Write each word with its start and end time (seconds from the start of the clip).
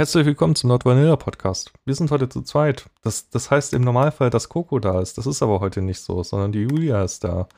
Herzlich 0.00 0.24
willkommen 0.24 0.54
zum 0.54 0.68
Nord 0.68 0.86
Vanilla 0.86 1.14
Podcast. 1.16 1.74
Wir 1.84 1.94
sind 1.94 2.10
heute 2.10 2.26
zu 2.30 2.40
zweit. 2.40 2.88
Das, 3.02 3.28
das 3.28 3.50
heißt 3.50 3.74
im 3.74 3.82
Normalfall, 3.82 4.30
dass 4.30 4.48
Coco 4.48 4.78
da 4.78 4.98
ist. 5.02 5.18
Das 5.18 5.26
ist 5.26 5.42
aber 5.42 5.60
heute 5.60 5.82
nicht 5.82 6.00
so, 6.00 6.22
sondern 6.22 6.52
die 6.52 6.62
Julia 6.62 7.04
ist 7.04 7.22
da. 7.22 7.48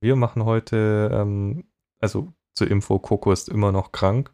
Wir 0.00 0.16
machen 0.16 0.46
heute, 0.46 1.10
ähm, 1.12 1.64
also 2.00 2.32
zur 2.54 2.70
Info, 2.70 2.98
Coco 2.98 3.32
ist 3.32 3.50
immer 3.50 3.70
noch 3.70 3.92
krank. 3.92 4.32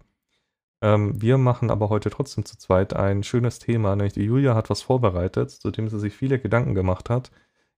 Ähm, 0.80 1.20
wir 1.20 1.38
machen 1.38 1.72
aber 1.72 1.88
heute 1.88 2.08
trotzdem 2.10 2.44
zu 2.44 2.56
zweit 2.56 2.94
ein 2.94 3.24
schönes 3.24 3.58
Thema, 3.58 3.96
nämlich 3.96 4.12
die 4.12 4.22
Julia 4.22 4.54
hat 4.54 4.70
was 4.70 4.82
vorbereitet, 4.82 5.50
zu 5.50 5.72
dem 5.72 5.88
sie 5.88 5.98
sich 5.98 6.14
viele 6.14 6.38
Gedanken 6.38 6.76
gemacht 6.76 7.10
hat. 7.10 7.32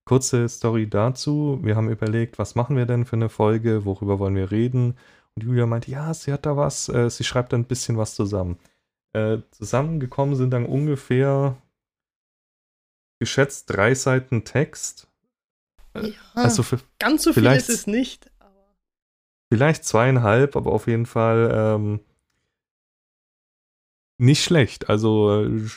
Kurze 0.05 0.51
Story 0.51 0.87
dazu. 0.87 1.61
Wir 1.63 1.77
haben 1.77 1.89
überlegt, 1.89 2.39
was 2.39 2.57
machen 2.57 2.77
wir 2.77 2.85
denn 2.85 3.07
für 3.07 3.17
eine 3.17 3.31
Folge, 3.31 3.87
worüber 3.87 4.19
wollen 4.19 4.37
wir 4.37 4.51
reden? 4.51 4.99
Und 5.35 5.45
Julia 5.45 5.65
meinte, 5.65 5.91
ja, 5.91 6.13
sie 6.13 6.31
hat 6.31 6.45
da 6.45 6.59
was, 6.59 6.91
äh, 6.91 7.09
sie 7.09 7.25
schreibt 7.25 7.55
ein 7.55 7.65
bisschen 7.65 7.97
was 7.97 8.15
zusammen. 8.15 8.59
Äh, 9.15 9.39
zusammengekommen 9.51 10.37
sind 10.37 10.51
dann 10.51 10.65
ungefähr 10.65 11.57
geschätzt 13.19 13.67
drei 13.69 13.95
Seiten 13.95 14.45
Text. 14.45 15.07
Äh, 15.95 16.09
ja, 16.09 16.15
also 16.35 16.63
für, 16.63 16.81
ganz 16.99 17.23
so 17.23 17.33
viel 17.33 17.47
ist 17.47 17.69
es 17.69 17.87
nicht. 17.87 18.31
Vielleicht 19.53 19.85
zweieinhalb, 19.85 20.57
aber 20.57 20.73
auf 20.73 20.87
jeden 20.87 21.05
Fall 21.05 21.51
ähm, 21.53 22.01
nicht 24.19 24.43
schlecht. 24.43 24.89
Also 24.89 25.45
äh, 25.45 25.69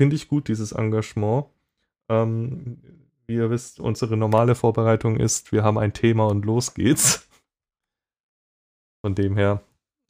finde 0.00 0.16
ich 0.16 0.28
gut, 0.28 0.48
dieses 0.48 0.72
Engagement. 0.72 1.46
Ähm, 2.08 2.82
wie 3.26 3.36
ihr 3.36 3.50
wisst, 3.50 3.80
unsere 3.80 4.16
normale 4.16 4.54
Vorbereitung 4.54 5.18
ist, 5.18 5.52
wir 5.52 5.62
haben 5.62 5.78
ein 5.78 5.94
Thema 5.94 6.26
und 6.26 6.44
los 6.44 6.74
geht's. 6.74 7.28
Von 9.00 9.14
dem 9.14 9.36
her 9.36 9.62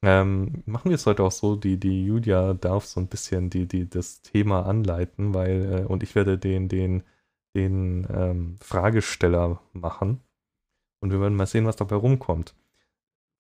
ähm, 0.05 0.63
machen 0.67 0.91
wir 0.91 0.97
es 0.97 1.07
heute 1.07 1.23
auch 1.23 1.33
so, 1.33 1.57
die, 1.57 1.79
die 1.79 2.07
Julia 2.07 2.55
darf 2.55 2.85
so 2.85 3.01
ein 3.01 3.09
bisschen 3.09 3.51
die, 3.51 3.67
die, 3.67 3.89
das 3.89 4.23
Thema 4.23 4.67
anleiten, 4.67 5.35
weil, 5.35 5.83
äh, 5.83 5.85
und 5.85 6.03
ich 6.03 6.15
werde 6.15 6.39
den, 6.39 6.69
den, 6.69 7.03
den 7.55 8.07
ähm, 8.11 8.57
Fragesteller 8.61 9.61
machen. 9.73 10.21
Und 11.01 11.13
wir 11.13 11.21
werden 11.21 11.37
mal 11.37 11.47
sehen, 11.47 11.67
was 11.67 11.77
dabei 11.77 11.97
rumkommt. 11.97 12.55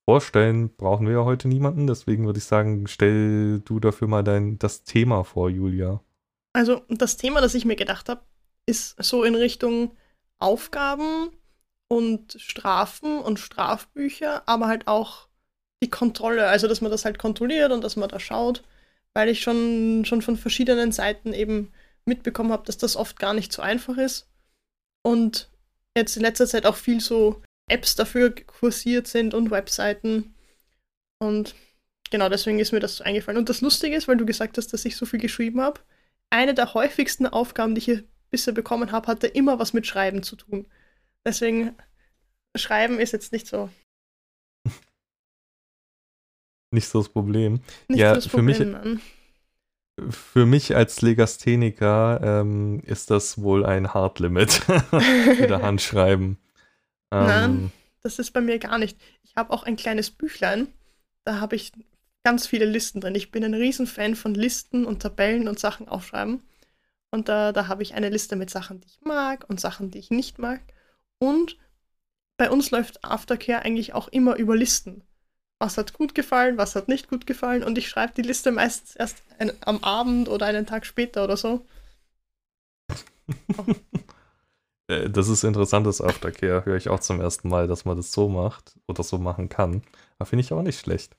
Vorstellen 0.05 0.69
brauchen 0.77 1.07
wir 1.07 1.15
ja 1.15 1.25
heute 1.25 1.49
niemanden, 1.49 1.87
deswegen 1.87 2.27
würde 2.27 2.39
ich 2.39 2.45
sagen, 2.45 2.87
stell 2.87 3.61
du 3.61 3.81
dafür 3.81 4.07
mal 4.07 4.23
dein, 4.23 4.59
das 4.59 4.85
Thema 4.85 5.25
vor, 5.25 5.49
Julia. 5.49 6.03
Also, 6.53 6.83
das 6.89 7.17
Thema, 7.17 7.41
das 7.41 7.55
ich 7.55 7.65
mir 7.65 7.77
gedacht 7.77 8.09
habe, 8.09 8.21
ist 8.67 9.03
so 9.03 9.25
in 9.25 9.35
Richtung 9.35 9.97
Aufgaben 10.39 11.31
und 11.89 12.37
Strafen 12.39 13.19
und 13.19 13.39
Strafbücher, 13.39 14.43
aber 14.47 14.67
halt 14.67 14.89
auch 14.89 15.29
die 15.85 15.91
Kontrolle, 15.91 16.47
also 16.47 16.67
dass 16.67 16.81
man 16.81 16.91
das 16.91 17.05
halt 17.05 17.19
kontrolliert 17.19 17.71
und 17.71 17.85
dass 17.85 17.97
man 17.97 18.09
da 18.09 18.19
schaut, 18.19 18.63
weil 19.13 19.29
ich 19.29 19.43
schon, 19.43 20.05
schon 20.05 20.23
von 20.23 20.37
verschiedenen 20.37 20.93
Seiten 20.93 21.33
eben 21.33 21.73
mitbekommen 22.07 22.53
habe, 22.53 22.65
dass 22.67 22.79
das 22.79 22.97
oft 22.97 23.19
gar 23.19 23.35
nicht 23.35 23.53
so 23.53 23.63
einfach 23.63 23.99
ist. 23.99 24.27
Und 25.03 25.51
jetzt 25.97 26.17
in 26.17 26.23
letzter 26.23 26.47
Zeit 26.47 26.67
auch 26.67 26.77
viel 26.77 27.01
so 27.01 27.43
Apps 27.69 27.95
dafür 27.95 28.35
kursiert 28.35 29.07
sind 29.07 29.35
und 29.35 29.51
Webseiten. 29.51 30.35
Und 31.19 31.55
genau 32.11 32.29
deswegen 32.29 32.59
ist 32.59 32.73
mir 32.73 32.81
das 32.81 32.97
so 32.97 33.05
eingefallen. 33.05 33.39
Und 33.39 33.49
das 33.49 33.61
Lustige 33.61 33.97
ist, 33.97 34.09
weil 34.09 34.17
du 34.17 34.27
gesagt 34.27 34.59
hast, 34.59 34.73
dass 34.73 34.85
ich 34.85 34.97
so 34.97 35.07
viel 35.07 35.21
geschrieben 35.21 35.61
habe, 35.61 35.81
eine 36.31 36.55
der 36.55 36.75
häufigsten 36.75 37.27
Aufgaben, 37.27 37.75
die 37.75 37.79
ich 37.81 37.85
hier 37.85 38.05
bisher 38.31 38.55
bekommen 38.55 38.91
habe, 38.91 39.07
hatte 39.07 39.27
immer 39.27 39.59
was 39.59 39.73
mit 39.73 39.87
Schreiben 39.87 40.23
zu 40.23 40.37
tun. 40.37 40.67
Deswegen, 41.25 41.77
Schreiben 42.57 42.99
ist 42.99 43.13
jetzt 43.13 43.33
nicht 43.33 43.47
so. 43.47 43.71
Nicht 46.75 46.89
so 46.89 46.99
das 46.99 47.09
Problem. 47.09 47.61
Nicht 47.89 48.01
ja, 48.01 48.15
das 48.15 48.29
Problem, 48.29 48.55
für 48.55 48.65
mich. 48.65 48.73
Mann. 48.73 49.01
Für 50.11 50.45
mich 50.45 50.75
als 50.75 51.03
Legastheniker 51.03 52.21
ähm, 52.23 52.81
ist 52.85 53.11
das 53.11 53.41
wohl 53.41 53.65
ein 53.65 53.95
Hardlimit. 53.95 54.69
Wieder 54.69 55.63
Handschreiben. 55.63 56.37
Ähm, 57.13 57.27
Nein, 57.27 57.73
das 58.03 58.19
ist 58.19 58.33
bei 58.33 58.41
mir 58.41 58.59
gar 58.59 58.79
nicht. 58.79 58.99
Ich 59.23 59.37
habe 59.37 59.53
auch 59.53 59.63
ein 59.63 59.77
kleines 59.77 60.11
Büchlein. 60.11 60.69
Da 61.25 61.41
habe 61.41 61.57
ich 61.57 61.73
ganz 62.25 62.47
viele 62.47 62.65
Listen 62.65 63.01
drin. 63.01 63.15
Ich 63.15 63.31
bin 63.31 63.45
ein 63.45 63.55
Riesenfan 63.55 64.17
von 64.17 64.35
Listen 64.35 64.85
und 64.85 65.01
Tabellen 65.01 65.47
und 65.47 65.61
Sachen 65.61 65.89
aufschreiben. 65.89 66.43
Und 67.11 67.29
da, 67.29 67.53
da 67.53 67.69
habe 67.69 67.85
ich 67.85 67.95
eine 67.95 68.09
Liste 68.09 68.35
mit 68.35 68.51
Sachen, 68.51 68.81
die 68.81 68.89
ich 68.89 69.01
mag 69.03 69.45
und 69.49 69.61
Sachen, 69.61 69.93
die 69.93 69.99
ich 69.99 70.11
nicht 70.11 70.41
mag. 70.41 70.61
Und 71.19 71.57
bei 72.37 72.51
uns 72.51 72.73
läuft 72.73 73.05
Aftercare 73.05 73.63
eigentlich 73.63 73.95
auch 73.95 74.09
immer 74.09 74.37
über 74.37 74.57
Listen. 74.57 75.05
Was 75.65 75.79
hat 75.79 75.95
gut 75.95 76.15
gefallen, 76.15 76.59
was 76.59 76.77
hat 76.77 76.89
nicht 76.89 77.09
gut 77.09 77.27
gefallen. 77.27 77.65
Und 77.65 77.79
ich 77.79 77.89
schreibe 77.89 78.13
die 78.13 78.21
Liste 78.21 78.53
meistens 78.53 78.97
erst 78.97 79.23
ein, 79.39 79.51
am 79.63 79.83
Abend 79.83 80.29
oder 80.29 80.45
einen 80.45 80.67
Tag 80.67 80.85
später 80.85 81.25
oder 81.25 81.37
so. 81.37 81.67
Äh, 84.87 85.09
das 85.09 85.29
ist 85.29 85.45
interessantes 85.45 86.03
Aftercare, 86.03 86.67
höre 86.67 86.77
ich 86.77 86.91
auch 86.91 87.01
zum 87.01 87.19
ersten 87.19 87.49
Mal, 87.49 87.67
dass 87.67 87.87
man 87.87 87.97
das 87.97 88.13
so 88.13 88.29
macht 88.29 88.79
oder 88.87 89.03
so 89.03 89.17
machen 89.17 89.49
kann. 89.49 89.83
Aber 90.19 90.27
finde 90.27 90.45
ich 90.45 90.53
auch 90.53 90.61
nicht 90.61 90.79
schlecht. 90.79 91.17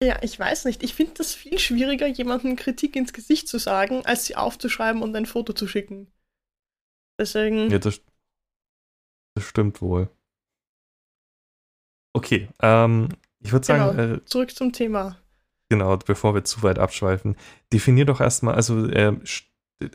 Ja, 0.00 0.22
ich 0.22 0.38
weiß 0.38 0.66
nicht. 0.66 0.84
Ich 0.84 0.94
finde 0.94 1.14
das 1.14 1.34
viel 1.34 1.58
schwieriger, 1.58 2.06
jemandem 2.06 2.54
Kritik 2.54 2.94
ins 2.94 3.12
Gesicht 3.12 3.48
zu 3.48 3.58
sagen, 3.58 4.06
als 4.06 4.26
sie 4.26 4.36
aufzuschreiben 4.36 5.02
und 5.02 5.16
ein 5.16 5.26
Foto 5.26 5.52
zu 5.52 5.66
schicken. 5.66 6.12
Deswegen. 7.18 7.72
Ja, 7.72 7.80
das, 7.80 8.00
das 9.34 9.46
stimmt 9.46 9.82
wohl. 9.82 10.08
Okay, 12.14 12.48
ähm, 12.60 13.08
ich 13.42 13.52
würde 13.52 13.66
sagen. 13.66 13.96
Genau, 13.96 14.14
äh, 14.14 14.24
zurück 14.24 14.54
zum 14.54 14.72
Thema. 14.72 15.16
Genau, 15.68 15.96
bevor 15.96 16.34
wir 16.34 16.44
zu 16.44 16.62
weit 16.62 16.78
abschweifen. 16.78 17.36
Definier 17.72 18.04
doch 18.04 18.20
erstmal, 18.20 18.54
also 18.54 18.86
äh, 18.86 19.16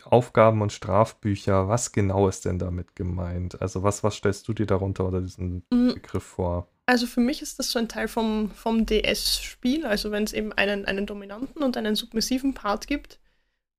Aufgaben 0.03 0.62
und 0.62 0.74
Strafbücher, 0.74 1.68
was 1.68 1.91
genau 1.91 2.28
ist 2.28 2.46
denn 2.46 2.59
damit 2.59 2.96
gemeint? 2.96 3.62
Also, 3.62 3.84
was, 3.84 4.03
was 4.03 4.16
stellst 4.16 4.47
du 4.47 4.53
dir 4.53 4.66
darunter 4.66 5.08
oder 5.08 5.22
diesen 5.22 5.63
mm. 5.69 5.94
Begriff 5.94 6.24
vor? 6.24 6.68
Also 6.88 7.06
für 7.06 7.19
mich 7.19 7.41
ist 7.41 7.59
das 7.59 7.69
so 7.69 7.80
ein 7.80 7.90
Teil 7.90 8.08
vom, 8.08 8.50
vom 8.52 8.85
DS-Spiel, 8.85 9.85
also 9.85 10.09
wenn 10.12 10.24
es 10.24 10.31
eben 10.31 10.53
einen, 10.53 10.85
einen 10.85 11.06
dominanten 11.06 11.62
und 11.62 11.75
einen 11.75 11.96
submissiven 11.96 12.53
Part 12.53 12.88
gibt, 12.88 13.19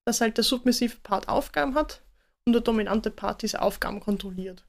dass 0.04 0.20
halt 0.20 0.36
der 0.36 0.44
submissive 0.44 0.98
Part 1.02 1.26
Aufgaben 1.26 1.74
hat 1.74 2.02
und 2.44 2.52
der 2.52 2.60
dominante 2.60 3.10
Part 3.10 3.40
diese 3.40 3.62
Aufgaben 3.62 4.00
kontrolliert. 4.00 4.66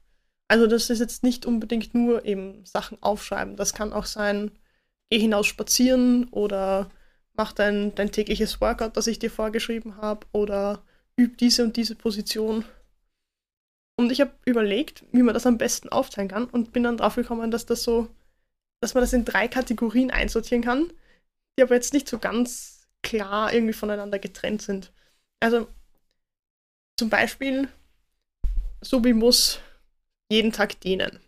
Also 0.48 0.66
das 0.66 0.88
ist 0.88 1.00
jetzt 1.00 1.22
nicht 1.22 1.44
unbedingt 1.44 1.94
nur 1.94 2.24
eben 2.24 2.64
Sachen 2.64 2.96
aufschreiben. 3.02 3.56
Das 3.56 3.74
kann 3.74 3.92
auch 3.92 4.06
sein, 4.06 4.50
geh 5.10 5.18
hinaus 5.18 5.46
spazieren 5.46 6.28
oder 6.30 6.90
mach 7.34 7.52
dein, 7.52 7.94
dein 7.94 8.12
tägliches 8.12 8.60
Workout, 8.60 8.96
das 8.96 9.06
ich 9.06 9.18
dir 9.18 9.30
vorgeschrieben 9.30 9.96
habe 9.96 10.26
oder 10.32 10.82
üb 11.18 11.36
diese 11.38 11.64
und 11.64 11.76
diese 11.76 11.94
Position. 11.94 12.64
Und 13.96 14.10
ich 14.12 14.20
habe 14.20 14.32
überlegt, 14.46 15.04
wie 15.12 15.22
man 15.22 15.34
das 15.34 15.46
am 15.46 15.58
besten 15.58 15.90
aufteilen 15.90 16.28
kann 16.28 16.44
und 16.46 16.72
bin 16.72 16.84
dann 16.84 16.96
drauf 16.96 17.16
gekommen, 17.16 17.50
dass 17.50 17.66
das 17.66 17.82
so 17.82 18.08
dass 18.80 18.94
man 18.94 19.02
das 19.02 19.12
in 19.12 19.24
drei 19.24 19.46
Kategorien 19.46 20.10
einsortieren 20.10 20.64
kann, 20.64 20.92
die 21.56 21.62
aber 21.62 21.74
jetzt 21.74 21.92
nicht 21.92 22.08
so 22.08 22.18
ganz 22.18 22.88
klar 23.02 23.52
irgendwie 23.52 23.74
voneinander 23.74 24.18
getrennt 24.18 24.62
sind. 24.62 24.92
Also 25.40 25.68
zum 26.98 27.10
Beispiel, 27.10 27.68
Subi 28.80 29.12
muss 29.12 29.60
jeden 30.30 30.52
Tag 30.52 30.80
dehnen. 30.80 31.20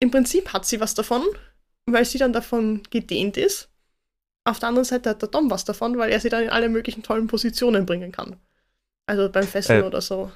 Im 0.00 0.10
Prinzip 0.10 0.52
hat 0.52 0.64
sie 0.64 0.80
was 0.80 0.94
davon, 0.94 1.24
weil 1.92 2.04
sie 2.04 2.18
dann 2.18 2.32
davon 2.32 2.82
gedehnt 2.90 3.36
ist. 3.36 3.68
Auf 4.44 4.58
der 4.58 4.70
anderen 4.70 4.84
Seite 4.84 5.10
hat 5.10 5.22
der 5.22 5.28
Dom 5.28 5.50
was 5.50 5.64
davon, 5.64 5.98
weil 5.98 6.10
er 6.10 6.20
sie 6.20 6.30
dann 6.30 6.44
in 6.44 6.50
alle 6.50 6.68
möglichen 6.68 7.02
tollen 7.02 7.26
Positionen 7.26 7.86
bringen 7.86 8.12
kann. 8.12 8.36
Also 9.06 9.30
beim 9.30 9.46
Fesseln 9.46 9.82
äh, 9.82 9.86
oder 9.86 10.00
so. 10.00 10.30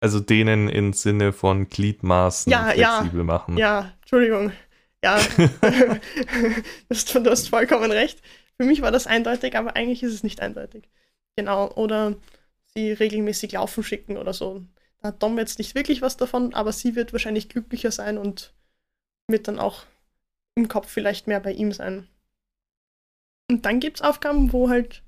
Also 0.00 0.20
dehnen 0.20 0.68
im 0.68 0.92
Sinne 0.92 1.32
von 1.32 1.68
Gliedmaßen 1.68 2.50
ja, 2.50 2.70
flexibel 2.70 3.20
ja, 3.20 3.24
machen. 3.24 3.56
Ja, 3.56 3.92
Entschuldigung. 4.00 4.52
Ja, 5.02 5.18
du 6.88 7.30
hast 7.30 7.48
vollkommen 7.48 7.90
recht. 7.90 8.20
Für 8.60 8.66
mich 8.66 8.82
war 8.82 8.90
das 8.90 9.06
eindeutig, 9.06 9.56
aber 9.56 9.76
eigentlich 9.76 10.02
ist 10.02 10.12
es 10.12 10.22
nicht 10.22 10.40
eindeutig. 10.40 10.88
Genau, 11.36 11.70
oder 11.72 12.16
sie 12.74 12.92
regelmäßig 12.92 13.52
laufen 13.52 13.84
schicken 13.84 14.16
oder 14.16 14.32
so. 14.32 14.64
Da 15.00 15.08
hat 15.08 15.22
Dom 15.22 15.38
jetzt 15.38 15.58
nicht 15.58 15.74
wirklich 15.74 16.02
was 16.02 16.16
davon, 16.16 16.54
aber 16.54 16.72
sie 16.72 16.94
wird 16.94 17.12
wahrscheinlich 17.12 17.48
glücklicher 17.48 17.90
sein 17.90 18.18
und 18.18 18.54
wird 19.28 19.48
dann 19.48 19.58
auch 19.58 19.84
im 20.56 20.68
Kopf 20.68 20.90
vielleicht 20.90 21.26
mehr 21.26 21.40
bei 21.40 21.52
ihm 21.52 21.72
sein. 21.72 22.08
Und 23.48 23.64
dann 23.64 23.78
gibt 23.78 23.98
es 23.98 24.02
Aufgaben, 24.02 24.52
wo 24.52 24.68
halt 24.68 25.02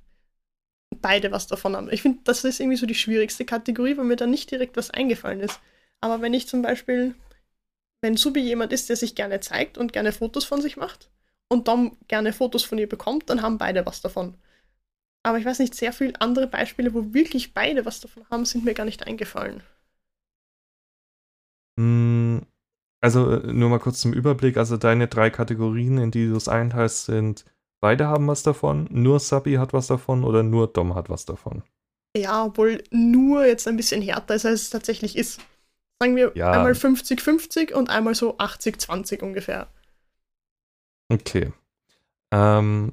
beide 1.01 1.33
was 1.33 1.49
davon 1.49 1.75
haben. 1.75 1.91
Ich 1.91 2.03
finde, 2.03 2.21
das 2.25 2.45
ist 2.45 2.61
irgendwie 2.61 2.77
so 2.77 2.87
die 2.87 2.95
schwierigste 2.95 3.45
Kategorie, 3.45 3.97
weil 3.97 4.05
mir 4.05 4.17
da 4.17 4.27
nicht 4.27 4.51
direkt 4.51 4.77
was 4.77 4.91
eingefallen 4.91 5.41
ist. 5.41 5.61
Aber 6.01 6.23
wenn 6.23 6.35
ich 6.35 6.47
zum 6.47 6.63
Beispiel 6.63 7.17
wenn 8.01 8.17
Subi 8.17 8.41
jemand 8.41 8.73
ist, 8.73 8.89
der 8.89 8.97
sich 8.97 9.15
gerne 9.15 9.41
zeigt 9.41 9.77
und 9.77 9.93
gerne 9.93 10.13
Fotos 10.13 10.45
von 10.45 10.63
sich 10.63 10.77
macht 10.77 11.11
und 11.49 11.69
Dom 11.69 11.97
gerne 12.07 12.33
Fotos 12.33 12.63
von 12.63 12.79
ihr 12.79 12.89
bekommt, 12.89 13.29
dann 13.29 13.43
haben 13.43 13.59
beide 13.59 13.85
was 13.87 14.01
davon. 14.01 14.35
Aber 15.25 15.39
ich 15.39 15.45
weiß 15.45 15.59
nicht, 15.59 15.75
sehr 15.75 15.93
viele 15.93 16.21
andere 16.21 16.47
Beispiele, 16.47 16.95
wo 16.95 17.13
wirklich 17.13 17.55
beide 17.55 17.85
was 17.85 18.01
davon 18.01 18.25
haben, 18.31 18.45
sind 18.45 18.65
mir 18.65 18.75
gar 18.75 18.85
nicht 18.85 19.07
eingefallen. 19.07 19.63
Hm, 21.79 22.47
also 23.01 23.31
äh, 23.31 23.53
nur 23.53 23.69
mal 23.71 23.79
kurz 23.79 24.01
zum 24.01 24.13
Überblick. 24.13 24.57
Also 24.57 24.77
deine 24.77 25.09
drei 25.09 25.31
Kategorien, 25.31 25.99
in 25.99 26.11
die 26.11 26.29
du 26.29 26.37
es 26.37 26.49
einteilst, 26.49 27.07
sind 27.07 27.45
beide 27.81 28.07
haben 28.09 28.27
was 28.27 28.43
davon, 28.43 28.89
nur 28.91 29.21
Sabi 29.21 29.55
hat 29.55 29.73
was 29.73 29.87
davon 29.87 30.25
oder 30.25 30.43
nur 30.43 30.67
Dom 30.69 30.95
hat 30.95 31.09
was 31.09 31.25
davon? 31.25 31.63
Ja, 32.17 32.45
obwohl 32.47 32.83
nur 32.91 33.47
jetzt 33.47 33.69
ein 33.69 33.77
bisschen 33.77 34.03
härter 34.03 34.35
ist, 34.35 34.47
als 34.47 34.63
es 34.63 34.71
tatsächlich 34.71 35.17
ist. 35.17 35.41
Sagen 36.01 36.17
wir 36.17 36.33
Ja. 36.35 36.51
einmal 36.53 36.75
50-50 36.75 37.73
und 37.73 37.91
einmal 37.91 38.15
so 38.15 38.39
80-20 38.39 39.23
ungefähr. 39.23 39.69
Okay. 41.11 41.53
Ähm, 42.33 42.93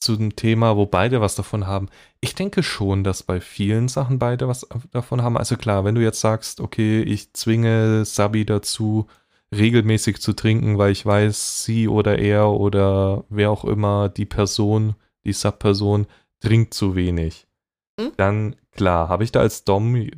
zu 0.00 0.16
dem 0.16 0.36
Thema, 0.36 0.76
wo 0.76 0.86
beide 0.86 1.20
was 1.20 1.34
davon 1.34 1.66
haben. 1.66 1.88
Ich 2.20 2.34
denke 2.34 2.62
schon, 2.62 3.04
dass 3.04 3.22
bei 3.22 3.40
vielen 3.40 3.88
Sachen 3.88 4.18
beide 4.18 4.48
was 4.48 4.66
davon 4.92 5.22
haben. 5.22 5.38
Also 5.38 5.56
klar, 5.56 5.84
wenn 5.84 5.94
du 5.94 6.02
jetzt 6.02 6.20
sagst, 6.20 6.60
okay, 6.60 7.02
ich 7.02 7.32
zwinge 7.32 8.04
Sabi 8.04 8.44
dazu, 8.44 9.06
regelmäßig 9.52 10.20
zu 10.20 10.32
trinken, 10.32 10.78
weil 10.78 10.92
ich 10.92 11.04
weiß, 11.04 11.64
sie 11.64 11.88
oder 11.88 12.18
er 12.18 12.50
oder 12.50 13.24
wer 13.28 13.50
auch 13.50 13.64
immer, 13.64 14.08
die 14.08 14.26
Person, 14.26 14.94
die 15.24 15.32
Sub-Person, 15.32 16.06
trinkt 16.40 16.74
zu 16.74 16.94
wenig. 16.94 17.46
Hm? 17.98 18.12
Dann, 18.16 18.56
klar, 18.72 19.08
habe 19.08 19.24
ich 19.24 19.32
da 19.32 19.40
als 19.40 19.64
Dom 19.64 20.10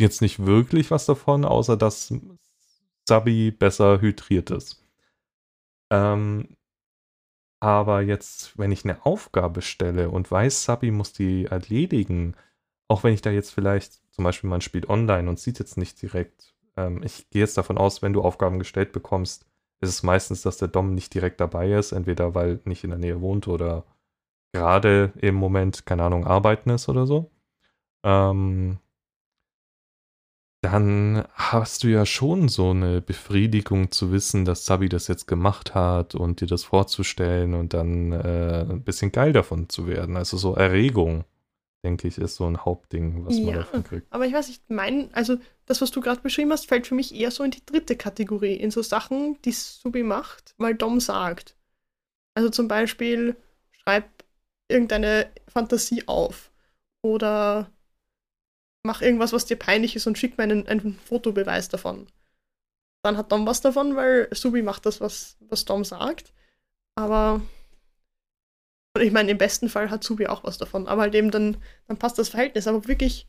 jetzt 0.00 0.22
nicht 0.22 0.44
wirklich 0.44 0.90
was 0.90 1.06
davon, 1.06 1.44
außer 1.44 1.76
dass 1.76 2.12
Sabi 3.06 3.50
besser 3.50 4.00
hydriert 4.00 4.50
ist. 4.50 4.84
Ähm, 5.90 6.56
aber 7.60 8.02
jetzt, 8.02 8.56
wenn 8.58 8.70
ich 8.70 8.84
eine 8.84 9.04
Aufgabe 9.04 9.62
stelle 9.62 10.10
und 10.10 10.30
weiß, 10.30 10.64
Sabi 10.64 10.90
muss 10.90 11.12
die 11.12 11.46
erledigen, 11.46 12.36
auch 12.88 13.02
wenn 13.02 13.14
ich 13.14 13.22
da 13.22 13.30
jetzt 13.30 13.50
vielleicht, 13.50 14.00
zum 14.12 14.24
Beispiel 14.24 14.48
man 14.48 14.60
spielt 14.60 14.88
online 14.88 15.28
und 15.28 15.40
sieht 15.40 15.58
jetzt 15.58 15.76
nicht 15.76 16.00
direkt, 16.00 16.54
ähm, 16.78 17.02
ich 17.02 17.28
gehe 17.30 17.42
jetzt 17.42 17.58
davon 17.58 17.78
aus, 17.78 18.02
wenn 18.02 18.12
du 18.12 18.22
Aufgaben 18.22 18.58
gestellt 18.58 18.92
bekommst, 18.92 19.46
ist 19.80 19.90
es 19.90 20.02
meistens, 20.02 20.42
dass 20.42 20.58
der 20.58 20.68
Dom 20.68 20.94
nicht 20.94 21.14
direkt 21.14 21.40
dabei 21.40 21.72
ist, 21.72 21.92
entweder 21.92 22.34
weil 22.34 22.60
nicht 22.64 22.84
in 22.84 22.90
der 22.90 22.98
Nähe 22.98 23.20
wohnt 23.20 23.48
oder 23.48 23.84
gerade 24.52 25.12
im 25.20 25.34
Moment, 25.34 25.86
keine 25.86 26.04
Ahnung, 26.04 26.26
arbeiten 26.26 26.70
ist 26.70 26.88
oder 26.88 27.06
so. 27.06 27.30
Ähm, 28.04 28.78
dann 30.62 31.24
hast 31.34 31.84
du 31.84 31.88
ja 31.88 32.04
schon 32.04 32.48
so 32.48 32.70
eine 32.70 33.00
Befriedigung 33.00 33.92
zu 33.92 34.10
wissen, 34.10 34.44
dass 34.44 34.66
Sabi 34.66 34.88
das 34.88 35.06
jetzt 35.06 35.26
gemacht 35.26 35.74
hat 35.74 36.16
und 36.16 36.40
dir 36.40 36.48
das 36.48 36.64
vorzustellen 36.64 37.54
und 37.54 37.74
dann 37.74 38.12
äh, 38.12 38.66
ein 38.68 38.82
bisschen 38.82 39.12
geil 39.12 39.32
davon 39.32 39.68
zu 39.68 39.86
werden. 39.86 40.16
Also 40.16 40.36
so 40.36 40.54
Erregung, 40.54 41.24
denke 41.84 42.08
ich, 42.08 42.18
ist 42.18 42.36
so 42.36 42.46
ein 42.46 42.64
Hauptding, 42.64 43.24
was 43.24 43.36
man 43.36 43.48
Ja. 43.48 43.56
davon 43.58 43.84
kriegt. 43.84 44.06
Aber 44.12 44.26
ich 44.26 44.32
weiß 44.32 44.48
nicht, 44.48 44.68
mein, 44.70 45.12
also 45.14 45.36
das, 45.66 45.80
was 45.80 45.90
du 45.90 46.00
gerade 46.00 46.20
beschrieben 46.20 46.52
hast, 46.52 46.66
fällt 46.66 46.86
für 46.86 46.94
mich 46.94 47.14
eher 47.14 47.30
so 47.30 47.44
in 47.44 47.50
die 47.50 47.64
dritte 47.64 47.96
Kategorie, 47.96 48.54
in 48.54 48.70
so 48.70 48.82
Sachen, 48.82 49.40
die 49.42 49.52
Subi 49.52 50.02
macht, 50.02 50.54
weil 50.58 50.74
Dom 50.74 51.00
sagt. 51.00 51.56
Also 52.34 52.50
zum 52.50 52.68
Beispiel, 52.68 53.36
schreib 53.72 54.08
irgendeine 54.68 55.30
Fantasie 55.48 56.06
auf 56.06 56.50
oder 57.02 57.70
mach 58.82 59.02
irgendwas, 59.02 59.32
was 59.32 59.46
dir 59.46 59.56
peinlich 59.56 59.96
ist 59.96 60.06
und 60.06 60.18
schick 60.18 60.36
mir 60.38 60.44
einen, 60.44 60.66
einen 60.66 60.98
Fotobeweis 60.98 61.68
davon. 61.68 62.06
Dann 63.02 63.16
hat 63.16 63.30
Dom 63.32 63.46
was 63.46 63.60
davon, 63.60 63.96
weil 63.96 64.28
Subi 64.32 64.62
macht 64.62 64.86
das, 64.86 65.00
was, 65.00 65.36
was 65.40 65.64
Dom 65.64 65.84
sagt. 65.84 66.32
Aber 66.96 67.40
und 68.94 69.02
ich 69.02 69.12
meine, 69.12 69.30
im 69.30 69.38
besten 69.38 69.68
Fall 69.68 69.90
hat 69.90 70.04
Subi 70.04 70.26
auch 70.26 70.44
was 70.44 70.58
davon. 70.58 70.88
Aber 70.88 71.02
halt 71.02 71.14
eben 71.14 71.30
dann, 71.30 71.56
dann 71.86 71.98
passt 71.98 72.18
das 72.18 72.30
Verhältnis. 72.30 72.66
Aber 72.66 72.86
wirklich 72.88 73.26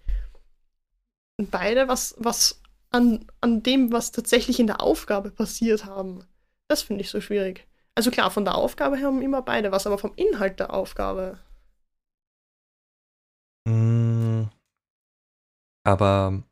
beide 1.37 1.87
was, 1.87 2.15
was 2.17 2.61
an, 2.91 3.25
an 3.41 3.63
dem, 3.63 3.91
was 3.91 4.11
tatsächlich 4.11 4.59
in 4.59 4.67
der 4.67 4.81
Aufgabe 4.81 5.31
passiert 5.31 5.85
haben, 5.85 6.23
das 6.67 6.81
finde 6.83 7.01
ich 7.03 7.09
so 7.09 7.21
schwierig. 7.21 7.67
Also 7.95 8.11
klar, 8.11 8.31
von 8.31 8.45
der 8.45 8.55
Aufgabe 8.55 8.97
her 8.97 9.07
haben 9.07 9.21
immer 9.21 9.41
beide 9.41 9.71
was, 9.71 9.87
aber 9.87 9.97
vom 9.97 10.13
Inhalt 10.15 10.59
der 10.59 10.73
Aufgabe. 10.73 11.39
Mm, 13.67 14.49
Aber 15.83 16.43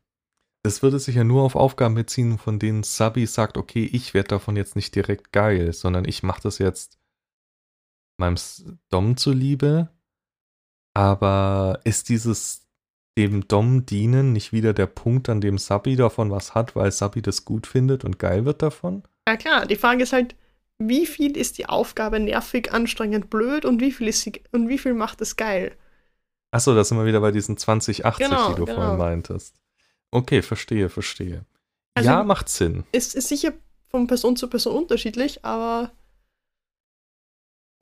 das 0.64 0.82
würde 0.82 0.98
sich 0.98 1.16
ja 1.16 1.24
nur 1.24 1.42
auf 1.44 1.56
Aufgaben 1.56 1.94
beziehen, 1.94 2.38
von 2.38 2.58
denen 2.58 2.82
Sabi 2.82 3.26
sagt, 3.26 3.56
okay, 3.56 3.84
ich 3.92 4.14
werde 4.14 4.28
davon 4.28 4.56
jetzt 4.56 4.76
nicht 4.76 4.94
direkt 4.94 5.32
geil, 5.32 5.72
sondern 5.72 6.06
ich 6.06 6.22
mache 6.22 6.42
das 6.42 6.58
jetzt 6.58 6.97
meinem 8.18 8.36
Dom 8.90 9.16
zuliebe. 9.16 9.88
Aber 10.94 11.80
ist 11.84 12.08
dieses 12.08 12.66
dem 13.16 13.46
Dom 13.48 13.84
dienen 13.84 14.32
nicht 14.32 14.52
wieder 14.52 14.72
der 14.72 14.86
Punkt, 14.86 15.28
an 15.28 15.40
dem 15.40 15.58
Sabi 15.58 15.96
davon 15.96 16.30
was 16.30 16.54
hat, 16.54 16.76
weil 16.76 16.92
Sabi 16.92 17.20
das 17.20 17.44
gut 17.44 17.66
findet 17.66 18.04
und 18.04 18.18
geil 18.18 18.44
wird 18.44 18.62
davon? 18.62 19.02
Ja 19.28 19.36
klar, 19.36 19.66
die 19.66 19.76
Frage 19.76 20.02
ist 20.04 20.12
halt, 20.12 20.36
wie 20.78 21.04
viel 21.06 21.36
ist 21.36 21.58
die 21.58 21.68
Aufgabe 21.68 22.20
nervig, 22.20 22.72
anstrengend, 22.72 23.30
blöd 23.30 23.64
und 23.64 23.80
wie 23.80 23.90
viel 23.90 24.06
ist 24.08 24.22
sie 24.22 24.40
und 24.52 24.68
wie 24.68 24.78
viel 24.78 24.94
macht 24.94 25.20
es 25.20 25.34
geil? 25.36 25.72
Achso, 26.52 26.74
da 26.74 26.84
sind 26.84 26.96
wir 26.96 27.04
wieder 27.06 27.20
bei 27.20 27.32
diesen 27.32 27.56
2080, 27.56 28.26
Genau, 28.28 28.48
die 28.50 28.54
du 28.54 28.64
genau. 28.64 28.76
vorhin 28.80 28.98
meintest. 28.98 29.56
Okay, 30.12 30.40
verstehe, 30.40 30.88
verstehe. 30.88 31.44
Also- 31.94 32.08
ja, 32.08 32.22
macht 32.22 32.48
Sinn. 32.48 32.84
Es 32.92 33.14
ist 33.14 33.28
sicher 33.28 33.52
von 33.90 34.06
Person 34.06 34.36
zu 34.36 34.48
Person 34.48 34.76
unterschiedlich, 34.76 35.44
aber 35.44 35.90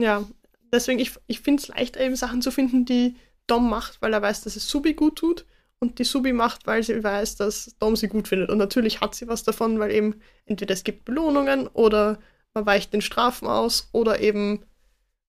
ja, 0.01 0.25
deswegen, 0.71 0.99
ich, 0.99 1.13
ich 1.27 1.41
finde 1.41 1.61
es 1.61 1.67
leichter, 1.69 1.99
eben 1.99 2.15
Sachen 2.15 2.41
zu 2.41 2.51
finden, 2.51 2.85
die 2.85 3.15
Dom 3.47 3.69
macht, 3.69 4.01
weil 4.01 4.13
er 4.13 4.21
weiß, 4.21 4.43
dass 4.43 4.55
es 4.55 4.69
Subi 4.69 4.93
gut 4.93 5.17
tut 5.17 5.45
und 5.79 5.99
die 5.99 6.03
Subi 6.03 6.33
macht, 6.33 6.67
weil 6.67 6.83
sie 6.83 7.03
weiß, 7.03 7.37
dass 7.37 7.75
Dom 7.79 7.95
sie 7.95 8.07
gut 8.07 8.27
findet. 8.27 8.49
Und 8.49 8.57
natürlich 8.57 9.01
hat 9.01 9.15
sie 9.15 9.27
was 9.27 9.43
davon, 9.43 9.79
weil 9.79 9.91
eben 9.91 10.21
entweder 10.45 10.73
es 10.73 10.83
gibt 10.83 11.05
Belohnungen 11.05 11.67
oder 11.67 12.19
man 12.53 12.65
weicht 12.65 12.93
den 12.93 13.01
Strafen 13.01 13.47
aus 13.47 13.89
oder 13.91 14.19
eben, 14.19 14.65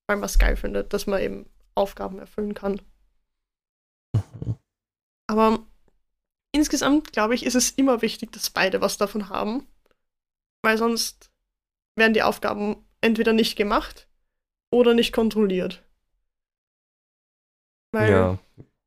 weil 0.07 0.17
man 0.17 0.25
es 0.25 0.39
geil 0.39 0.57
findet, 0.57 0.93
dass 0.93 1.07
man 1.07 1.21
eben 1.21 1.47
Aufgaben 1.75 2.19
erfüllen 2.19 2.55
kann. 2.55 2.81
Aber 5.27 5.61
insgesamt, 6.53 7.13
glaube 7.13 7.35
ich, 7.35 7.45
ist 7.45 7.55
es 7.55 7.71
immer 7.71 8.03
wichtig, 8.03 8.33
dass 8.33 8.51
beide 8.51 8.81
was 8.81 8.97
davon 8.97 9.29
haben, 9.29 9.67
weil 10.63 10.79
sonst 10.79 11.31
werden 11.97 12.15
die 12.15 12.23
Aufgaben 12.23 12.85
entweder 13.01 13.33
nicht 13.33 13.57
gemacht 13.57 14.08
oder 14.71 14.95
nicht 14.95 15.13
kontrolliert. 15.13 15.83
Weil 17.93 18.11
Ja, 18.11 18.39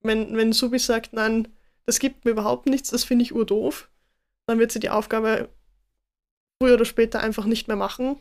wenn, 0.02 0.36
wenn 0.36 0.54
Subi 0.54 0.80
sagt, 0.80 1.14
nein, 1.14 1.48
das 1.86 2.00
gibt 2.00 2.26
mir 2.26 2.32
überhaupt 2.32 2.68
nichts, 2.68 2.90
das 2.90 3.04
finde 3.04 3.24
ich 3.24 3.34
urdoof, 3.34 3.90
dann 4.48 4.60
wird 4.60 4.72
sie 4.72 4.80
die 4.80 4.90
Aufgabe 4.90 5.50
früher 6.62 6.76
oder 6.76 6.86
später 6.86 7.20
einfach 7.20 7.46
nicht 7.46 7.68
mehr 7.68 7.78
machen 7.78 8.20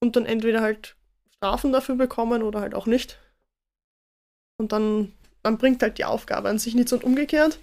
und 0.00 0.16
dann 0.16 0.26
entweder 0.26 0.60
halt 0.60 0.96
Strafen 1.30 1.72
dafür 1.72 1.96
bekommen 1.96 2.42
oder 2.42 2.60
halt 2.60 2.74
auch 2.74 2.86
nicht. 2.86 3.20
Und 4.58 4.72
dann, 4.72 5.12
dann 5.42 5.58
bringt 5.58 5.82
halt 5.82 5.98
die 5.98 6.04
Aufgabe 6.04 6.48
an 6.48 6.58
sich 6.58 6.74
nichts 6.74 6.92
und 6.92 7.04
umgekehrt. 7.04 7.58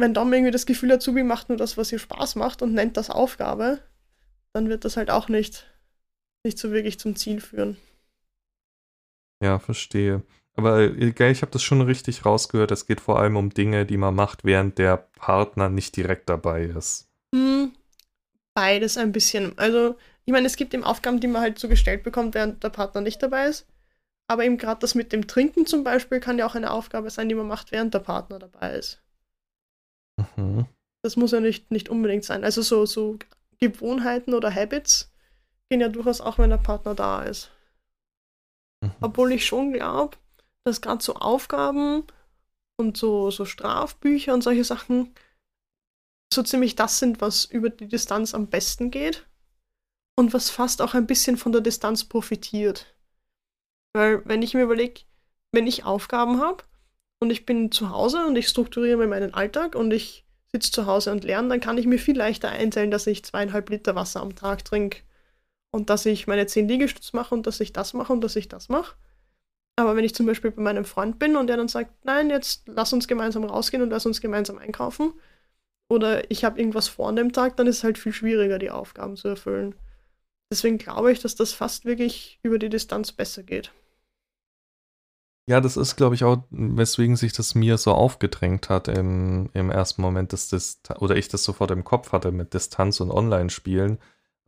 Wenn 0.00 0.14
Dom 0.14 0.32
irgendwie 0.32 0.52
das 0.52 0.66
Gefühl 0.66 0.92
hat, 0.92 1.02
Subi 1.02 1.24
macht 1.24 1.48
nur 1.48 1.58
das, 1.58 1.76
was 1.76 1.90
ihr 1.90 1.98
Spaß 1.98 2.36
macht 2.36 2.62
und 2.62 2.74
nennt 2.74 2.96
das 2.96 3.10
Aufgabe, 3.10 3.82
dann 4.52 4.68
wird 4.68 4.84
das 4.84 4.96
halt 4.96 5.10
auch 5.10 5.28
nicht, 5.28 5.66
nicht 6.44 6.58
so 6.58 6.70
wirklich 6.70 7.00
zum 7.00 7.16
Ziel 7.16 7.40
führen. 7.40 7.76
Ja, 9.42 9.58
verstehe. 9.58 10.22
Aber 10.54 10.80
äh, 10.80 11.12
gell, 11.12 11.30
ich 11.30 11.42
habe 11.42 11.52
das 11.52 11.62
schon 11.62 11.80
richtig 11.80 12.26
rausgehört. 12.26 12.72
Es 12.72 12.86
geht 12.86 13.00
vor 13.00 13.20
allem 13.20 13.36
um 13.36 13.50
Dinge, 13.50 13.86
die 13.86 13.96
man 13.96 14.14
macht, 14.14 14.44
während 14.44 14.78
der 14.78 14.96
Partner 14.96 15.68
nicht 15.68 15.96
direkt 15.96 16.28
dabei 16.28 16.64
ist. 16.64 17.08
Hm, 17.34 17.72
beides 18.54 18.98
ein 18.98 19.12
bisschen. 19.12 19.56
Also, 19.56 19.96
ich 20.24 20.32
meine, 20.32 20.46
es 20.46 20.56
gibt 20.56 20.74
eben 20.74 20.84
Aufgaben, 20.84 21.20
die 21.20 21.28
man 21.28 21.42
halt 21.42 21.58
so 21.58 21.68
gestellt 21.68 22.02
bekommt, 22.02 22.34
während 22.34 22.64
der 22.64 22.70
Partner 22.70 23.00
nicht 23.00 23.22
dabei 23.22 23.46
ist. 23.46 23.66
Aber 24.26 24.44
eben 24.44 24.58
gerade 24.58 24.80
das 24.80 24.94
mit 24.94 25.12
dem 25.12 25.26
Trinken 25.26 25.64
zum 25.64 25.84
Beispiel 25.84 26.20
kann 26.20 26.38
ja 26.38 26.46
auch 26.46 26.54
eine 26.54 26.70
Aufgabe 26.70 27.08
sein, 27.08 27.28
die 27.28 27.34
man 27.34 27.46
macht, 27.46 27.72
während 27.72 27.94
der 27.94 28.00
Partner 28.00 28.38
dabei 28.38 28.74
ist. 28.74 29.00
Mhm. 30.36 30.66
Das 31.02 31.16
muss 31.16 31.30
ja 31.30 31.40
nicht, 31.40 31.70
nicht 31.70 31.88
unbedingt 31.88 32.24
sein. 32.24 32.44
Also 32.44 32.62
so, 32.62 32.84
so 32.84 33.18
Gewohnheiten 33.60 34.34
oder 34.34 34.52
Habits 34.54 35.10
gehen 35.70 35.80
ja 35.80 35.88
durchaus 35.88 36.20
auch, 36.20 36.38
wenn 36.38 36.50
der 36.50 36.58
Partner 36.58 36.94
da 36.94 37.22
ist. 37.22 37.50
Mhm. 38.82 38.92
Obwohl 39.00 39.32
ich 39.32 39.46
schon 39.46 39.72
glaube, 39.72 40.16
dass 40.64 40.80
gerade 40.80 41.02
so 41.02 41.14
Aufgaben 41.14 42.04
und 42.76 42.96
so, 42.96 43.30
so 43.30 43.44
Strafbücher 43.44 44.34
und 44.34 44.42
solche 44.42 44.64
Sachen 44.64 45.14
so 46.32 46.42
ziemlich 46.42 46.76
das 46.76 46.98
sind, 46.98 47.20
was 47.20 47.44
über 47.46 47.70
die 47.70 47.88
Distanz 47.88 48.34
am 48.34 48.48
besten 48.48 48.90
geht 48.90 49.26
und 50.16 50.34
was 50.34 50.50
fast 50.50 50.82
auch 50.82 50.94
ein 50.94 51.06
bisschen 51.06 51.36
von 51.36 51.52
der 51.52 51.62
Distanz 51.62 52.04
profitiert. 52.04 52.94
Weil 53.94 54.24
wenn 54.26 54.42
ich 54.42 54.54
mir 54.54 54.62
überlege, 54.62 55.00
wenn 55.52 55.66
ich 55.66 55.84
Aufgaben 55.84 56.40
habe 56.40 56.64
und 57.20 57.30
ich 57.30 57.46
bin 57.46 57.72
zu 57.72 57.90
Hause 57.90 58.26
und 58.26 58.36
ich 58.36 58.48
strukturiere 58.48 58.98
mir 58.98 59.06
meinen 59.06 59.32
Alltag 59.32 59.74
und 59.74 59.90
ich 59.90 60.26
sitze 60.52 60.70
zu 60.70 60.86
Hause 60.86 61.12
und 61.12 61.24
lerne, 61.24 61.48
dann 61.48 61.60
kann 61.60 61.78
ich 61.78 61.86
mir 61.86 61.98
viel 61.98 62.16
leichter 62.16 62.50
einteilen, 62.50 62.90
dass 62.90 63.06
ich 63.06 63.24
zweieinhalb 63.24 63.70
Liter 63.70 63.94
Wasser 63.94 64.20
am 64.20 64.36
Tag 64.36 64.64
trinke 64.64 65.00
und 65.70 65.90
dass 65.90 66.06
ich 66.06 66.26
meine 66.26 66.46
zehn 66.46 66.68
Liegestütze 66.68 67.14
mache 67.14 67.34
und 67.34 67.46
dass 67.46 67.60
ich 67.60 67.72
das 67.72 67.94
mache 67.94 68.12
und 68.12 68.22
dass 68.22 68.36
ich 68.36 68.48
das 68.48 68.68
mache. 68.68 68.96
Aber 69.76 69.94
wenn 69.94 70.04
ich 70.04 70.14
zum 70.14 70.26
Beispiel 70.26 70.50
bei 70.50 70.62
meinem 70.62 70.84
Freund 70.84 71.18
bin 71.18 71.36
und 71.36 71.46
der 71.46 71.56
dann 71.56 71.68
sagt, 71.68 72.04
nein, 72.04 72.30
jetzt 72.30 72.66
lass 72.66 72.92
uns 72.92 73.06
gemeinsam 73.06 73.44
rausgehen 73.44 73.82
und 73.82 73.90
lass 73.90 74.06
uns 74.06 74.20
gemeinsam 74.20 74.58
einkaufen, 74.58 75.12
oder 75.88 76.30
ich 76.30 76.44
habe 76.44 76.58
irgendwas 76.58 76.88
vor 76.88 77.08
an 77.08 77.16
dem 77.16 77.32
Tag, 77.32 77.56
dann 77.56 77.66
ist 77.66 77.78
es 77.78 77.84
halt 77.84 77.96
viel 77.98 78.12
schwieriger, 78.12 78.58
die 78.58 78.70
Aufgaben 78.70 79.16
zu 79.16 79.28
erfüllen. 79.28 79.74
Deswegen 80.50 80.78
glaube 80.78 81.12
ich, 81.12 81.20
dass 81.20 81.34
das 81.34 81.52
fast 81.52 81.84
wirklich 81.84 82.38
über 82.42 82.58
die 82.58 82.68
Distanz 82.68 83.12
besser 83.12 83.42
geht. 83.42 83.72
Ja, 85.48 85.62
das 85.62 85.78
ist, 85.78 85.96
glaube 85.96 86.14
ich, 86.14 86.24
auch, 86.24 86.42
weswegen 86.50 87.16
sich 87.16 87.32
das 87.32 87.54
mir 87.54 87.78
so 87.78 87.92
aufgedrängt 87.92 88.68
hat 88.68 88.86
im, 88.86 89.48
im 89.54 89.70
ersten 89.70 90.02
Moment, 90.02 90.34
dass 90.34 90.48
das, 90.48 90.80
oder 90.98 91.16
ich 91.16 91.28
das 91.28 91.42
sofort 91.42 91.70
im 91.70 91.84
Kopf 91.84 92.12
hatte 92.12 92.32
mit 92.32 92.52
Distanz 92.52 93.00
und 93.00 93.10
Online-Spielen, 93.10 93.98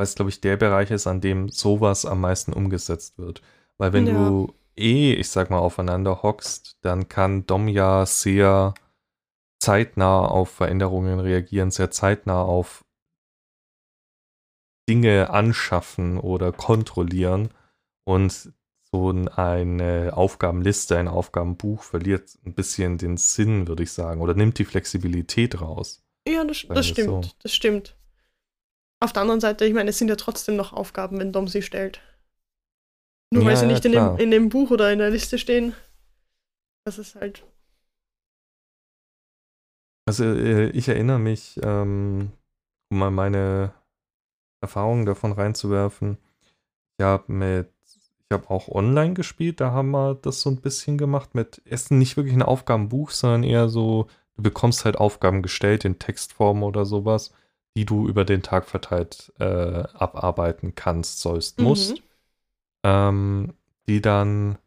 weil 0.01 0.05
es, 0.05 0.15
glaube 0.15 0.31
ich, 0.31 0.41
der 0.41 0.57
Bereich 0.57 0.91
ist, 0.91 1.07
an 1.07 1.21
dem 1.21 1.51
sowas 1.51 2.07
am 2.07 2.23
meisten 2.23 2.55
umgesetzt 2.55 3.19
wird. 3.19 3.43
Weil 3.77 3.93
wenn 3.93 4.07
ja. 4.07 4.15
du 4.15 4.55
eh, 4.75 5.13
ich 5.13 5.29
sag 5.29 5.51
mal, 5.51 5.59
aufeinander 5.59 6.23
hockst, 6.23 6.79
dann 6.81 7.11
kann 7.11 7.45
Dom 7.45 7.69
ja 7.69 8.07
sehr 8.07 8.73
zeitnah 9.59 10.25
auf 10.25 10.49
Veränderungen 10.49 11.21
reagieren, 11.21 11.71
sehr 11.71 11.91
zeitnah 11.91 12.41
auf 12.41 12.83
Dinge 14.89 15.29
anschaffen 15.29 16.17
oder 16.17 16.51
kontrollieren. 16.51 17.51
Und 18.05 18.55
so 18.91 19.11
eine 19.37 20.13
Aufgabenliste, 20.15 20.97
ein 20.97 21.09
Aufgabenbuch 21.09 21.83
verliert 21.83 22.39
ein 22.47 22.55
bisschen 22.55 22.97
den 22.97 23.19
Sinn, 23.19 23.69
würde 23.69 23.83
ich 23.83 23.93
sagen, 23.93 24.23
oder 24.23 24.33
nimmt 24.33 24.59
die 24.59 24.65
Flexibilität 24.65 25.61
raus. 25.61 26.03
Ja, 26.27 26.43
das, 26.45 26.65
das 26.67 26.87
stimmt, 26.87 27.25
so. 27.27 27.31
das 27.43 27.53
stimmt. 27.53 28.00
Auf 29.01 29.13
der 29.13 29.23
anderen 29.23 29.41
Seite, 29.41 29.65
ich 29.65 29.75
meine, 29.75 29.91
es 29.91 29.99
sind 29.99 30.09
ja 30.09 30.17
trotzdem 30.17 30.57
noch 30.57 30.73
Aufgaben, 30.73 31.19
wenn 31.19 31.33
Dom 31.33 31.49
sie 31.49 31.63
stellt. 31.63 32.01
Nur 33.33 33.45
ja, 33.45 33.49
weil 33.49 33.57
sie 33.57 33.67
nicht 33.67 33.85
in 33.85 33.93
dem, 33.93 34.17
in 34.19 34.31
dem 34.31 34.49
Buch 34.49 34.71
oder 34.71 34.93
in 34.93 34.99
der 34.99 35.11
Liste 35.11 35.39
stehen. 35.39 35.75
Das 36.85 36.99
ist 36.99 37.15
halt. 37.15 37.45
Also, 40.07 40.25
äh, 40.25 40.71
ich 40.71 40.89
erinnere 40.89 41.19
mich, 41.19 41.59
ähm, 41.63 42.33
um 42.91 42.99
mal 42.99 43.11
meine 43.11 43.73
Erfahrungen 44.61 45.07
davon 45.07 45.33
reinzuwerfen. 45.33 46.19
Ich 46.99 47.05
habe 47.05 47.33
mit 47.33 47.71
ich 48.31 48.35
habe 48.39 48.49
auch 48.49 48.69
online 48.69 49.15
gespielt, 49.15 49.61
da 49.61 49.73
haben 49.73 49.91
wir 49.91 50.15
das 50.15 50.41
so 50.41 50.51
ein 50.51 50.61
bisschen 50.61 50.99
gemacht 50.99 51.35
mit 51.35 51.61
Essen 51.65 51.99
nicht 51.99 52.17
wirklich 52.17 52.37
ein 52.37 52.43
Aufgabenbuch, 52.43 53.11
sondern 53.11 53.43
eher 53.43 53.69
so, 53.69 54.07
du 54.37 54.43
bekommst 54.43 54.85
halt 54.85 54.97
Aufgaben 54.97 55.43
gestellt 55.43 55.85
in 55.85 55.99
Textform 55.99 56.63
oder 56.63 56.85
sowas, 56.85 57.33
die 57.77 57.85
du 57.85 58.09
über 58.09 58.25
den 58.25 58.43
Tag 58.43 58.67
verteilt 58.67 59.33
äh, 59.39 59.45
abarbeiten 59.45 60.75
kannst, 60.75 61.21
sollst, 61.21 61.59
mhm. 61.59 61.65
musst. 61.65 62.03
Ähm, 62.83 63.55
die 63.87 64.01
dann 64.01 64.59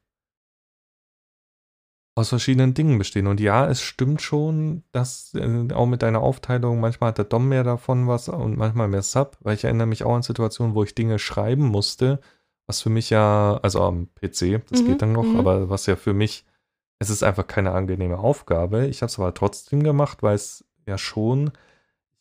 aus 2.15 2.29
verschiedenen 2.29 2.73
Dingen 2.73 2.99
bestehen. 2.99 3.25
Und 3.25 3.39
ja, 3.39 3.67
es 3.67 3.81
stimmt 3.81 4.21
schon, 4.21 4.83
dass 4.91 5.33
äh, 5.33 5.67
auch 5.73 5.87
mit 5.87 6.03
deiner 6.03 6.21
Aufteilung, 6.21 6.79
manchmal 6.79 7.09
hat 7.09 7.17
der 7.17 7.25
Dom 7.25 7.49
mehr 7.49 7.63
davon 7.63 8.07
was 8.07 8.29
und 8.29 8.57
manchmal 8.57 8.87
mehr 8.87 9.01
Sub, 9.01 9.37
weil 9.39 9.55
ich 9.55 9.63
erinnere 9.63 9.87
mich 9.87 10.03
auch 10.03 10.13
an 10.13 10.21
Situationen, 10.21 10.75
wo 10.75 10.83
ich 10.83 10.93
Dinge 10.93 11.17
schreiben 11.17 11.63
musste, 11.63 12.19
was 12.67 12.81
für 12.81 12.89
mich 12.89 13.09
ja, 13.09 13.59
also 13.63 13.81
am 13.81 14.09
PC, 14.13 14.61
das 14.69 14.81
mhm, 14.81 14.85
geht 14.85 15.01
dann 15.01 15.11
noch, 15.11 15.23
mhm. 15.23 15.39
aber 15.39 15.69
was 15.69 15.87
ja 15.87 15.95
für 15.95 16.13
mich, 16.13 16.45
es 16.99 17.09
ist 17.09 17.23
einfach 17.23 17.47
keine 17.47 17.71
angenehme 17.71 18.19
Aufgabe. 18.19 18.85
Ich 18.87 19.01
habe 19.01 19.09
es 19.09 19.17
aber 19.17 19.33
trotzdem 19.33 19.81
gemacht, 19.81 20.21
weil 20.21 20.35
es 20.35 20.65
ja 20.85 20.97
schon, 20.97 21.51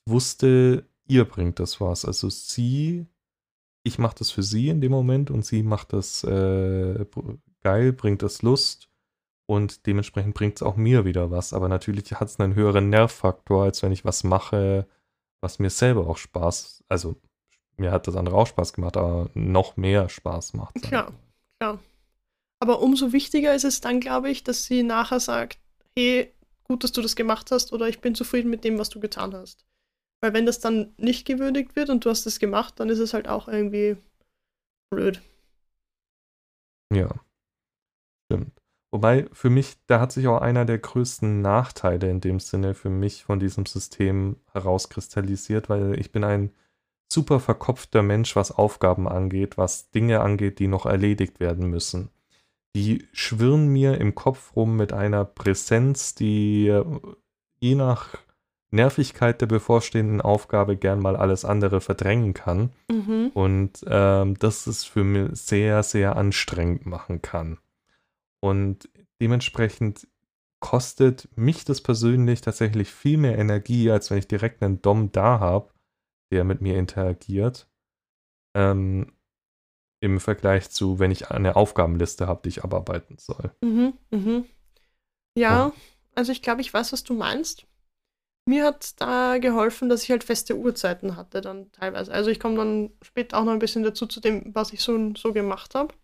wusste, 0.07 0.87
ihr 1.07 1.25
bringt 1.25 1.59
das 1.59 1.81
was. 1.81 2.05
Also 2.05 2.31
sie, 2.31 3.07
ich 3.85 3.99
mache 3.99 4.17
das 4.19 4.31
für 4.31 4.43
sie 4.43 4.69
in 4.69 4.81
dem 4.81 4.93
Moment 4.93 5.31
und 5.31 5.45
sie 5.45 5.63
macht 5.63 5.93
das 5.93 6.25
äh, 6.25 7.07
geil, 7.63 7.93
bringt 7.93 8.23
das 8.23 8.43
Lust 8.43 8.89
und 9.47 9.87
dementsprechend 9.87 10.35
bringt 10.35 10.57
es 10.57 10.63
auch 10.63 10.77
mir 10.77 11.05
wieder 11.05 11.31
was. 11.31 11.53
Aber 11.53 11.69
natürlich 11.69 12.13
hat 12.13 12.29
es 12.29 12.41
einen 12.41 12.55
höheren 12.55 12.89
Nervfaktor, 12.91 13.65
als 13.65 13.83
wenn 13.83 13.93
ich 13.93 14.05
was 14.05 14.25
mache, 14.25 14.87
was 15.41 15.59
mir 15.59 15.71
selber 15.71 16.07
auch 16.07 16.17
Spaß, 16.17 16.85
also 16.89 17.17
mir 17.77 17.91
hat 17.91 18.07
das 18.07 18.17
andere 18.17 18.37
auch 18.37 18.47
Spaß 18.47 18.73
gemacht, 18.73 18.97
aber 18.97 19.31
noch 19.35 19.77
mehr 19.77 20.09
Spaß 20.09 20.55
macht. 20.55 20.75
Klar, 20.83 21.13
klar. 21.59 21.79
Aber 22.61 22.81
umso 22.81 23.13
wichtiger 23.13 23.55
ist 23.55 23.65
es 23.65 23.81
dann, 23.81 23.99
glaube 23.99 24.31
ich, 24.31 24.45
dass 24.45 24.65
sie 24.65 24.83
nachher 24.85 25.21
sagt, 25.21 25.59
hey, 25.97 26.33
gut, 26.65 26.85
dass 26.85 26.93
du 26.93 27.03
das 27.03 27.17
gemacht 27.17 27.51
hast 27.51 27.73
oder 27.73 27.89
ich 27.89 28.01
bin 28.01 28.15
zufrieden 28.15 28.51
mit 28.51 28.63
dem, 28.63 28.79
was 28.79 28.89
du 28.89 29.01
getan 29.01 29.35
hast. 29.35 29.65
Weil 30.23 30.35
wenn 30.35 30.47
das 30.47 30.61
dann 30.61 30.95
nicht 30.97 31.27
gewürdigt 31.27 31.75
wird 31.75 31.91
und 31.91 32.05
du 32.05 32.11
hast 32.11 32.27
es 32.27 32.39
gemacht, 32.39 32.79
dann 32.79 32.89
ist 32.89 33.01
es 33.01 33.13
halt 33.13 33.29
auch 33.29 33.49
irgendwie 33.49 33.97
blöd. 34.91 35.21
Ja, 36.95 37.11
stimmt. 38.27 38.53
Wobei 38.93 39.27
für 39.33 39.51
mich, 39.51 39.79
da 39.87 40.01
hat 40.01 40.13
sich 40.13 40.29
auch 40.29 40.41
einer 40.41 40.65
der 40.65 40.79
größten 40.79 41.41
Nachteile 41.41 42.09
in 42.11 42.21
dem 42.21 42.39
Sinne 42.39 42.75
für 42.75 42.91
mich 42.91 43.25
von 43.25 43.41
diesem 43.41 43.67
System 43.67 44.37
herauskristallisiert, 44.53 45.69
weil 45.69 45.99
ich 45.99 46.13
bin 46.13 46.25
ein 46.25 46.53
super 47.11 47.41
verkopfter 47.41 48.03
Mensch, 48.03 48.37
was 48.37 48.53
Aufgaben 48.53 49.09
angeht, 49.09 49.59
was 49.59 49.91
Dinge 49.91 50.21
angeht, 50.21 50.59
die 50.59 50.69
noch 50.69 50.87
erledigt 50.87 51.41
werden 51.41 51.69
müssen. 51.69 52.11
Die 52.77 53.09
schwirren 53.13 53.69
mir 53.69 53.99
im 53.99 54.15
Kopf 54.15 54.55
rum 54.57 54.77
mit 54.77 54.93
einer 54.93 55.25
Präsenz, 55.25 56.15
die 56.15 56.69
äh, 56.69 56.85
je 57.61 57.75
nach 57.75 58.17
Nervigkeit 58.73 59.41
der 59.41 59.47
bevorstehenden 59.47 60.21
Aufgabe 60.21 60.77
gern 60.77 60.99
mal 60.99 61.15
alles 61.15 61.45
andere 61.45 61.81
verdrängen 61.81 62.35
kann. 62.35 62.73
Mhm. 62.91 63.31
Und 63.35 63.85
ähm, 63.87 64.39
das 64.39 64.67
ist 64.67 64.85
für 64.85 65.05
mich 65.05 65.39
sehr, 65.39 65.83
sehr 65.83 66.17
anstrengend 66.17 66.87
machen 66.87 67.23
kann. 67.23 67.59
Und 68.41 68.89
dementsprechend 69.21 70.09
kostet 70.61 71.29
mich 71.37 71.65
das 71.65 71.81
persönlich 71.81 72.41
tatsächlich 72.41 72.91
viel 72.91 73.19
mehr 73.19 73.37
Energie, 73.37 73.91
als 73.91 74.11
wenn 74.11 74.19
ich 74.19 74.29
direkt 74.29 74.63
einen 74.63 74.81
Dom 74.81 75.13
da 75.13 75.39
habe, 75.39 75.73
der 76.31 76.45
mit 76.45 76.63
mir 76.63 76.79
interagiert. 76.79 77.69
Ähm, 78.55 79.13
Im 80.01 80.19
Vergleich 80.19 80.71
zu, 80.71 80.99
wenn 80.99 81.11
ich 81.11 81.31
eine 81.31 81.57
Aufgabenliste 81.57 82.27
habe, 82.27 82.41
die 82.45 82.49
ich 82.49 82.65
abarbeiten 82.65 83.19
soll. 83.19 83.53
Mhm, 83.61 83.93
mhm. 84.11 84.45
Ja, 85.37 85.69
oh. 85.69 85.73
also 86.15 86.33
ich 86.33 86.43
glaube, 86.43 86.61
ich 86.63 86.73
weiß, 86.73 86.93
was 86.93 87.05
du 87.05 87.15
meinst. 87.15 87.67
Mir 88.45 88.65
hat 88.65 89.01
da 89.01 89.39
geholfen, 89.39 89.89
dass 89.89 90.03
ich 90.03 90.11
halt 90.11 90.25
feste 90.25 90.57
Uhrzeiten 90.57 91.17
hatte 91.17 91.41
dann 91.41 91.71
teilweise. 91.73 92.13
Also 92.13 92.31
ich 92.31 92.41
komme 92.41 92.57
dann 92.57 92.91
später 93.01 93.39
auch 93.39 93.45
noch 93.45 93.53
ein 93.53 93.59
bisschen 93.61 93.85
dazu 93.85 94.07
zu 94.07 94.21
dem, 94.21 94.55
was 94.55 94.73
ich 94.73 94.83
so, 94.83 95.15
so 95.15 95.33
gemacht 95.33 95.75
habe. 95.75 95.95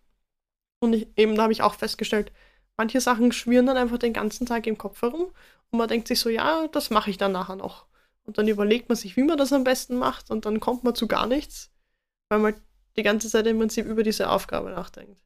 Und 0.79 0.93
ich, 0.93 1.07
eben 1.17 1.35
da 1.35 1.43
habe 1.43 1.53
ich 1.53 1.61
auch 1.61 1.75
festgestellt, 1.75 2.31
manche 2.77 3.01
Sachen 3.01 3.31
schwirren 3.31 3.65
dann 3.65 3.77
einfach 3.77 3.97
den 3.97 4.13
ganzen 4.13 4.45
Tag 4.45 4.67
im 4.67 4.77
Kopf 4.77 5.01
herum 5.01 5.33
und 5.71 5.77
man 5.79 5.89
denkt 5.89 6.07
sich 6.07 6.19
so, 6.19 6.29
ja, 6.29 6.67
das 6.69 6.89
mache 6.89 7.09
ich 7.09 7.17
dann 7.17 7.33
nachher 7.33 7.57
noch. 7.57 7.87
Und 8.23 8.37
dann 8.37 8.47
überlegt 8.47 8.89
man 8.89 8.95
sich, 8.95 9.17
wie 9.17 9.23
man 9.23 9.37
das 9.37 9.53
am 9.53 9.63
besten 9.65 9.97
macht 9.97 10.31
und 10.31 10.45
dann 10.45 10.59
kommt 10.59 10.83
man 10.83 10.95
zu 10.95 11.07
gar 11.07 11.27
nichts, 11.27 11.71
weil 12.29 12.39
man 12.39 12.55
die 12.97 13.03
ganze 13.03 13.29
Zeit 13.29 13.47
im 13.47 13.59
Prinzip 13.59 13.85
über 13.85 14.03
diese 14.03 14.29
Aufgabe 14.29 14.69
nachdenkt. 14.71 15.21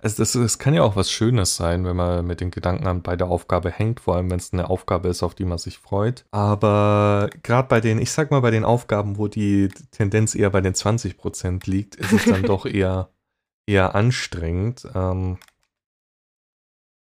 Also 0.00 0.22
das, 0.22 0.32
das 0.32 0.58
kann 0.58 0.74
ja 0.74 0.82
auch 0.82 0.96
was 0.96 1.10
Schönes 1.10 1.56
sein, 1.56 1.84
wenn 1.84 1.96
man 1.96 2.26
mit 2.26 2.40
den 2.40 2.50
Gedanken 2.50 2.86
an 2.86 3.02
bei 3.02 3.16
der 3.16 3.28
Aufgabe 3.28 3.70
hängt, 3.70 4.00
vor 4.00 4.16
allem 4.16 4.30
wenn 4.30 4.38
es 4.38 4.52
eine 4.52 4.70
Aufgabe 4.70 5.08
ist, 5.08 5.22
auf 5.22 5.34
die 5.34 5.44
man 5.44 5.58
sich 5.58 5.78
freut. 5.78 6.24
Aber 6.30 7.30
gerade 7.42 7.68
bei 7.68 7.80
den, 7.80 7.98
ich 7.98 8.10
sag 8.12 8.30
mal, 8.30 8.40
bei 8.40 8.50
den 8.50 8.64
Aufgaben, 8.64 9.18
wo 9.18 9.28
die 9.28 9.68
Tendenz 9.90 10.34
eher 10.34 10.50
bei 10.50 10.60
den 10.60 10.74
20% 10.74 11.68
liegt, 11.68 11.96
ist 11.96 12.12
es 12.12 12.24
dann 12.24 12.42
doch 12.44 12.66
eher, 12.66 13.10
eher 13.66 13.94
anstrengend. 13.94 14.88
Ähm, 14.94 15.38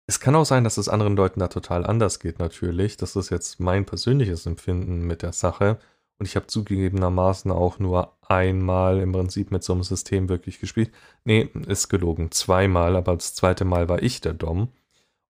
es 0.07 0.19
kann 0.19 0.35
auch 0.35 0.45
sein, 0.45 0.65
dass 0.65 0.77
es 0.77 0.89
anderen 0.89 1.15
Leuten 1.15 1.39
da 1.39 1.47
total 1.47 1.87
anders 1.87 2.19
geht, 2.19 2.41
natürlich. 2.41 2.97
Das 2.97 3.15
ist 3.15 3.31
jetzt 3.31 3.61
mein 3.61 3.87
persönliches 3.87 4.45
Empfinden 4.45 5.07
mit 5.07 5.23
der 5.23 5.33
Sache. 5.33 5.79
Und 6.21 6.27
ich 6.27 6.37
habe 6.37 6.47
zugegebenermaßen 6.47 7.51
auch 7.51 7.79
nur 7.79 8.15
einmal 8.29 9.01
im 9.01 9.11
Prinzip 9.13 9.51
mit 9.51 9.65
so 9.65 9.73
einem 9.73 9.83
System 9.83 10.29
wirklich 10.29 10.61
gespielt. 10.61 10.93
Nee, 11.25 11.49
ist 11.67 11.89
gelogen. 11.89 12.31
Zweimal, 12.31 12.95
aber 12.95 13.15
das 13.15 13.35
zweite 13.35 13.65
Mal 13.65 13.89
war 13.89 14.03
ich 14.03 14.21
der 14.21 14.35
Dom. 14.35 14.69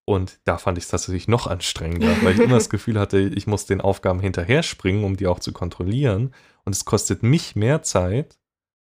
Und 0.04 0.40
da 0.42 0.58
fand 0.58 0.78
ich 0.78 0.84
es 0.84 0.90
tatsächlich 0.90 1.28
noch 1.28 1.46
anstrengender, 1.46 2.16
weil 2.24 2.34
ich 2.34 2.40
immer 2.40 2.56
das 2.56 2.70
Gefühl 2.70 2.98
hatte, 2.98 3.20
ich 3.20 3.46
muss 3.46 3.66
den 3.66 3.80
Aufgaben 3.80 4.18
hinterher 4.18 4.64
springen, 4.64 5.04
um 5.04 5.16
die 5.16 5.28
auch 5.28 5.38
zu 5.38 5.52
kontrollieren. 5.52 6.34
Und 6.64 6.74
es 6.74 6.84
kostet 6.84 7.22
mich 7.22 7.54
mehr 7.54 7.82
Zeit, 7.82 8.36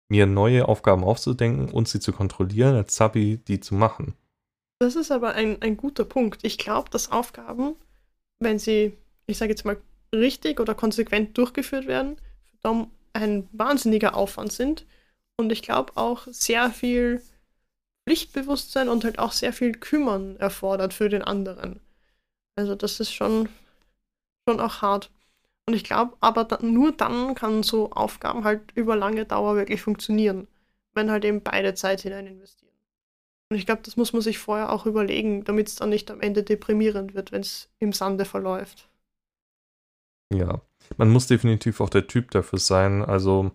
mir 0.08 0.26
neue 0.26 0.68
Aufgaben 0.68 1.04
aufzudenken 1.04 1.70
und 1.70 1.88
sie 1.88 2.00
zu 2.00 2.12
kontrollieren, 2.12 2.76
als 2.76 2.96
Sabi 2.96 3.38
die 3.38 3.60
zu 3.60 3.76
machen. 3.76 4.16
Das 4.80 4.96
ist 4.96 5.12
aber 5.12 5.36
ein, 5.36 5.62
ein 5.62 5.78
guter 5.78 6.06
Punkt. 6.06 6.44
Ich 6.44 6.58
glaube, 6.58 6.90
dass 6.90 7.12
Aufgaben, 7.12 7.76
wenn 8.40 8.58
sie, 8.58 8.98
ich 9.28 9.38
sage 9.38 9.52
jetzt 9.52 9.64
mal, 9.64 9.78
richtig 10.14 10.60
oder 10.60 10.76
konsequent 10.76 11.38
durchgeführt 11.38 11.88
werden, 11.88 12.18
Dom 12.64 12.92
ein 13.14 13.48
wahnsinniger 13.52 14.16
Aufwand 14.16 14.52
sind. 14.52 14.86
Und 15.38 15.52
ich 15.52 15.62
glaube 15.62 15.94
auch 15.96 16.28
sehr 16.28 16.70
viel 16.70 17.22
Pflichtbewusstsein 18.06 18.90
und 18.90 19.04
halt 19.04 19.20
auch 19.20 19.32
sehr 19.32 19.54
viel 19.54 19.74
Kümmern 19.74 20.36
erfordert 20.38 20.94
für 20.94 21.10
den 21.10 21.22
anderen. 21.22 21.80
Also 22.56 22.76
das 22.76 23.00
ist 23.00 23.14
schon, 23.14 23.50
schon 24.48 24.60
auch 24.60 24.82
hart. 24.82 25.12
Und 25.66 25.76
ich 25.76 25.84
glaube, 25.84 26.18
aber 26.20 26.44
da, 26.44 26.60
nur 26.62 26.92
dann 26.92 27.36
kann 27.36 27.64
so 27.64 27.92
Aufgaben 27.92 28.44
halt 28.44 28.72
über 28.76 28.96
lange 28.96 29.26
Dauer 29.26 29.56
wirklich 29.56 29.82
funktionieren, 29.82 30.48
wenn 30.94 31.12
halt 31.12 31.24
eben 31.24 31.42
beide 31.42 31.76
Zeit 31.76 32.02
hinein 32.02 32.28
investieren. 32.28 32.74
Und 33.50 33.58
ich 33.58 33.66
glaube, 33.66 33.82
das 33.84 33.96
muss 33.96 34.14
man 34.14 34.22
sich 34.22 34.40
vorher 34.40 34.72
auch 34.72 34.86
überlegen, 34.86 35.44
damit 35.44 35.68
es 35.68 35.76
dann 35.76 35.90
nicht 35.90 36.12
am 36.12 36.22
Ende 36.22 36.44
deprimierend 36.44 37.14
wird, 37.14 37.32
wenn 37.32 37.42
es 37.42 37.70
im 37.80 37.94
Sande 37.94 38.26
verläuft. 38.26 38.89
Ja, 40.34 40.62
man 40.98 41.10
muss 41.10 41.28
definitiv 41.28 41.82
auch 41.82 41.90
der 41.90 42.08
Typ 42.08 42.32
dafür 42.32 42.60
sein. 42.60 43.04
Also 43.04 43.52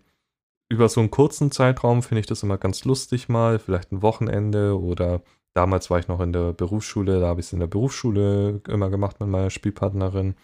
über 0.68 0.88
so 0.88 1.00
einen 1.00 1.10
kurzen 1.10 1.50
Zeitraum 1.50 2.02
finde 2.02 2.20
ich 2.20 2.26
das 2.26 2.42
immer 2.42 2.58
ganz 2.58 2.84
lustig 2.84 3.28
mal, 3.28 3.58
vielleicht 3.58 3.92
ein 3.92 4.02
Wochenende 4.02 4.80
oder 4.80 5.22
damals 5.54 5.90
war 5.90 5.98
ich 5.98 6.08
noch 6.08 6.20
in 6.20 6.32
der 6.32 6.52
Berufsschule, 6.52 7.20
da 7.20 7.28
habe 7.28 7.40
ich 7.40 7.46
es 7.46 7.52
in 7.52 7.60
der 7.60 7.66
Berufsschule 7.68 8.60
immer 8.68 8.90
gemacht 8.90 9.20
mit 9.20 9.28
meiner 9.28 9.50
Spielpartnerin. 9.50 10.34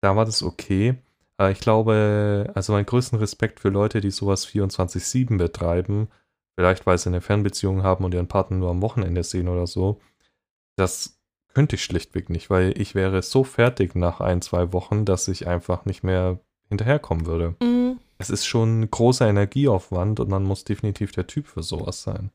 Da 0.00 0.16
war 0.16 0.24
das 0.24 0.42
okay. 0.42 0.96
Aber 1.36 1.50
ich 1.50 1.60
glaube, 1.60 2.50
also 2.54 2.72
meinen 2.72 2.86
größten 2.86 3.18
Respekt 3.18 3.60
für 3.60 3.68
Leute, 3.68 4.00
die 4.00 4.10
sowas 4.10 4.46
24-7 4.46 5.36
betreiben, 5.38 6.08
vielleicht 6.58 6.86
weil 6.86 6.98
sie 6.98 7.10
eine 7.10 7.20
Fernbeziehung 7.20 7.82
haben 7.84 8.04
und 8.04 8.14
ihren 8.14 8.26
Partner 8.26 8.56
nur 8.56 8.70
am 8.70 8.82
Wochenende 8.82 9.22
sehen 9.22 9.48
oder 9.48 9.66
so, 9.66 10.00
das 10.76 11.17
könnte 11.54 11.76
ich 11.76 11.84
schlichtweg 11.84 12.30
nicht, 12.30 12.50
weil 12.50 12.78
ich 12.80 12.94
wäre 12.94 13.22
so 13.22 13.44
fertig 13.44 13.94
nach 13.94 14.20
ein, 14.20 14.42
zwei 14.42 14.72
Wochen, 14.72 15.04
dass 15.04 15.28
ich 15.28 15.46
einfach 15.46 15.84
nicht 15.84 16.04
mehr 16.04 16.38
hinterherkommen 16.68 17.26
würde. 17.26 17.56
Mhm. 17.62 17.98
Es 18.18 18.30
ist 18.30 18.46
schon 18.46 18.80
ein 18.80 18.90
großer 18.90 19.28
Energieaufwand 19.28 20.20
und 20.20 20.28
man 20.28 20.44
muss 20.44 20.64
definitiv 20.64 21.12
der 21.12 21.26
Typ 21.26 21.46
für 21.46 21.62
sowas 21.62 22.02
sein. 22.02 22.30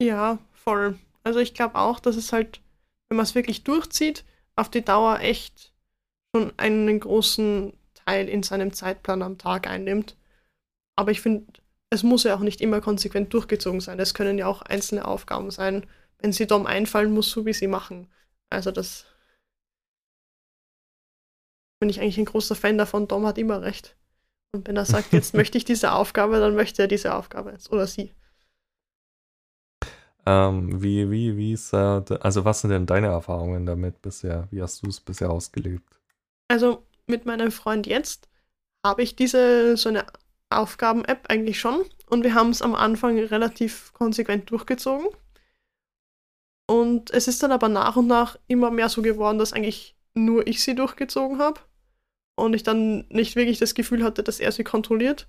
Ja, 0.00 0.38
voll. 0.52 0.98
Also 1.24 1.38
ich 1.38 1.54
glaube 1.54 1.76
auch, 1.76 2.00
dass 2.00 2.16
es 2.16 2.32
halt, 2.32 2.60
wenn 3.08 3.16
man 3.16 3.24
es 3.24 3.34
wirklich 3.34 3.64
durchzieht, 3.64 4.24
auf 4.56 4.68
die 4.68 4.84
Dauer 4.84 5.20
echt 5.20 5.72
schon 6.34 6.52
einen 6.56 7.00
großen 7.00 7.72
Teil 7.94 8.28
in 8.28 8.42
seinem 8.42 8.72
Zeitplan 8.72 9.22
am 9.22 9.38
Tag 9.38 9.66
einnimmt. 9.66 10.16
Aber 10.96 11.10
ich 11.10 11.20
finde, 11.20 11.46
es 11.90 12.02
muss 12.02 12.24
ja 12.24 12.34
auch 12.34 12.40
nicht 12.40 12.60
immer 12.60 12.80
konsequent 12.80 13.32
durchgezogen 13.32 13.80
sein. 13.80 13.98
Es 14.00 14.14
können 14.14 14.38
ja 14.38 14.46
auch 14.46 14.62
einzelne 14.62 15.06
Aufgaben 15.06 15.50
sein. 15.50 15.86
Wenn 16.18 16.32
sie 16.32 16.46
Dom 16.46 16.66
einfallen, 16.66 17.12
muss 17.12 17.30
so 17.30 17.46
wie 17.46 17.52
sie 17.52 17.66
machen. 17.66 18.08
Also 18.52 18.70
das 18.70 19.06
bin 21.80 21.88
ich 21.88 22.00
eigentlich 22.00 22.18
ein 22.18 22.26
großer 22.26 22.54
Fan 22.54 22.78
davon. 22.78 23.08
Dom 23.08 23.26
hat 23.26 23.38
immer 23.38 23.62
recht. 23.62 23.96
Und 24.52 24.68
wenn 24.68 24.76
er 24.76 24.84
sagt, 24.84 25.12
jetzt 25.12 25.34
möchte 25.34 25.58
ich 25.58 25.64
diese 25.64 25.92
Aufgabe, 25.92 26.38
dann 26.38 26.54
möchte 26.54 26.82
er 26.82 26.88
diese 26.88 27.14
Aufgabe 27.14 27.56
oder 27.70 27.86
sie. 27.86 28.12
Ähm, 30.24 30.80
wie, 30.80 31.10
wie, 31.10 31.36
wie 31.36 31.52
ist, 31.52 31.72
äh, 31.72 32.02
also 32.20 32.44
was 32.44 32.60
sind 32.60 32.70
denn 32.70 32.86
deine 32.86 33.08
Erfahrungen 33.08 33.66
damit 33.66 34.00
bisher? 34.02 34.46
Wie 34.52 34.62
hast 34.62 34.84
du 34.84 34.88
es 34.88 35.00
bisher 35.00 35.30
ausgelebt? 35.30 35.98
Also 36.48 36.86
mit 37.06 37.26
meinem 37.26 37.50
Freund 37.50 37.86
jetzt 37.86 38.28
habe 38.86 39.02
ich 39.02 39.16
diese, 39.16 39.76
so 39.76 39.88
eine 39.88 40.06
Aufgaben-App 40.50 41.26
eigentlich 41.28 41.58
schon 41.58 41.84
und 42.06 42.22
wir 42.22 42.34
haben 42.34 42.50
es 42.50 42.62
am 42.62 42.74
Anfang 42.74 43.18
relativ 43.18 43.92
konsequent 43.94 44.50
durchgezogen. 44.50 45.08
Und 46.72 47.10
es 47.10 47.28
ist 47.28 47.42
dann 47.42 47.52
aber 47.52 47.68
nach 47.68 47.96
und 47.96 48.06
nach 48.06 48.38
immer 48.48 48.70
mehr 48.70 48.88
so 48.88 49.02
geworden, 49.02 49.36
dass 49.36 49.52
eigentlich 49.52 49.94
nur 50.14 50.46
ich 50.46 50.62
sie 50.64 50.74
durchgezogen 50.74 51.38
habe 51.38 51.60
und 52.34 52.54
ich 52.54 52.62
dann 52.62 53.04
nicht 53.10 53.36
wirklich 53.36 53.58
das 53.58 53.74
Gefühl 53.74 54.02
hatte, 54.02 54.22
dass 54.22 54.40
er 54.40 54.52
sie 54.52 54.64
kontrolliert. 54.64 55.28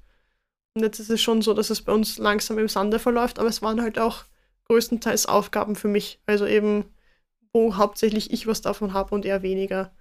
Und 0.73 0.83
jetzt 0.83 1.01
ist 1.01 1.09
es 1.09 1.21
schon 1.21 1.41
so, 1.41 1.53
dass 1.53 1.69
es 1.69 1.81
bei 1.81 1.91
uns 1.91 2.17
langsam 2.17 2.59
im 2.59 2.69
Sande 2.69 2.97
verläuft, 2.97 3.39
aber 3.39 3.49
es 3.49 3.61
waren 3.61 3.81
halt 3.81 3.99
auch 3.99 4.23
größtenteils 4.69 5.25
Aufgaben 5.25 5.75
für 5.75 5.89
mich. 5.89 6.21
Also 6.27 6.45
eben, 6.45 6.85
wo 7.51 7.75
hauptsächlich 7.75 8.31
ich 8.31 8.47
was 8.47 8.61
davon 8.61 8.93
habe 8.93 9.13
und 9.13 9.25
er 9.25 9.41
weniger. 9.41 9.91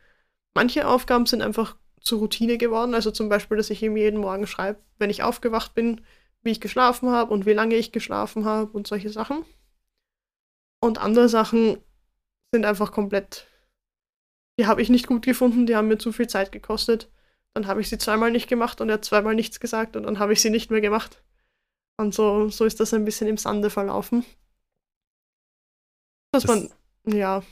Manche 0.54 0.86
Aufgaben 0.86 1.26
sind 1.26 1.42
einfach 1.42 1.74
zur 2.00 2.20
Routine 2.20 2.56
geworden. 2.56 2.94
Also 2.94 3.10
zum 3.10 3.28
Beispiel, 3.28 3.56
dass 3.56 3.70
ich 3.70 3.82
ihm 3.82 3.96
jeden 3.96 4.20
Morgen 4.20 4.46
schreibe, 4.46 4.78
wenn 5.00 5.10
ich 5.10 5.24
aufgewacht 5.24 5.74
bin, 5.74 6.02
wie 6.44 6.52
ich 6.52 6.60
geschlafen 6.60 7.10
habe 7.10 7.34
und 7.34 7.46
wie 7.46 7.52
lange 7.52 7.74
ich 7.74 7.90
geschlafen 7.90 8.44
habe 8.44 8.70
und 8.70 8.86
solche 8.86 9.10
Sachen. 9.10 9.44
Und 10.82 10.98
andere 10.98 11.28
Sachen 11.28 11.78
sind 12.52 12.64
einfach 12.64 12.90
komplett, 12.90 13.46
die 14.58 14.66
habe 14.66 14.82
ich 14.82 14.90
nicht 14.90 15.06
gut 15.06 15.24
gefunden, 15.24 15.66
die 15.66 15.76
haben 15.76 15.88
mir 15.88 15.98
zu 15.98 16.12
viel 16.12 16.26
Zeit 16.26 16.50
gekostet. 16.50 17.08
Dann 17.54 17.66
habe 17.66 17.80
ich 17.80 17.88
sie 17.88 17.98
zweimal 17.98 18.32
nicht 18.32 18.48
gemacht 18.48 18.80
und 18.80 18.88
er 18.88 18.94
hat 18.94 19.04
zweimal 19.04 19.34
nichts 19.34 19.60
gesagt 19.60 19.94
und 19.96 20.02
dann 20.04 20.18
habe 20.18 20.32
ich 20.32 20.42
sie 20.42 20.50
nicht 20.50 20.70
mehr 20.70 20.80
gemacht. 20.80 21.22
Und 21.98 22.14
so, 22.14 22.48
so 22.48 22.64
ist 22.64 22.80
das 22.80 22.92
ein 22.94 23.04
bisschen 23.04 23.28
im 23.28 23.36
Sande 23.36 23.70
verlaufen. 23.70 24.24
Dass 26.32 26.46
man, 26.46 26.70
ja. 27.06 27.42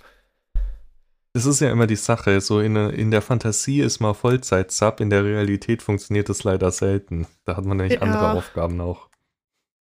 Das 1.32 1.46
ist 1.46 1.60
ja 1.60 1.70
immer 1.70 1.86
die 1.86 1.96
Sache. 1.96 2.40
So 2.40 2.60
in, 2.60 2.74
in 2.74 3.12
der 3.12 3.22
Fantasie 3.22 3.80
ist 3.80 4.00
man 4.00 4.14
Vollzeit-Sub, 4.14 5.00
in 5.00 5.10
der 5.10 5.24
Realität 5.24 5.82
funktioniert 5.82 6.28
das 6.28 6.42
leider 6.42 6.72
selten. 6.72 7.28
Da 7.44 7.56
hat 7.56 7.64
man 7.64 7.76
nämlich 7.76 8.00
ja. 8.00 8.02
andere 8.02 8.32
Aufgaben 8.32 8.80
auch. 8.80 9.08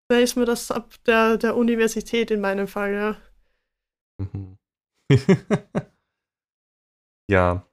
Da 0.09 0.19
ist 0.19 0.35
mir 0.35 0.45
das 0.45 0.69
ab 0.69 0.93
der, 1.07 1.37
der 1.37 1.55
Universität 1.55 2.29
in 2.29 2.41
meinem 2.41 2.67
Fall, 2.67 2.93
ja. 2.93 3.17
Mhm. 4.21 4.57
ja. 7.29 7.65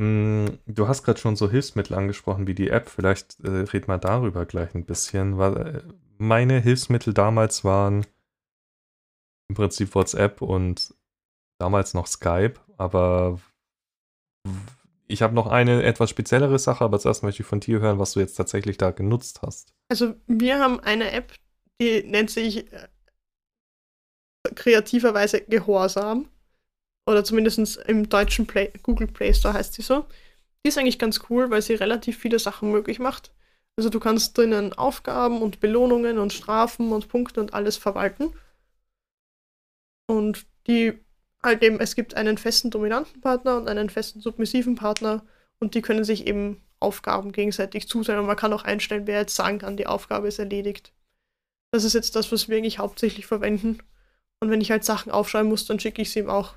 Mm, 0.00 0.46
du 0.66 0.88
hast 0.88 1.02
gerade 1.02 1.18
schon 1.18 1.36
so 1.36 1.50
Hilfsmittel 1.50 1.96
angesprochen 1.96 2.46
wie 2.46 2.54
die 2.54 2.68
App. 2.70 2.88
Vielleicht 2.88 3.40
äh, 3.40 3.48
red 3.48 3.88
mal 3.88 3.98
darüber 3.98 4.46
gleich 4.46 4.74
ein 4.74 4.84
bisschen. 4.84 5.38
Weil, 5.38 5.56
äh, 5.56 5.82
meine 6.18 6.60
Hilfsmittel 6.60 7.14
damals 7.14 7.64
waren 7.64 8.06
im 9.48 9.54
Prinzip 9.54 9.94
WhatsApp 9.94 10.42
und 10.42 10.94
damals 11.58 11.94
noch 11.94 12.06
Skype, 12.06 12.54
aber 12.76 13.40
ich 15.06 15.22
habe 15.22 15.34
noch 15.34 15.46
eine 15.46 15.82
etwas 15.82 16.10
speziellere 16.10 16.58
Sache, 16.58 16.84
aber 16.84 16.98
zuerst 17.00 17.22
möchte 17.22 17.42
ich 17.42 17.48
von 17.48 17.60
dir 17.60 17.80
hören, 17.80 17.98
was 17.98 18.12
du 18.12 18.20
jetzt 18.20 18.34
tatsächlich 18.34 18.76
da 18.76 18.90
genutzt 18.90 19.40
hast. 19.42 19.72
Also 19.88 20.14
wir 20.26 20.58
haben 20.60 20.80
eine 20.80 21.10
App, 21.12 21.32
die 21.80 22.04
nennt 22.04 22.30
sich 22.30 22.70
äh, 22.72 22.88
kreativerweise 24.54 25.42
Gehorsam. 25.42 26.28
Oder 27.06 27.24
zumindest 27.24 27.78
im 27.86 28.08
deutschen 28.08 28.46
Play 28.46 28.70
Google 28.82 29.06
Play 29.06 29.32
Store 29.32 29.54
heißt 29.54 29.74
sie 29.74 29.82
so. 29.82 30.06
Die 30.64 30.68
ist 30.68 30.78
eigentlich 30.78 30.98
ganz 30.98 31.20
cool, 31.30 31.50
weil 31.50 31.62
sie 31.62 31.74
relativ 31.74 32.18
viele 32.18 32.38
Sachen 32.38 32.70
möglich 32.70 32.98
macht. 32.98 33.32
Also 33.78 33.90
du 33.90 34.00
kannst 34.00 34.36
drinnen 34.36 34.72
Aufgaben 34.72 35.40
und 35.40 35.60
Belohnungen 35.60 36.18
und 36.18 36.32
Strafen 36.32 36.92
und 36.92 37.08
Punkte 37.08 37.40
und 37.40 37.54
alles 37.54 37.76
verwalten. 37.76 38.34
Und 40.06 40.46
die 40.66 40.98
halt 41.42 41.62
eben, 41.62 41.80
es 41.80 41.94
gibt 41.94 42.14
einen 42.14 42.38
festen 42.38 42.70
dominanten 42.70 43.20
Partner 43.20 43.56
und 43.56 43.68
einen 43.68 43.90
festen 43.90 44.20
submissiven 44.20 44.74
Partner 44.74 45.24
und 45.60 45.74
die 45.74 45.82
können 45.82 46.04
sich 46.04 46.26
eben 46.26 46.60
Aufgaben 46.80 47.32
gegenseitig 47.32 47.88
zusehen 47.88 48.18
und 48.18 48.26
man 48.26 48.36
kann 48.36 48.52
auch 48.52 48.64
einstellen, 48.64 49.06
wer 49.06 49.20
jetzt 49.20 49.34
sagen 49.34 49.58
kann, 49.58 49.76
die 49.76 49.86
Aufgabe 49.86 50.28
ist 50.28 50.38
erledigt. 50.38 50.92
Das 51.72 51.84
ist 51.84 51.94
jetzt 51.94 52.16
das, 52.16 52.32
was 52.32 52.48
wir 52.48 52.56
eigentlich 52.56 52.78
hauptsächlich 52.78 53.26
verwenden. 53.26 53.78
Und 54.40 54.50
wenn 54.50 54.60
ich 54.60 54.70
halt 54.70 54.84
Sachen 54.84 55.10
aufschreiben 55.10 55.48
muss, 55.48 55.66
dann 55.66 55.80
schicke 55.80 56.02
ich 56.02 56.12
sie 56.12 56.20
ihm 56.20 56.30
auch 56.30 56.54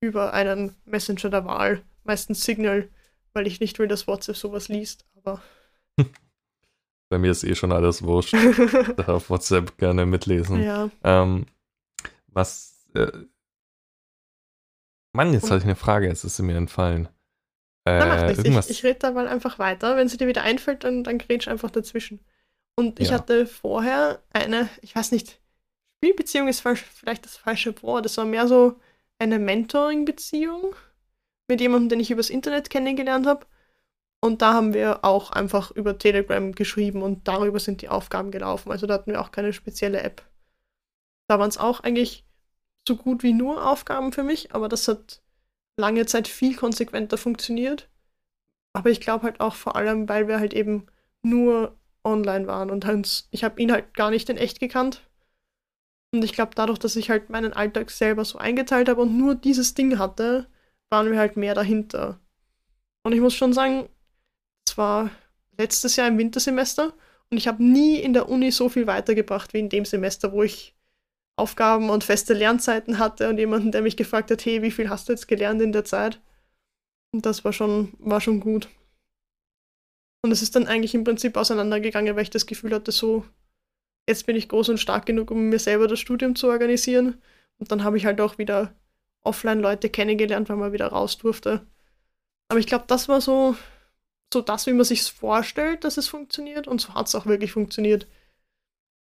über 0.00 0.32
einen 0.32 0.76
Messenger 0.84 1.30
der 1.30 1.44
Wahl, 1.44 1.82
meistens 2.04 2.44
Signal, 2.44 2.88
weil 3.32 3.46
ich 3.46 3.60
nicht 3.60 3.78
will, 3.78 3.88
dass 3.88 4.06
WhatsApp 4.06 4.36
sowas 4.36 4.68
liest, 4.68 5.06
aber. 5.16 5.42
Bei 7.08 7.18
mir 7.18 7.30
ist 7.30 7.44
eh 7.44 7.54
schon 7.54 7.72
alles 7.72 8.02
wurscht. 8.02 8.34
Auf 9.06 9.30
WhatsApp 9.30 9.76
gerne 9.78 10.06
mitlesen. 10.06 10.62
Ja. 10.62 10.90
Ähm, 11.02 11.46
was 12.28 12.86
äh, 12.94 13.10
Mann, 15.14 15.32
jetzt 15.32 15.44
hatte 15.44 15.58
ich 15.58 15.64
eine 15.64 15.76
Frage, 15.76 16.08
jetzt 16.08 16.24
ist 16.24 16.36
sie 16.36 16.42
mir 16.42 16.56
entfallen. 16.56 17.08
Äh, 17.84 17.98
Na, 17.98 18.50
macht. 18.50 18.68
Ich, 18.68 18.78
ich 18.78 18.84
rede 18.84 18.98
da 18.98 19.12
mal 19.12 19.28
einfach 19.28 19.58
weiter. 19.60 19.96
Wenn 19.96 20.08
sie 20.08 20.16
dir 20.16 20.26
wieder 20.26 20.42
einfällt, 20.42 20.82
dann, 20.82 21.04
dann 21.04 21.18
grätsch 21.18 21.46
einfach 21.46 21.70
dazwischen. 21.70 22.20
Und 22.74 22.98
ich 22.98 23.10
ja. 23.10 23.14
hatte 23.14 23.46
vorher 23.46 24.22
eine, 24.32 24.68
ich 24.82 24.96
weiß 24.96 25.12
nicht, 25.12 25.40
Spielbeziehung 26.04 26.48
ist 26.48 26.60
vielleicht 26.60 27.24
das 27.24 27.38
falsche 27.38 27.82
Wort. 27.82 28.04
Das 28.04 28.18
war 28.18 28.26
mehr 28.26 28.46
so 28.46 28.78
eine 29.18 29.38
Mentoring-Beziehung 29.38 30.76
mit 31.48 31.62
jemandem, 31.62 31.88
den 31.88 32.00
ich 32.00 32.10
übers 32.10 32.28
Internet 32.28 32.68
kennengelernt 32.68 33.26
habe. 33.26 33.46
Und 34.20 34.42
da 34.42 34.52
haben 34.52 34.74
wir 34.74 35.02
auch 35.02 35.30
einfach 35.30 35.70
über 35.70 35.96
Telegram 35.96 36.52
geschrieben 36.52 37.00
und 37.00 37.26
darüber 37.26 37.58
sind 37.58 37.80
die 37.80 37.88
Aufgaben 37.88 38.30
gelaufen. 38.30 38.70
Also 38.70 38.86
da 38.86 38.94
hatten 38.94 39.12
wir 39.12 39.20
auch 39.22 39.30
keine 39.30 39.54
spezielle 39.54 40.02
App. 40.02 40.22
Da 41.26 41.38
waren 41.38 41.48
es 41.48 41.56
auch 41.56 41.80
eigentlich 41.80 42.26
so 42.86 42.96
gut 42.96 43.22
wie 43.22 43.32
nur 43.32 43.66
Aufgaben 43.66 44.12
für 44.12 44.24
mich, 44.24 44.54
aber 44.54 44.68
das 44.68 44.86
hat 44.88 45.22
lange 45.78 46.04
Zeit 46.04 46.28
viel 46.28 46.54
konsequenter 46.54 47.16
funktioniert. 47.16 47.88
Aber 48.74 48.90
ich 48.90 49.00
glaube 49.00 49.22
halt 49.22 49.40
auch 49.40 49.54
vor 49.54 49.74
allem, 49.74 50.06
weil 50.06 50.28
wir 50.28 50.38
halt 50.38 50.52
eben 50.52 50.86
nur 51.22 51.78
online 52.04 52.46
waren 52.46 52.70
und 52.70 52.84
halt, 52.84 53.26
ich 53.30 53.42
habe 53.42 53.58
ihn 53.62 53.72
halt 53.72 53.94
gar 53.94 54.10
nicht 54.10 54.28
in 54.28 54.36
echt 54.36 54.60
gekannt. 54.60 55.00
Und 56.14 56.22
ich 56.22 56.32
glaube, 56.32 56.52
dadurch, 56.54 56.78
dass 56.78 56.94
ich 56.94 57.10
halt 57.10 57.28
meinen 57.28 57.52
Alltag 57.54 57.90
selber 57.90 58.24
so 58.24 58.38
eingeteilt 58.38 58.88
habe 58.88 59.02
und 59.02 59.18
nur 59.18 59.34
dieses 59.34 59.74
Ding 59.74 59.98
hatte, 59.98 60.46
waren 60.88 61.10
wir 61.10 61.18
halt 61.18 61.36
mehr 61.36 61.56
dahinter. 61.56 62.20
Und 63.02 63.12
ich 63.12 63.20
muss 63.20 63.34
schon 63.34 63.52
sagen, 63.52 63.88
es 64.64 64.78
war 64.78 65.10
letztes 65.58 65.96
Jahr 65.96 66.06
im 66.06 66.16
Wintersemester 66.16 66.94
und 67.30 67.36
ich 67.36 67.48
habe 67.48 67.64
nie 67.64 67.96
in 67.96 68.12
der 68.12 68.28
Uni 68.28 68.52
so 68.52 68.68
viel 68.68 68.86
weitergebracht 68.86 69.54
wie 69.54 69.58
in 69.58 69.68
dem 69.68 69.84
Semester, 69.84 70.30
wo 70.30 70.44
ich 70.44 70.76
Aufgaben 71.34 71.90
und 71.90 72.04
feste 72.04 72.32
Lernzeiten 72.32 73.00
hatte 73.00 73.28
und 73.28 73.38
jemanden, 73.38 73.72
der 73.72 73.82
mich 73.82 73.96
gefragt 73.96 74.30
hat, 74.30 74.44
hey, 74.44 74.62
wie 74.62 74.70
viel 74.70 74.90
hast 74.90 75.08
du 75.08 75.12
jetzt 75.14 75.26
gelernt 75.26 75.60
in 75.62 75.72
der 75.72 75.84
Zeit? 75.84 76.20
Und 77.12 77.26
das 77.26 77.44
war 77.44 77.52
schon, 77.52 77.92
war 77.98 78.20
schon 78.20 78.38
gut. 78.38 78.68
Und 80.22 80.30
es 80.30 80.42
ist 80.42 80.54
dann 80.54 80.68
eigentlich 80.68 80.94
im 80.94 81.02
Prinzip 81.02 81.36
auseinandergegangen, 81.36 82.14
weil 82.14 82.22
ich 82.22 82.30
das 82.30 82.46
Gefühl 82.46 82.72
hatte, 82.72 82.92
so, 82.92 83.24
jetzt 84.08 84.26
bin 84.26 84.36
ich 84.36 84.48
groß 84.48 84.70
und 84.70 84.78
stark 84.78 85.06
genug, 85.06 85.30
um 85.30 85.48
mir 85.48 85.58
selber 85.58 85.88
das 85.88 86.00
Studium 86.00 86.36
zu 86.36 86.48
organisieren. 86.48 87.20
Und 87.58 87.70
dann 87.70 87.84
habe 87.84 87.96
ich 87.96 88.06
halt 88.06 88.20
auch 88.20 88.38
wieder 88.38 88.74
offline 89.22 89.60
Leute 89.60 89.88
kennengelernt, 89.88 90.48
weil 90.48 90.56
man 90.56 90.72
wieder 90.72 90.88
raus 90.88 91.18
durfte. 91.18 91.66
Aber 92.48 92.60
ich 92.60 92.66
glaube, 92.66 92.84
das 92.86 93.08
war 93.08 93.20
so, 93.20 93.56
so 94.32 94.42
das, 94.42 94.66
wie 94.66 94.72
man 94.72 94.84
sich 94.84 95.02
vorstellt, 95.04 95.84
dass 95.84 95.96
es 95.96 96.08
funktioniert. 96.08 96.68
Und 96.68 96.80
so 96.80 96.94
hat 96.94 97.08
es 97.08 97.14
auch 97.14 97.26
wirklich 97.26 97.52
funktioniert. 97.52 98.06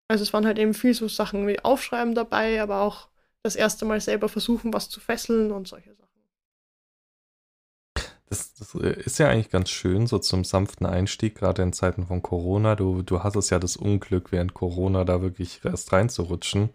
Also 0.07 0.23
es 0.23 0.33
waren 0.33 0.45
halt 0.45 0.59
eben 0.59 0.73
viel 0.73 0.93
so 0.93 1.07
Sachen 1.07 1.47
wie 1.47 1.59
Aufschreiben 1.59 2.15
dabei, 2.15 2.61
aber 2.61 2.81
auch 2.81 3.09
das 3.43 3.55
erste 3.55 3.85
Mal 3.85 3.99
selber 4.01 4.29
versuchen, 4.29 4.73
was 4.73 4.89
zu 4.89 4.99
fesseln 4.99 5.51
und 5.51 5.67
solche 5.67 5.93
Sachen. 5.95 6.04
Das, 8.35 8.53
das, 8.53 8.75
äh, 8.75 9.01
ist 9.01 9.19
ja 9.19 9.29
eigentlich 9.29 9.49
ganz 9.49 9.69
schön, 9.69 10.07
so 10.07 10.19
zum 10.19 10.43
sanften 10.43 10.85
Einstieg, 10.85 11.35
gerade 11.35 11.61
in 11.61 11.73
Zeiten 11.73 12.05
von 12.05 12.21
Corona. 12.21 12.75
Du, 12.75 13.01
du 13.01 13.23
hattest 13.23 13.49
ja 13.51 13.59
das 13.59 13.77
Unglück, 13.77 14.31
während 14.31 14.53
Corona 14.53 15.05
da 15.05 15.21
wirklich 15.21 15.63
erst 15.63 15.93
reinzurutschen. 15.93 16.69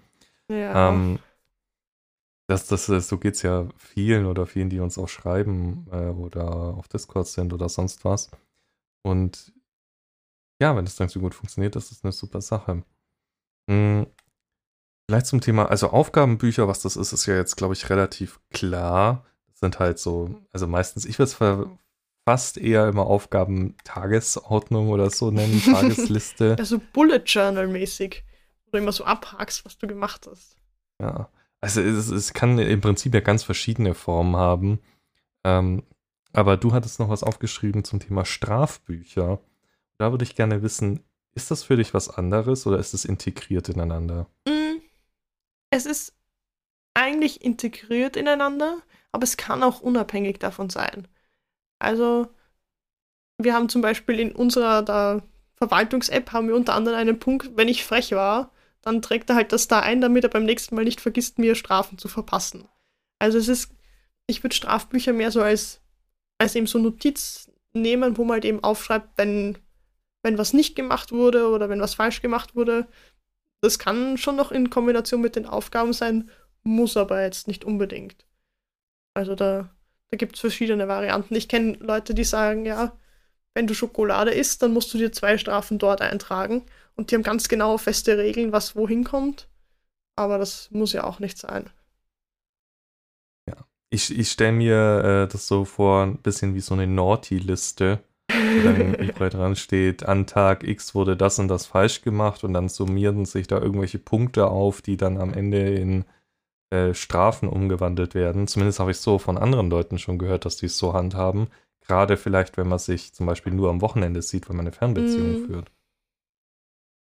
Ja. 0.49 0.89
Ähm, 0.89 1.19
das, 2.49 2.67
das, 2.67 2.87
so 2.87 3.19
geht 3.19 3.35
es 3.35 3.43
ja 3.43 3.69
vielen 3.77 4.27
oder 4.27 4.47
vielen, 4.47 4.71
die 4.71 4.81
uns 4.81 4.99
auch 4.99 5.09
schreiben 5.09 5.87
äh, 5.93 6.09
oder 6.09 6.75
auf 6.77 6.89
Discord 6.89 7.27
sind 7.29 7.53
oder 7.53 7.69
sonst 7.69 8.05
was. 8.05 8.31
Und 9.03 9.53
ja, 10.61 10.75
wenn 10.75 10.85
das 10.85 10.97
dann 10.97 11.09
so 11.09 11.21
gut 11.21 11.35
funktioniert, 11.35 11.77
das 11.77 11.93
ist 11.93 12.05
eine 12.05 12.13
super 12.13 12.41
Sache. 12.41 12.83
Hm. 13.71 14.07
Vielleicht 15.09 15.27
zum 15.27 15.41
Thema, 15.41 15.67
also 15.67 15.91
Aufgabenbücher, 15.91 16.69
was 16.69 16.83
das 16.83 16.97
ist, 16.97 17.13
ist 17.13 17.27
ja 17.27 17.37
jetzt, 17.37 17.57
glaube 17.57 17.75
ich, 17.75 17.91
relativ 17.91 18.41
klar 18.51 19.25
sind 19.61 19.79
halt 19.79 19.99
so, 19.99 20.35
also 20.53 20.67
meistens, 20.67 21.05
ich 21.05 21.19
würde 21.19 21.31
es 21.31 21.71
fast 22.25 22.59
eher 22.59 22.89
immer 22.89 23.07
Aufgaben 23.07 23.77
Tagesordnung 23.85 24.89
oder 24.91 25.11
so 25.11 25.31
nennen, 25.31 25.63
Tagesliste. 25.65 26.57
also 26.59 26.81
Bullet 26.93 27.23
Journal 27.25 27.69
mäßig, 27.69 28.25
wo 28.65 28.73
du 28.73 28.79
immer 28.79 28.93
so 28.93 29.05
abhakst, 29.05 29.65
was 29.65 29.79
du 29.79 29.87
gemacht 29.87 30.27
hast. 30.31 30.57
Ja, 31.01 31.29
also 31.61 31.81
es, 31.81 32.09
es 32.09 32.33
kann 32.33 32.59
im 32.59 32.81
Prinzip 32.81 33.15
ja 33.15 33.21
ganz 33.21 33.43
verschiedene 33.43 33.95
Formen 33.95 34.37
haben. 34.37 34.81
Ähm, 35.45 35.83
aber 36.33 36.57
du 36.57 36.73
hattest 36.73 37.01
noch 37.01 37.09
was 37.09 37.23
aufgeschrieben 37.23 37.85
zum 37.85 38.01
Thema 38.01 38.25
Strafbücher. 38.25 39.41
Da 39.99 40.11
würde 40.13 40.25
ich 40.25 40.37
gerne 40.37 40.63
wissen, 40.63 41.03
ist 41.35 41.51
das 41.51 41.63
für 41.63 41.77
dich 41.77 41.95
was 41.95 42.09
anderes 42.09 42.67
oder 42.67 42.79
ist 42.79 42.95
es 42.95 43.05
integriert 43.05 43.69
ineinander? 43.69 44.27
Mm, 44.47 44.81
es 45.71 45.87
ist 45.87 46.15
eigentlich 46.95 47.45
integriert 47.45 48.17
ineinander, 48.17 48.83
aber 49.13 49.25
es 49.25 49.37
kann 49.37 49.63
auch 49.63 49.81
unabhängig 49.81 50.39
davon 50.39 50.71
sein. 50.71 51.09
Also, 51.79 52.29
wir 53.39 53.55
haben 53.55 53.69
zum 53.69 53.83
Beispiel 53.83 54.21
in 54.21 54.33
unserer 54.33 55.23
Verwaltungs-App 55.57 56.33
haben 56.33 56.49
wir 56.49 56.57
unter 56.57 56.75
anderem 56.75 56.99
einen 56.99 57.19
Punkt, 57.19 57.57
wenn 57.57 57.69
ich 57.69 57.85
frech 57.85 58.13
war, 58.13 58.53
dann 58.83 59.03
trägt 59.03 59.29
er 59.31 59.37
halt 59.37 59.53
das 59.53 59.69
da 59.69 59.81
ein, 59.81 60.01
damit 60.01 60.25
er 60.25 60.31
beim 60.31 60.45
nächsten 60.45 60.75
Mal 60.75 60.85
nicht 60.85 61.01
vergisst, 61.01 61.39
mir 61.39 61.55
Strafen 61.55 61.99
zu 61.99 62.09
verpassen. 62.09 62.69
Also 63.19 63.39
es 63.39 63.49
ist, 63.49 63.73
ich 64.27 64.43
würde 64.43 64.57
Strafbücher 64.57 65.13
mehr 65.13 65.31
so 65.31 65.43
als, 65.43 65.83
als 66.39 66.55
eben 66.55 66.67
so 66.67 66.79
Notiz 66.79 67.51
nehmen, 67.73 68.17
wo 68.17 68.25
man 68.25 68.35
halt 68.35 68.45
eben 68.47 68.65
aufschreibt, 68.65 69.11
wenn, 69.17 69.59
wenn 70.23 70.39
was 70.39 70.55
nicht 70.55 70.75
gemacht 70.77 71.13
wurde 71.13 71.49
oder 71.51 71.69
wenn 71.69 71.81
was 71.81 71.95
falsch 71.95 72.23
gemacht 72.23 72.57
wurde. 72.57 72.87
Das 73.61 73.79
kann 73.79 74.17
schon 74.17 74.37
noch 74.37 74.51
in 74.53 74.71
Kombination 74.71 75.21
mit 75.21 75.37
den 75.37 75.47
Aufgaben 75.47 75.93
sein, 75.93 76.31
muss 76.63 76.97
aber 76.97 77.23
jetzt 77.23 77.49
nicht 77.49 77.65
unbedingt. 77.65 78.25
Also 79.15 79.35
da, 79.35 79.71
da 80.11 80.17
gibt 80.17 80.37
es 80.37 80.41
verschiedene 80.41 80.89
Varianten. 80.89 81.35
Ich 81.35 81.49
kenne 81.49 81.73
Leute, 81.81 82.15
die 82.15 82.25
sagen, 82.25 82.65
ja, 82.65 82.93
wenn 83.55 83.67
du 83.67 83.75
Schokolade 83.75 84.31
isst, 84.31 84.63
dann 84.63 84.73
musst 84.73 84.93
du 84.95 84.99
dir 84.99 85.13
zwei 85.13 85.37
Strafen 85.39 85.79
dort 85.79 86.01
eintragen. 86.01 86.65
Und 86.95 87.11
die 87.11 87.17
haben 87.17 87.23
ganz 87.23 87.49
genau 87.49 87.79
feste 87.79 88.19
Regeln, 88.19 88.53
was 88.53 88.77
wohin 88.77 89.05
kommt. 89.05 89.49
Aber 90.17 90.39
das 90.39 90.71
muss 90.71 90.93
ja 90.93 91.05
auch 91.05 91.19
nicht 91.19 91.39
sein. 91.39 91.69
Ja, 93.49 93.57
ich, 93.91 94.17
ich 94.17 94.31
stelle 94.31 94.53
mir 94.53 95.25
äh, 95.27 95.33
das 95.33 95.47
so 95.47 95.65
vor, 95.65 96.05
ein 96.05 96.19
bisschen 96.19 96.55
wie 96.55 96.61
so 96.61 96.75
eine 96.75 96.87
Naughty-Liste. 96.87 98.01
dann 98.29 98.95
überall 98.99 99.31
dran 99.31 99.57
steht, 99.57 100.05
an 100.05 100.27
Tag 100.27 100.63
X 100.63 100.95
wurde 100.95 101.17
das 101.17 101.39
und 101.39 101.49
das 101.49 101.67
falsch 101.67 102.03
gemacht 102.03 102.45
und 102.45 102.53
dann 102.53 102.69
summieren 102.69 103.25
sich 103.25 103.47
da 103.47 103.59
irgendwelche 103.59 103.99
Punkte 103.99 104.49
auf, 104.49 104.83
die 104.83 104.97
dann 104.97 105.19
am 105.19 105.33
Ende 105.33 105.75
in 105.75 106.05
äh, 106.71 106.95
Strafen 106.95 107.49
umgewandelt 107.49 108.15
werden. 108.15 108.47
Zumindest 108.47 108.81
habe 108.81 108.93
ich 108.93 108.99
so 108.99 109.19
von 109.19 109.39
anderen 109.39 109.71
Leuten 109.71 109.99
schon 109.99 110.19
gehört, 110.19 110.45
dass 110.45 110.57
die 110.57 110.67
es 110.67 110.79
so 110.79 110.93
handhaben. 110.93 111.49
Gerade 111.81 112.17
vielleicht, 112.17 112.57
wenn 112.57 112.69
man 112.69 112.79
sich 112.79 113.13
zum 113.13 113.27
Beispiel 113.27 113.53
nur 113.53 113.71
am 113.71 113.81
Wochenende 113.81 114.23
sieht, 114.23 114.49
wenn 114.49 114.57
man 114.57 114.67
eine 114.67 114.73
Fernbeziehung 114.73 115.43
mm. 115.43 115.47
führt. 115.47 115.71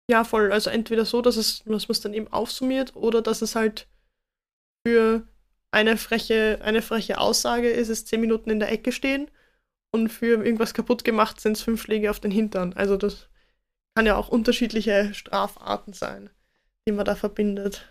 Ja, 0.09 0.23
voll. 0.23 0.53
Also 0.53 0.71
entweder 0.71 1.05
so, 1.05 1.21
dass 1.21 1.37
es, 1.37 1.65
dass 1.65 1.89
man 1.89 1.93
es 1.93 2.01
dann 2.01 2.15
eben 2.15 2.33
aufsummiert 2.33 2.95
oder 2.95 3.23
dass 3.23 3.43
es 3.43 3.57
halt 3.57 3.89
für 4.87 5.27
eine 5.73 5.97
freche, 5.97 6.61
eine 6.63 6.81
freche 6.81 7.19
Aussage 7.19 7.69
ist 7.69 7.89
es 7.89 8.05
zehn 8.05 8.21
Minuten 8.21 8.51
in 8.51 8.61
der 8.61 8.71
Ecke 8.71 8.93
stehen 8.93 9.29
und 9.91 10.11
für 10.11 10.45
irgendwas 10.45 10.75
kaputt 10.75 11.05
gemacht 11.05 11.41
sind 11.41 11.57
es 11.57 11.63
fünf 11.63 11.83
Schläge 11.83 12.11
auf 12.11 12.21
den 12.21 12.31
Hintern. 12.31 12.73
Also 12.75 12.97
das 12.97 13.29
kann 13.97 14.07
ja 14.07 14.17
auch 14.17 14.29
unterschiedliche 14.29 15.13
Strafarten 15.13 15.93
sein, 15.93 16.31
die 16.87 16.93
man 16.93 17.05
da 17.05 17.17
verbindet. 17.17 17.89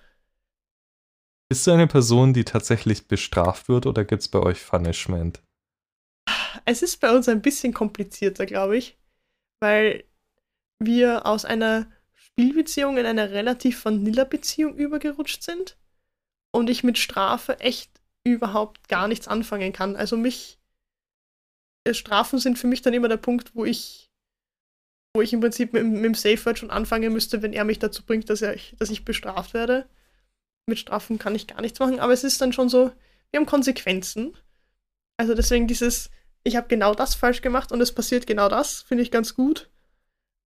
Bist 1.47 1.67
du 1.67 1.71
eine 1.71 1.87
Person, 1.87 2.33
die 2.33 2.43
tatsächlich 2.43 3.07
bestraft 3.07 3.69
wird 3.69 3.85
oder 3.85 4.03
gibt 4.03 4.23
es 4.23 4.27
bei 4.27 4.39
euch 4.39 4.65
Punishment? 4.65 5.41
Es 6.65 6.81
ist 6.81 6.99
bei 6.99 7.15
uns 7.15 7.29
ein 7.29 7.41
bisschen 7.41 7.73
komplizierter, 7.73 8.47
glaube 8.47 8.77
ich, 8.77 8.97
weil 9.59 10.05
wir 10.79 11.27
aus 11.27 11.45
einer 11.45 11.87
Spielbeziehung 12.13 12.97
in 12.97 13.05
eine 13.05 13.29
relativ 13.29 13.85
Vanilla-Beziehung 13.85 14.75
übergerutscht 14.75 15.43
sind 15.43 15.77
und 16.51 16.69
ich 16.69 16.83
mit 16.83 16.97
Strafe 16.97 17.59
echt 17.59 17.91
überhaupt 18.23 18.89
gar 18.89 19.07
nichts 19.07 19.27
anfangen 19.27 19.71
kann. 19.71 19.95
Also 19.95 20.17
mich 20.17 20.57
äh, 21.83 21.93
Strafen 21.93 22.39
sind 22.39 22.57
für 22.57 22.67
mich 22.67 22.81
dann 22.81 22.95
immer 22.95 23.07
der 23.07 23.17
Punkt, 23.17 23.55
wo 23.55 23.65
ich 23.65 24.09
wo 25.15 25.21
ich 25.21 25.31
im 25.31 25.39
Prinzip 25.39 25.71
mit, 25.71 25.85
mit 25.85 26.03
dem 26.03 26.15
Safe 26.15 26.43
Word 26.45 26.59
schon 26.59 26.71
anfangen 26.71 27.13
müsste, 27.13 27.41
wenn 27.41 27.53
er 27.53 27.63
mich 27.63 27.79
dazu 27.79 28.03
bringt, 28.03 28.29
dass, 28.29 28.41
er, 28.41 28.57
dass 28.79 28.89
ich 28.89 29.05
bestraft 29.05 29.53
werde 29.53 29.87
mit 30.67 30.79
Strafen 30.79 31.19
kann 31.19 31.35
ich 31.35 31.47
gar 31.47 31.61
nichts 31.61 31.79
machen, 31.79 31.99
aber 31.99 32.13
es 32.13 32.23
ist 32.23 32.41
dann 32.41 32.53
schon 32.53 32.69
so, 32.69 32.91
wir 33.31 33.39
haben 33.39 33.45
Konsequenzen. 33.45 34.37
Also 35.17 35.33
deswegen 35.33 35.67
dieses, 35.67 36.09
ich 36.43 36.55
habe 36.55 36.67
genau 36.67 36.93
das 36.93 37.15
falsch 37.15 37.41
gemacht 37.41 37.71
und 37.71 37.81
es 37.81 37.93
passiert 37.93 38.27
genau 38.27 38.49
das, 38.49 38.81
finde 38.81 39.03
ich 39.03 39.11
ganz 39.11 39.35
gut. 39.35 39.69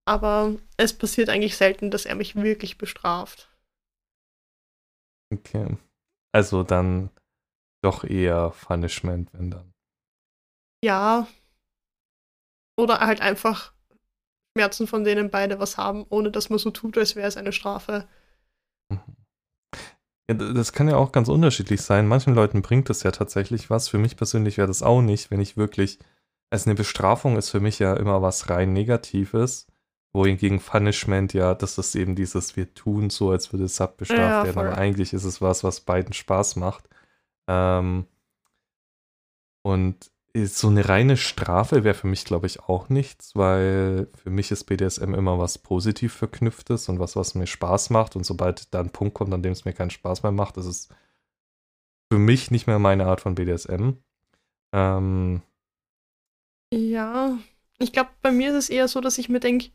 Aber 0.06 0.56
es 0.76 0.96
passiert 0.96 1.28
eigentlich 1.28 1.56
selten, 1.56 1.90
dass 1.90 2.06
er 2.06 2.14
mich 2.14 2.36
wirklich 2.36 2.78
bestraft. 2.78 3.48
Okay. 5.32 5.76
Also 6.32 6.62
dann 6.62 7.10
doch 7.82 8.04
eher 8.04 8.50
Punishment, 8.50 9.32
wenn 9.32 9.50
dann. 9.50 9.72
Ja. 10.84 11.28
Oder 12.76 13.00
halt 13.00 13.20
einfach 13.20 13.72
Schmerzen, 14.56 14.86
von 14.86 15.04
denen 15.04 15.30
beide 15.30 15.58
was 15.60 15.76
haben, 15.76 16.06
ohne 16.08 16.30
dass 16.30 16.50
man 16.50 16.58
so 16.58 16.70
tut, 16.70 16.98
als 16.98 17.14
wäre 17.14 17.28
es 17.28 17.36
eine 17.36 17.52
Strafe. 17.52 18.08
Ja, 20.30 20.34
das 20.34 20.72
kann 20.72 20.88
ja 20.88 20.96
auch 20.96 21.10
ganz 21.10 21.28
unterschiedlich 21.28 21.82
sein. 21.82 22.06
Manchen 22.06 22.34
Leuten 22.34 22.62
bringt 22.62 22.88
das 22.88 23.02
ja 23.02 23.10
tatsächlich 23.10 23.68
was. 23.68 23.88
Für 23.88 23.98
mich 23.98 24.16
persönlich 24.16 24.58
wäre 24.58 24.68
das 24.68 24.82
auch 24.82 25.02
nicht, 25.02 25.30
wenn 25.32 25.40
ich 25.40 25.56
wirklich. 25.56 25.98
Also 26.50 26.68
eine 26.68 26.76
Bestrafung 26.76 27.36
ist 27.36 27.50
für 27.50 27.60
mich 27.60 27.78
ja 27.80 27.94
immer 27.94 28.22
was 28.22 28.48
rein 28.48 28.72
Negatives. 28.72 29.66
Wohingegen 30.12 30.60
Punishment 30.60 31.32
ja, 31.32 31.54
das 31.54 31.78
ist 31.78 31.94
eben 31.94 32.16
dieses, 32.16 32.56
wir 32.56 32.72
tun 32.74 33.10
so, 33.10 33.30
als 33.30 33.52
würde 33.52 33.64
es 33.64 33.78
bestraft 33.96 34.20
ja, 34.20 34.44
werden, 34.44 34.58
aber 34.58 34.76
eigentlich 34.76 35.12
ist 35.12 35.24
es 35.24 35.40
was, 35.40 35.62
was 35.62 35.80
beiden 35.80 36.12
Spaß 36.12 36.56
macht. 36.56 36.88
Ähm, 37.48 38.06
und 39.62 40.10
so 40.36 40.68
eine 40.68 40.88
reine 40.88 41.16
Strafe 41.16 41.82
wäre 41.84 41.94
für 41.94 42.06
mich, 42.06 42.24
glaube 42.24 42.46
ich, 42.46 42.60
auch 42.60 42.88
nichts, 42.88 43.34
weil 43.34 44.08
für 44.14 44.30
mich 44.30 44.50
ist 44.50 44.64
BDSM 44.64 45.14
immer 45.14 45.38
was 45.38 45.58
positiv 45.58 46.12
verknüpftes 46.12 46.88
und 46.88 46.98
was, 46.98 47.16
was 47.16 47.34
mir 47.34 47.46
Spaß 47.46 47.90
macht. 47.90 48.16
Und 48.16 48.24
sobald 48.24 48.72
da 48.72 48.80
ein 48.80 48.90
Punkt 48.90 49.14
kommt, 49.14 49.34
an 49.34 49.42
dem 49.42 49.52
es 49.52 49.64
mir 49.64 49.72
keinen 49.72 49.90
Spaß 49.90 50.22
mehr 50.22 50.32
macht, 50.32 50.56
ist 50.56 50.66
es 50.66 50.88
für 52.12 52.18
mich 52.18 52.50
nicht 52.50 52.66
mehr 52.66 52.78
meine 52.78 53.06
Art 53.06 53.20
von 53.20 53.34
BDSM. 53.34 53.92
Ähm, 54.72 55.42
ja, 56.72 57.38
ich 57.78 57.92
glaube, 57.92 58.10
bei 58.22 58.30
mir 58.30 58.50
ist 58.50 58.64
es 58.64 58.70
eher 58.70 58.88
so, 58.88 59.00
dass 59.00 59.18
ich 59.18 59.28
mir 59.28 59.40
denke, 59.40 59.70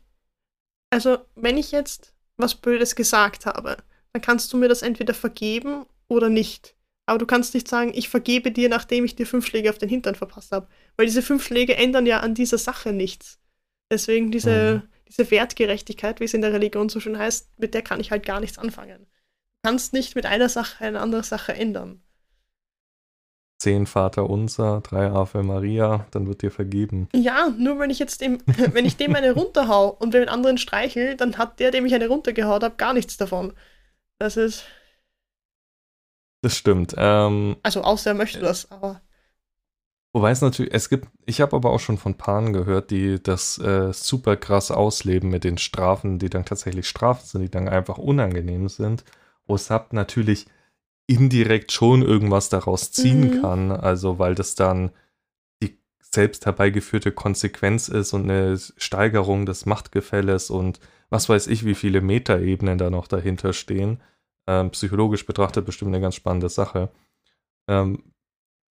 also 0.90 1.18
wenn 1.34 1.58
ich 1.58 1.72
jetzt 1.72 2.14
was 2.36 2.54
Blödes 2.54 2.94
gesagt 2.94 3.46
habe, 3.46 3.78
dann 4.12 4.22
kannst 4.22 4.52
du 4.52 4.56
mir 4.56 4.68
das 4.68 4.82
entweder 4.82 5.12
vergeben 5.12 5.86
oder 6.08 6.28
nicht. 6.28 6.75
Aber 7.06 7.18
du 7.18 7.26
kannst 7.26 7.54
nicht 7.54 7.68
sagen, 7.68 7.92
ich 7.94 8.08
vergebe 8.08 8.50
dir, 8.50 8.68
nachdem 8.68 9.04
ich 9.04 9.14
dir 9.14 9.26
fünf 9.26 9.46
Schläge 9.46 9.70
auf 9.70 9.78
den 9.78 9.88
Hintern 9.88 10.16
verpasst 10.16 10.50
habe. 10.50 10.66
Weil 10.96 11.06
diese 11.06 11.22
fünf 11.22 11.44
Schläge 11.44 11.76
ändern 11.76 12.04
ja 12.04 12.20
an 12.20 12.34
dieser 12.34 12.58
Sache 12.58 12.92
nichts. 12.92 13.38
Deswegen 13.90 14.32
diese, 14.32 14.82
mhm. 14.82 14.88
diese 15.08 15.30
Wertgerechtigkeit, 15.30 16.18
wie 16.18 16.24
es 16.24 16.34
in 16.34 16.40
der 16.40 16.52
Religion 16.52 16.88
so 16.88 16.98
schön 16.98 17.16
heißt, 17.16 17.58
mit 17.58 17.74
der 17.74 17.82
kann 17.82 18.00
ich 18.00 18.10
halt 18.10 18.26
gar 18.26 18.40
nichts 18.40 18.58
anfangen. 18.58 18.98
Du 18.98 19.70
kannst 19.70 19.92
nicht 19.92 20.16
mit 20.16 20.26
einer 20.26 20.48
Sache 20.48 20.84
eine 20.84 21.00
andere 21.00 21.22
Sache 21.22 21.54
ändern. 21.54 22.02
Zehn 23.58 23.86
Vater 23.86 24.28
unser, 24.28 24.82
drei 24.82 25.06
Ave 25.06 25.42
Maria, 25.42 26.06
dann 26.10 26.26
wird 26.26 26.42
dir 26.42 26.50
vergeben. 26.50 27.08
Ja, 27.14 27.48
nur 27.56 27.78
wenn 27.78 27.88
ich 27.88 27.98
jetzt 27.98 28.20
dem, 28.20 28.38
wenn 28.72 28.84
ich 28.84 28.96
dem 28.96 29.14
eine 29.14 29.32
runterhau 29.32 29.88
und 29.88 30.12
wenn 30.12 30.28
anderen 30.28 30.58
streichel, 30.58 31.16
dann 31.16 31.38
hat 31.38 31.60
der, 31.60 31.70
dem 31.70 31.86
ich 31.86 31.94
eine 31.94 32.08
runtergehaut 32.08 32.62
habe, 32.64 32.76
gar 32.76 32.92
nichts 32.92 33.16
davon. 33.16 33.52
Das 34.18 34.36
ist. 34.36 34.64
Das 36.46 36.56
stimmt. 36.56 36.94
Ähm, 36.96 37.56
also 37.64 37.82
außer 37.82 38.10
er 38.10 38.14
möchte 38.14 38.38
das, 38.38 38.70
aber. 38.70 39.00
Wobei 40.12 40.30
es 40.30 40.42
natürlich, 40.42 40.72
es 40.72 40.88
gibt, 40.88 41.08
ich 41.24 41.40
habe 41.40 41.56
aber 41.56 41.70
auch 41.70 41.80
schon 41.80 41.98
von 41.98 42.14
Paaren 42.14 42.52
gehört, 42.52 42.92
die 42.92 43.20
das 43.20 43.58
äh, 43.58 43.92
super 43.92 44.36
krass 44.36 44.70
ausleben 44.70 45.28
mit 45.28 45.42
den 45.42 45.58
Strafen, 45.58 46.20
die 46.20 46.30
dann 46.30 46.44
tatsächlich 46.44 46.88
Strafen 46.88 47.26
sind, 47.26 47.42
die 47.42 47.50
dann 47.50 47.68
einfach 47.68 47.98
unangenehm 47.98 48.68
sind. 48.68 49.04
Wo 49.48 49.56
Sub 49.56 49.92
natürlich 49.92 50.46
indirekt 51.08 51.72
schon 51.72 52.02
irgendwas 52.02 52.48
daraus 52.48 52.92
ziehen 52.92 53.22
Mhm. 53.22 53.40
kann. 53.40 53.72
Also, 53.72 54.20
weil 54.20 54.36
das 54.36 54.54
dann 54.54 54.92
die 55.60 55.80
selbst 56.00 56.46
herbeigeführte 56.46 57.10
Konsequenz 57.10 57.88
ist 57.88 58.12
und 58.12 58.30
eine 58.30 58.56
Steigerung 58.76 59.46
des 59.46 59.66
Machtgefälles 59.66 60.50
und 60.50 60.78
was 61.10 61.28
weiß 61.28 61.48
ich, 61.48 61.64
wie 61.64 61.74
viele 61.74 62.02
Metaebenen 62.02 62.78
da 62.78 62.88
noch 62.88 63.08
dahinter 63.08 63.52
stehen. 63.52 64.00
Ähm, 64.46 64.70
psychologisch 64.70 65.26
betrachtet 65.26 65.66
bestimmt 65.66 65.90
eine 65.90 66.00
ganz 66.00 66.14
spannende 66.14 66.48
Sache. 66.48 66.90
Ähm, 67.68 68.12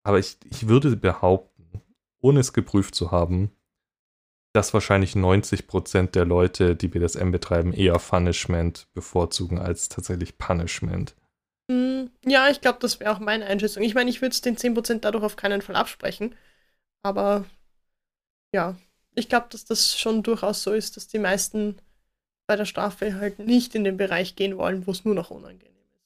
aber 0.03 0.19
ich, 0.19 0.37
ich 0.49 0.67
würde 0.67 0.95
behaupten, 0.95 1.81
ohne 2.21 2.39
es 2.39 2.53
geprüft 2.53 2.95
zu 2.95 3.11
haben, 3.11 3.51
dass 4.53 4.73
wahrscheinlich 4.73 5.15
90% 5.15 6.15
der 6.15 6.25
Leute, 6.25 6.75
die 6.75 6.87
BDSM 6.87 7.31
betreiben, 7.31 7.73
eher 7.73 7.99
Punishment 7.99 8.87
bevorzugen 8.93 9.59
als 9.59 9.89
tatsächlich 9.89 10.37
Punishment. 10.37 11.15
Mm, 11.69 12.05
Ja, 12.25 12.49
ich 12.49 12.61
glaube, 12.61 12.79
das 12.81 12.99
wäre 12.99 13.11
auch 13.11 13.19
meine 13.19 13.45
Einschätzung. 13.45 13.83
Ich 13.83 13.93
meine, 13.93 14.09
ich 14.09 14.21
würde 14.21 14.33
es 14.33 14.41
den 14.41 14.57
10% 14.57 15.05
dadurch 15.05 15.23
auf 15.23 15.35
keinen 15.35 15.61
Fall 15.61 15.75
absprechen. 15.75 16.35
Aber 17.03 17.45
ja, 18.53 18.77
ich 19.15 19.29
glaube, 19.29 19.47
dass 19.51 19.65
das 19.65 19.97
schon 19.97 20.23
durchaus 20.23 20.63
so 20.63 20.73
ist, 20.73 20.97
dass 20.97 21.07
die 21.07 21.19
meisten 21.19 21.77
bei 22.49 22.55
der 22.55 22.65
Strafe 22.65 23.13
halt 23.19 23.37
nicht 23.37 23.75
in 23.75 23.83
den 23.83 23.95
Bereich 23.95 24.35
gehen 24.35 24.57
wollen, 24.57 24.87
wo 24.87 24.91
es 24.91 25.05
nur 25.05 25.13
noch 25.13 25.29
unangenehm 25.29 25.67
ist. 25.67 25.99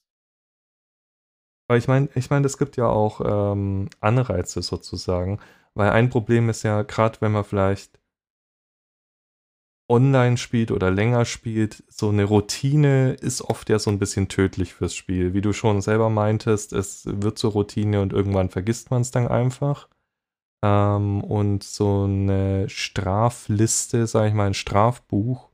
Aber 1.66 1.78
ich 1.78 1.88
meine, 1.88 2.10
ich 2.14 2.28
meine, 2.28 2.44
es 2.44 2.58
gibt 2.58 2.76
ja 2.76 2.86
auch 2.86 3.22
ähm, 3.24 3.88
Anreize 4.00 4.60
sozusagen, 4.60 5.40
weil 5.72 5.88
ein 5.88 6.10
Problem 6.10 6.50
ist 6.50 6.62
ja, 6.62 6.82
gerade 6.82 7.18
wenn 7.22 7.32
man 7.32 7.44
vielleicht 7.44 7.98
online 9.90 10.36
spielt 10.36 10.70
oder 10.70 10.90
länger 10.90 11.24
spielt, 11.24 11.82
so 11.88 12.10
eine 12.10 12.24
Routine 12.24 13.14
ist 13.14 13.40
oft 13.40 13.70
ja 13.70 13.78
so 13.78 13.90
ein 13.90 13.98
bisschen 13.98 14.28
tödlich 14.28 14.74
fürs 14.74 14.94
Spiel. 14.94 15.32
Wie 15.32 15.40
du 15.40 15.54
schon 15.54 15.80
selber 15.80 16.10
meintest, 16.10 16.74
es 16.74 17.06
wird 17.06 17.38
zur 17.38 17.52
Routine 17.52 18.02
und 18.02 18.12
irgendwann 18.12 18.50
vergisst 18.50 18.90
man 18.90 19.00
es 19.00 19.10
dann 19.10 19.28
einfach. 19.28 19.88
Ähm, 20.62 21.24
und 21.24 21.64
so 21.64 22.04
eine 22.04 22.68
Strafliste, 22.68 24.06
sag 24.06 24.28
ich 24.28 24.34
mal, 24.34 24.48
ein 24.48 24.54
Strafbuch, 24.54 25.53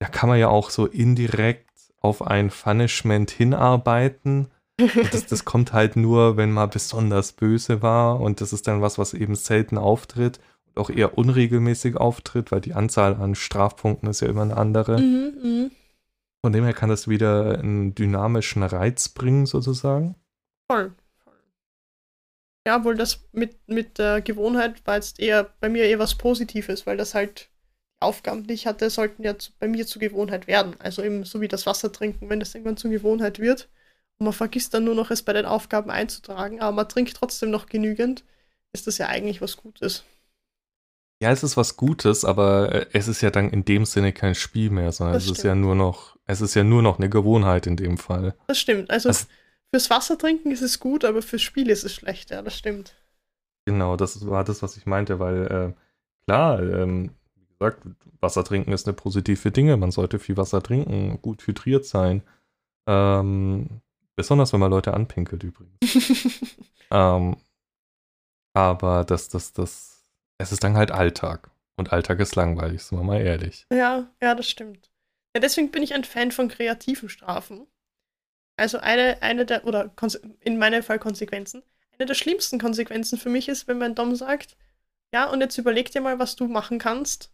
da 0.00 0.08
kann 0.08 0.28
man 0.28 0.38
ja 0.38 0.48
auch 0.48 0.70
so 0.70 0.86
indirekt 0.86 1.70
auf 2.00 2.26
ein 2.26 2.48
Punishment 2.48 3.30
hinarbeiten. 3.30 4.48
Das, 5.12 5.26
das 5.26 5.44
kommt 5.44 5.74
halt 5.74 5.96
nur, 5.96 6.38
wenn 6.38 6.52
man 6.52 6.70
besonders 6.70 7.32
böse 7.32 7.82
war 7.82 8.18
und 8.18 8.40
das 8.40 8.54
ist 8.54 8.66
dann 8.66 8.80
was, 8.80 8.96
was 8.96 9.12
eben 9.12 9.34
selten 9.34 9.76
auftritt 9.76 10.40
und 10.64 10.78
auch 10.78 10.88
eher 10.88 11.18
unregelmäßig 11.18 11.98
auftritt, 11.98 12.50
weil 12.50 12.62
die 12.62 12.72
Anzahl 12.72 13.14
an 13.16 13.34
Strafpunkten 13.34 14.08
ist 14.08 14.20
ja 14.20 14.28
immer 14.28 14.40
eine 14.42 14.56
andere. 14.56 14.98
Mhm, 14.98 15.32
mhm. 15.42 15.70
Von 16.42 16.54
dem 16.54 16.64
her 16.64 16.72
kann 16.72 16.88
das 16.88 17.08
wieder 17.08 17.58
einen 17.58 17.94
dynamischen 17.94 18.62
Reiz 18.62 19.10
bringen, 19.10 19.44
sozusagen. 19.44 20.14
Voll. 20.70 20.94
Ja, 22.66 22.84
wohl 22.84 22.94
das 22.94 23.28
mit, 23.32 23.58
mit 23.68 23.98
der 23.98 24.22
Gewohnheit 24.22 24.86
war 24.86 24.94
jetzt 24.94 25.20
eher 25.20 25.52
bei 25.60 25.68
mir 25.68 25.84
eher 25.84 25.98
was 25.98 26.14
Positives, 26.14 26.86
weil 26.86 26.96
das 26.96 27.14
halt 27.14 27.49
Aufgaben, 28.00 28.46
die 28.46 28.54
ich 28.54 28.66
hatte, 28.66 28.90
sollten 28.90 29.22
ja 29.22 29.38
zu, 29.38 29.52
bei 29.58 29.68
mir 29.68 29.86
zur 29.86 30.00
Gewohnheit 30.00 30.46
werden. 30.46 30.74
Also 30.80 31.02
eben 31.02 31.24
so 31.24 31.40
wie 31.40 31.48
das 31.48 31.66
Wasser 31.66 31.92
trinken, 31.92 32.28
wenn 32.30 32.40
das 32.40 32.54
irgendwann 32.54 32.76
zur 32.76 32.90
Gewohnheit 32.90 33.38
wird 33.38 33.68
und 34.18 34.24
man 34.24 34.32
vergisst 34.34 34.74
dann 34.74 34.84
nur 34.84 34.94
noch 34.94 35.10
es 35.10 35.22
bei 35.22 35.32
den 35.32 35.46
Aufgaben 35.46 35.90
einzutragen, 35.90 36.60
aber 36.60 36.72
man 36.76 36.88
trinkt 36.88 37.16
trotzdem 37.16 37.50
noch 37.50 37.66
genügend, 37.66 38.24
ist 38.72 38.86
das 38.86 38.98
ja 38.98 39.08
eigentlich 39.08 39.40
was 39.42 39.56
Gutes. 39.56 40.04
Ja, 41.22 41.30
es 41.30 41.42
ist 41.42 41.56
was 41.58 41.76
Gutes, 41.76 42.24
aber 42.24 42.72
äh, 42.72 42.86
es 42.92 43.06
ist 43.08 43.20
ja 43.20 43.30
dann 43.30 43.50
in 43.50 43.64
dem 43.64 43.84
Sinne 43.84 44.12
kein 44.12 44.34
Spiel 44.34 44.70
mehr, 44.70 44.90
sondern 44.92 45.14
Das 45.14 45.24
es 45.24 45.30
ist 45.32 45.38
stimmt. 45.38 45.48
ja 45.48 45.54
nur 45.54 45.74
noch, 45.74 46.16
es 46.26 46.40
ist 46.40 46.54
ja 46.54 46.64
nur 46.64 46.82
noch 46.82 46.98
eine 46.98 47.10
Gewohnheit 47.10 47.66
in 47.66 47.76
dem 47.76 47.98
Fall. 47.98 48.34
Das 48.46 48.58
stimmt. 48.58 48.90
Also 48.90 49.08
Das- 49.10 49.28
fürs 49.72 49.90
Wasser 49.90 50.16
trinken 50.18 50.50
ist 50.50 50.62
es 50.62 50.80
gut, 50.80 51.04
aber 51.04 51.20
fürs 51.22 51.42
Spiel 51.42 51.68
ist 51.70 51.84
es 51.84 51.94
schlecht, 51.94 52.30
ja, 52.30 52.42
das 52.42 52.56
stimmt. 52.56 52.94
Genau, 53.66 53.96
das 53.96 54.26
war 54.26 54.44
das, 54.44 54.62
was 54.62 54.76
ich 54.76 54.86
meinte, 54.86 55.18
weil 55.18 55.46
äh, 55.46 55.80
klar, 56.26 56.60
ähm, 56.62 57.14
gesagt, 57.60 57.86
Wasser 58.20 58.44
trinken 58.44 58.72
ist 58.72 58.86
eine 58.86 58.94
positive 58.94 59.50
Dinge. 59.50 59.76
Man 59.76 59.90
sollte 59.90 60.18
viel 60.18 60.36
Wasser 60.36 60.62
trinken, 60.62 61.20
gut 61.22 61.46
hydriert 61.46 61.84
sein. 61.84 62.22
Ähm, 62.86 63.80
besonders 64.16 64.52
wenn 64.52 64.60
man 64.60 64.70
Leute 64.70 64.94
anpinkelt 64.94 65.42
übrigens. 65.42 65.78
Ähm, 66.92 67.36
aber 68.52 69.04
das, 69.04 69.28
das, 69.28 69.52
das, 69.52 70.04
es 70.38 70.52
ist 70.52 70.64
dann 70.64 70.76
halt 70.76 70.90
Alltag. 70.90 71.50
Und 71.76 71.92
Alltag 71.92 72.18
ist 72.20 72.34
langweilig, 72.34 72.82
sind 72.82 72.98
wir 72.98 73.04
mal 73.04 73.20
ehrlich. 73.20 73.66
Ja, 73.72 74.10
ja, 74.20 74.34
das 74.34 74.48
stimmt. 74.48 74.90
Ja, 75.34 75.40
deswegen 75.40 75.70
bin 75.70 75.82
ich 75.82 75.94
ein 75.94 76.04
Fan 76.04 76.32
von 76.32 76.48
kreativen 76.48 77.08
Strafen. 77.08 77.66
Also 78.56 78.78
eine, 78.78 79.22
eine 79.22 79.46
der, 79.46 79.64
oder 79.66 79.92
in 80.40 80.58
meinem 80.58 80.82
Fall 80.82 80.98
Konsequenzen. 80.98 81.62
Eine 81.96 82.06
der 82.06 82.14
schlimmsten 82.14 82.58
Konsequenzen 82.58 83.18
für 83.18 83.30
mich 83.30 83.48
ist, 83.48 83.68
wenn 83.68 83.78
mein 83.78 83.94
Dom 83.94 84.14
sagt, 84.16 84.56
ja, 85.14 85.30
und 85.30 85.40
jetzt 85.40 85.56
überleg 85.56 85.90
dir 85.90 86.00
mal, 86.00 86.18
was 86.18 86.36
du 86.36 86.46
machen 86.46 86.78
kannst, 86.78 87.30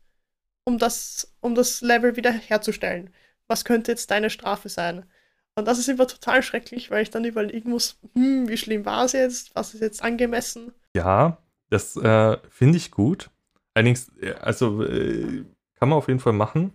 um 0.66 0.79
das, 0.79 1.33
um 1.40 1.55
das 1.55 1.81
Level 1.81 2.16
wieder 2.16 2.33
herzustellen. 2.33 3.11
Was 3.48 3.64
könnte 3.64 3.92
jetzt 3.92 4.11
deine 4.11 4.29
Strafe 4.29 4.68
sein? 4.68 5.07
Und 5.55 5.66
das 5.66 5.79
ist 5.79 5.88
immer 5.88 6.07
total 6.07 6.42
schrecklich, 6.42 6.90
weil 6.90 7.02
ich 7.02 7.11
dann 7.11 7.24
überlegen 7.24 7.70
muss, 7.70 7.98
hm, 8.14 8.48
wie 8.48 8.59
schlimm 8.59 8.85
war 8.85 9.05
es 9.05 9.12
jetzt? 9.12 9.55
Was 9.55 9.72
ist 9.72 9.81
jetzt 9.81 10.02
angemessen? 10.02 10.72
Ja, 10.94 11.38
das 11.70 11.96
äh, 11.96 12.37
finde 12.50 12.76
ich 12.76 12.90
gut. 12.90 13.31
Allerdings, 13.72 14.11
äh, 14.20 14.33
also 14.33 14.83
äh, 14.83 15.44
kann 15.74 15.88
man 15.88 15.98
auf 15.98 16.09
jeden 16.09 16.20
Fall 16.20 16.35
machen. 16.35 16.72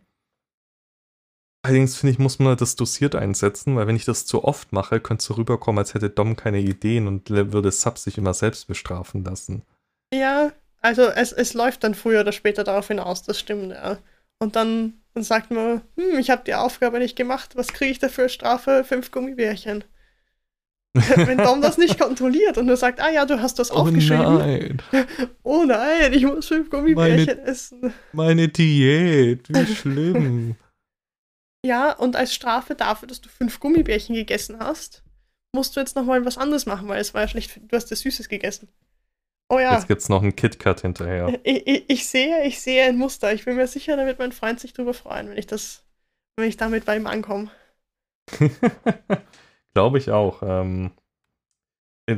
Allerdings 1.63 1.95
finde 1.95 2.13
ich, 2.13 2.19
muss 2.19 2.39
man 2.39 2.57
das 2.57 2.75
dosiert 2.75 3.13
einsetzen, 3.13 3.75
weil 3.75 3.85
wenn 3.85 3.95
ich 3.95 4.05
das 4.05 4.25
zu 4.25 4.43
oft 4.43 4.71
mache, 4.71 4.99
könnte 4.99 5.21
es 5.21 5.25
so 5.25 5.35
rüberkommen, 5.35 5.77
als 5.77 5.93
hätte 5.93 6.09
Dom 6.09 6.35
keine 6.35 6.59
Ideen 6.59 7.07
und 7.07 7.29
würde 7.29 7.71
Sub 7.71 7.99
sich 7.99 8.17
immer 8.17 8.33
selbst 8.33 8.67
bestrafen 8.67 9.23
lassen. 9.23 9.61
Ja, 10.11 10.51
also 10.81 11.03
es, 11.03 11.31
es 11.31 11.53
läuft 11.53 11.83
dann 11.83 11.95
früher 11.95 12.21
oder 12.21 12.31
später 12.31 12.63
darauf 12.63 12.87
hinaus, 12.87 13.23
das 13.23 13.39
stimmt, 13.39 13.71
ja. 13.71 13.97
Und 14.39 14.55
dann, 14.55 14.93
dann 15.13 15.23
sagt 15.23 15.51
man, 15.51 15.81
hm, 15.95 16.17
ich 16.19 16.29
habe 16.29 16.43
die 16.45 16.55
Aufgabe 16.55 16.99
nicht 16.99 17.15
gemacht, 17.15 17.55
was 17.55 17.67
kriege 17.67 17.91
ich 17.91 17.99
dafür 17.99 18.27
Strafe? 18.27 18.83
Fünf 18.83 19.11
Gummibärchen. 19.11 19.83
Wenn 20.93 21.37
Dom 21.37 21.61
das 21.61 21.77
nicht 21.77 21.97
kontrolliert 21.97 22.57
und 22.57 22.65
nur 22.65 22.75
sagt, 22.75 22.99
ah 22.99 23.09
ja, 23.09 23.25
du 23.25 23.39
hast 23.39 23.59
das 23.59 23.71
aufgeschrieben. 23.71 24.37
nein, 24.37 24.81
Oh 25.43 25.63
nein, 25.63 26.11
ich 26.11 26.25
muss 26.25 26.47
fünf 26.47 26.69
Gummibärchen 26.69 27.39
essen. 27.39 27.93
meine 28.11 28.49
Diät, 28.49 29.47
wie 29.49 29.75
schlimm. 29.75 30.55
Ja, 31.63 31.91
und 31.91 32.15
als 32.15 32.33
Strafe 32.33 32.73
dafür, 32.73 33.07
dass 33.07 33.21
du 33.21 33.29
fünf 33.29 33.59
Gummibärchen 33.59 34.15
gegessen 34.15 34.57
hast, 34.59 35.03
musst 35.55 35.75
du 35.75 35.79
jetzt 35.79 35.95
nochmal 35.95 36.25
was 36.25 36.39
anderes 36.39 36.65
machen, 36.65 36.87
weil 36.87 36.99
es 36.99 37.13
war 37.13 37.21
ja 37.21 37.27
schlecht, 37.27 37.59
du 37.67 37.75
hast 37.75 37.91
ja 37.91 37.95
Süßes 37.95 38.29
gegessen. 38.29 38.67
Oh 39.51 39.59
ja. 39.59 39.73
Jetzt 39.73 39.89
gibt's 39.89 40.07
noch 40.07 40.21
einen 40.21 40.35
KitKat 40.35 40.81
hinterher. 40.81 41.37
Ich, 41.43 41.67
ich, 41.67 41.89
ich 41.89 42.07
sehe, 42.07 42.45
ich 42.45 42.61
sehe 42.61 42.85
ein 42.85 42.97
Muster. 42.97 43.33
Ich 43.33 43.43
bin 43.43 43.57
mir 43.57 43.67
sicher, 43.67 43.97
da 43.97 44.05
wird 44.05 44.17
mein 44.17 44.31
Freund 44.31 44.61
sich 44.61 44.71
drüber 44.71 44.93
freuen, 44.93 45.29
wenn 45.29 45.37
ich 45.37 45.45
das, 45.45 45.83
wenn 46.37 46.47
ich 46.47 46.55
damit 46.55 46.85
bei 46.85 46.95
ihm 46.95 47.05
ankomme. 47.05 47.51
Glaube 49.73 49.97
ich 49.97 50.09
auch. 50.09 50.41
Ähm, 50.41 50.91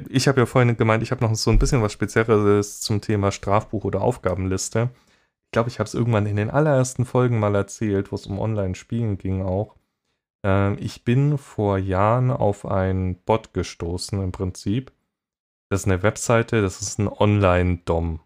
ich 0.10 0.28
habe 0.28 0.42
ja 0.42 0.46
vorhin 0.46 0.78
gemeint, 0.78 1.02
ich 1.02 1.10
habe 1.10 1.26
noch 1.26 1.34
so 1.34 1.50
ein 1.50 1.58
bisschen 1.58 1.82
was 1.82 1.94
Spezielleres 1.94 2.82
zum 2.82 3.02
Thema 3.02 3.32
Strafbuch 3.32 3.84
oder 3.84 4.02
Aufgabenliste. 4.02 4.92
Ich 5.46 5.52
glaube, 5.52 5.70
ich 5.70 5.80
habe 5.80 5.88
es 5.88 5.96
irgendwann 5.96 6.28
in 6.28 6.36
den 6.36 6.52
allerersten 6.52 7.04
Folgen 7.04 7.40
mal 7.40 7.56
erzählt, 7.56 8.12
wo 8.12 8.16
es 8.16 8.28
um 8.28 8.38
Online-Spielen 8.38 9.18
ging 9.18 9.42
auch. 9.42 9.76
Ähm, 10.44 10.78
ich 10.80 11.04
bin 11.04 11.40
vor 11.40 11.80
Jahren 11.80 12.30
auf 12.30 12.68
einen 12.68 13.16
Bot 13.16 13.54
gestoßen 13.56 14.22
im 14.22 14.32
Prinzip. 14.32 14.92
Das 15.74 15.82
ist 15.82 15.88
eine 15.88 16.04
Webseite, 16.04 16.62
das 16.62 16.84
ist 16.84 17.00
ein 17.00 17.08
Online-Dom. 17.08 18.20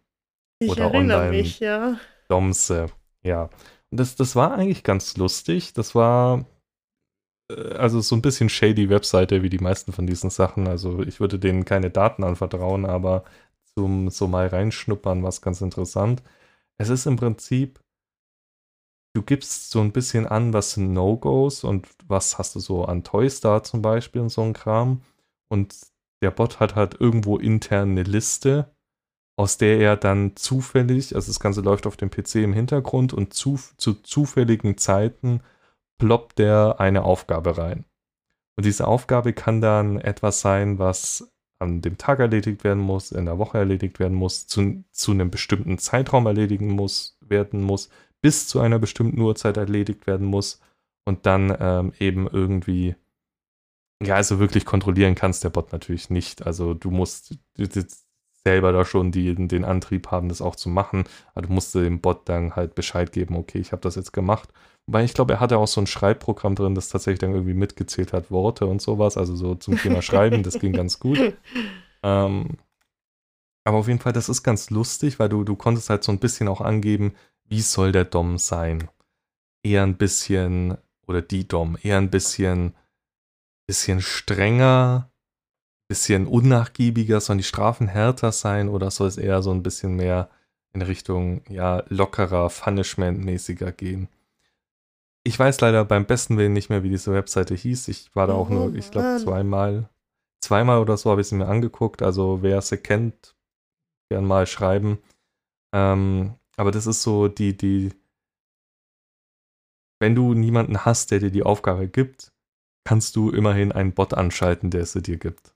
Ich 0.60 0.70
Oder 0.70 0.88
erinnere 0.92 1.20
online. 1.20 1.38
mich, 1.38 1.62
ja. 1.62 1.98
Domse, 2.28 2.88
ja. 3.24 3.44
Und 3.90 4.02
das, 4.02 4.18
das 4.18 4.36
war 4.36 4.52
eigentlich 4.52 4.84
ganz 4.84 5.16
lustig. 5.16 5.72
Das 5.72 5.96
war 5.96 6.46
äh, 7.50 7.76
also 7.76 8.02
so 8.02 8.18
ein 8.18 8.22
bisschen 8.22 8.50
shady 8.50 8.90
Webseite 8.90 9.44
wie 9.44 9.50
die 9.50 9.60
meisten 9.60 9.94
von 9.94 10.06
diesen 10.06 10.30
Sachen. 10.30 10.68
Also 10.68 11.02
ich 11.04 11.22
würde 11.22 11.40
denen 11.40 11.64
keine 11.64 11.90
Daten 11.90 12.26
anvertrauen, 12.26 12.86
aber 12.86 13.24
zum 13.76 14.10
so 14.10 14.28
mal 14.28 14.48
reinschnuppern 14.48 15.24
war 15.24 15.30
es 15.30 15.42
ganz 15.42 15.62
interessant. 15.62 16.22
Es 16.78 16.90
ist 16.90 17.06
im 17.06 17.16
Prinzip, 17.16 17.80
du 19.16 19.22
gibst 19.22 19.70
so 19.70 19.80
ein 19.80 19.94
bisschen 19.94 20.28
an, 20.28 20.52
was 20.52 20.72
sind 20.72 20.92
No-Gos 20.92 21.64
und 21.64 21.88
was 22.10 22.40
hast 22.40 22.56
du 22.56 22.60
so 22.60 22.84
an 22.84 23.06
Toys 23.06 23.40
da 23.40 23.64
zum 23.64 23.82
Beispiel 23.82 24.20
und 24.20 24.32
so 24.32 24.42
ein 24.42 24.52
Kram. 24.52 25.02
Und 25.48 25.74
der 26.22 26.32
Bot 26.32 26.60
hat 26.60 26.76
halt 26.76 27.00
irgendwo 27.00 27.38
intern 27.38 27.92
eine 27.92 28.04
Liste, 28.04 28.74
aus 29.38 29.58
der 29.58 29.80
er 29.80 29.96
dann 29.96 30.36
zufällig, 30.36 31.16
also 31.16 31.28
das 31.28 31.40
Ganze 31.40 31.62
läuft 31.62 31.86
auf 31.86 31.98
dem 31.98 32.10
PC 32.10 32.36
im 32.36 32.54
Hintergrund 32.54 33.14
und 33.14 33.34
zu, 33.34 33.60
zu 33.78 33.94
zufälligen 33.94 34.78
Zeiten 34.78 35.42
ploppt 36.00 36.40
er 36.40 36.80
eine 36.80 37.04
Aufgabe 37.04 37.58
rein. 37.58 37.86
Und 38.58 38.66
diese 38.66 38.88
Aufgabe 38.88 39.34
kann 39.34 39.62
dann 39.62 40.00
etwas 40.00 40.42
sein, 40.42 40.80
was 40.80 41.32
an 41.60 41.82
dem 41.82 41.98
Tag 41.98 42.20
erledigt 42.20 42.64
werden 42.64 42.82
muss, 42.82 43.12
in 43.12 43.26
der 43.26 43.38
Woche 43.38 43.58
erledigt 43.58 44.00
werden 44.00 44.16
muss, 44.16 44.48
zu, 44.48 44.84
zu 44.92 45.12
einem 45.12 45.30
bestimmten 45.30 45.78
Zeitraum 45.78 46.26
erledigen 46.26 46.70
muss, 46.70 47.18
werden 47.22 47.62
muss, 47.62 47.90
bis 48.22 48.48
zu 48.48 48.60
einer 48.60 48.80
bestimmten 48.80 49.22
Uhrzeit 49.22 49.58
erledigt 49.58 50.08
werden 50.08 50.26
muss 50.26 50.62
und 51.06 51.26
dann 51.26 51.56
ähm, 51.60 51.94
eben 52.00 52.28
irgendwie, 52.28 52.96
ja, 54.04 54.16
also 54.16 54.40
wirklich 54.40 54.66
kontrollieren 54.66 55.16
kannst 55.16 55.44
der 55.44 55.50
Bot 55.50 55.72
natürlich 55.72 56.10
nicht. 56.10 56.46
Also 56.46 56.74
du 56.74 56.92
musst 56.92 57.38
selber 58.44 58.72
da 58.72 58.86
schon 58.86 59.12
die, 59.12 59.36
den 59.36 59.66
Antrieb 59.66 60.10
haben, 60.12 60.30
das 60.30 60.42
auch 60.42 60.56
zu 60.56 60.70
machen, 60.70 61.04
aber 61.34 61.48
du 61.48 61.54
musst 61.54 61.76
dem 61.76 62.00
Bot 62.00 62.30
dann 62.30 62.56
halt 62.56 62.76
Bescheid 62.76 63.12
geben, 63.12 63.36
okay, 63.36 63.58
ich 63.58 63.72
habe 63.72 63.82
das 63.82 63.96
jetzt 63.96 64.14
gemacht. 64.14 64.50
Weil 64.90 65.04
ich 65.04 65.14
glaube, 65.14 65.34
er 65.34 65.40
hatte 65.42 65.58
auch 65.58 65.68
so 65.68 65.82
ein 65.82 65.88
Schreibprogramm 65.88 66.56
drin, 66.56 66.74
das 66.74 66.88
tatsächlich 66.88 67.20
dann 67.20 67.34
irgendwie 67.34 67.54
mitgezählt 67.54 68.14
hat, 68.14 68.32
Worte 68.32 68.66
und 68.66 68.82
sowas, 68.82 69.18
also 69.18 69.36
so 69.36 69.56
zum 69.56 69.78
Thema 69.78 70.02
Schreiben, 70.02 70.44
das 70.44 70.60
ging 70.60 70.74
ganz 70.74 71.00
gut. 71.00 71.20
Ähm, 72.04 72.58
aber 73.66 73.80
auf 73.80 73.88
jeden 73.88 74.00
Fall, 74.00 74.14
das 74.14 74.30
ist 74.30 74.44
ganz 74.44 74.70
lustig, 74.70 75.18
weil 75.18 75.30
du, 75.30 75.44
du 75.44 75.56
konntest 75.56 75.90
halt 75.90 76.04
so 76.04 76.12
ein 76.12 76.20
bisschen 76.20 76.48
auch 76.48 76.62
angeben, 76.62 77.16
wie 77.44 77.62
soll 77.62 77.92
der 77.92 78.06
Dom 78.06 78.38
sein? 78.38 78.88
Eher 79.64 79.82
ein 79.82 79.98
bisschen, 79.98 80.78
oder 81.08 81.24
die 81.24 81.48
Dom, 81.48 81.76
eher 81.82 81.98
ein 81.98 82.12
bisschen, 82.12 82.76
bisschen 83.68 84.02
strenger, 84.02 85.12
bisschen 85.88 86.26
unnachgiebiger, 86.26 87.22
sollen 87.22 87.38
die 87.38 87.44
Strafen 87.44 87.88
härter 87.88 88.32
sein 88.32 88.70
oder 88.70 88.90
soll 88.90 89.08
es 89.08 89.18
eher 89.18 89.42
so 89.42 89.52
ein 89.52 89.64
bisschen 89.64 89.96
mehr 89.96 90.30
in 90.74 90.82
Richtung, 90.82 91.42
ja, 91.50 91.84
lockerer, 91.90 92.50
Punishment-mäßiger 92.50 93.72
gehen? 93.72 94.10
Ich 95.24 95.38
weiß 95.38 95.60
leider 95.62 95.84
beim 95.84 96.06
besten 96.06 96.38
Willen 96.38 96.54
nicht 96.54 96.70
mehr, 96.70 96.84
wie 96.84 96.90
diese 96.90 97.14
Webseite 97.14 97.54
hieß. 97.54 97.90
Ich 97.90 98.16
war 98.16 98.28
da 98.28 98.34
auch 98.34 98.50
nur, 98.50 98.74
ich 98.76 98.92
glaube, 98.92 99.22
zweimal, 99.22 99.90
zweimal 100.40 100.80
oder 100.80 100.96
so 100.96 101.12
habe 101.12 101.20
ich 101.20 101.28
sie 101.28 101.36
mir 101.36 101.48
angeguckt. 101.48 102.02
Also 102.02 102.42
wer 102.42 102.62
sie 102.62 102.78
kennt, 102.78 103.36
gern 104.10 104.24
mal 104.24 104.48
schreiben. 104.48 105.00
Ähm, 105.74 106.36
aber 106.56 106.72
das 106.72 106.88
ist 106.88 107.04
so 107.04 107.28
die, 107.28 107.58
die, 107.58 107.94
wenn 110.00 110.16
du 110.16 110.34
niemanden 110.34 110.86
hast, 110.86 111.12
der 111.12 111.20
dir 111.20 111.32
die 111.32 111.44
Aufgabe 111.44 111.90
gibt, 111.90 112.32
kannst 112.88 113.18
du 113.18 113.32
immerhin 113.32 113.74
einen 113.74 113.94
Bot 113.94 114.14
anschalten, 114.14 114.72
der 114.72 114.86
sie 114.86 115.02
dir 115.02 115.18
gibt. 115.18 115.54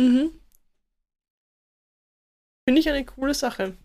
Mhm. 0.00 0.30
Finde 2.66 2.80
ich 2.80 2.88
eine 2.88 3.04
coole 3.04 3.34
Sache. 3.34 3.76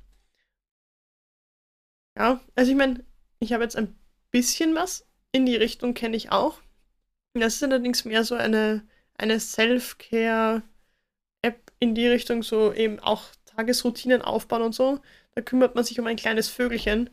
Ja, 2.17 2.39
also 2.55 2.71
ich 2.71 2.77
meine, 2.77 3.03
ich 3.39 3.51
habe 3.51 3.63
jetzt 3.63 3.75
ein 3.75 3.99
bisschen 4.31 4.73
was 4.73 5.05
in 5.33 5.45
die 5.45 5.57
Richtung 5.57 5.95
kenne 5.95 6.15
ich 6.15 6.31
auch. 6.31 6.61
Das 7.33 7.55
ist 7.55 7.63
allerdings 7.63 8.05
mehr 8.05 8.23
so 8.23 8.35
eine, 8.35 8.87
eine 9.15 9.41
Self-Care-App 9.41 10.63
in 11.79 11.93
die 11.93 12.07
Richtung, 12.07 12.41
so 12.41 12.71
eben 12.71 13.01
auch 13.01 13.25
Tagesroutinen 13.47 14.21
aufbauen 14.21 14.61
und 14.61 14.73
so. 14.73 15.01
Da 15.35 15.41
kümmert 15.41 15.75
man 15.75 15.83
sich 15.83 15.99
um 15.99 16.07
ein 16.07 16.15
kleines 16.15 16.47
Vögelchen 16.47 17.09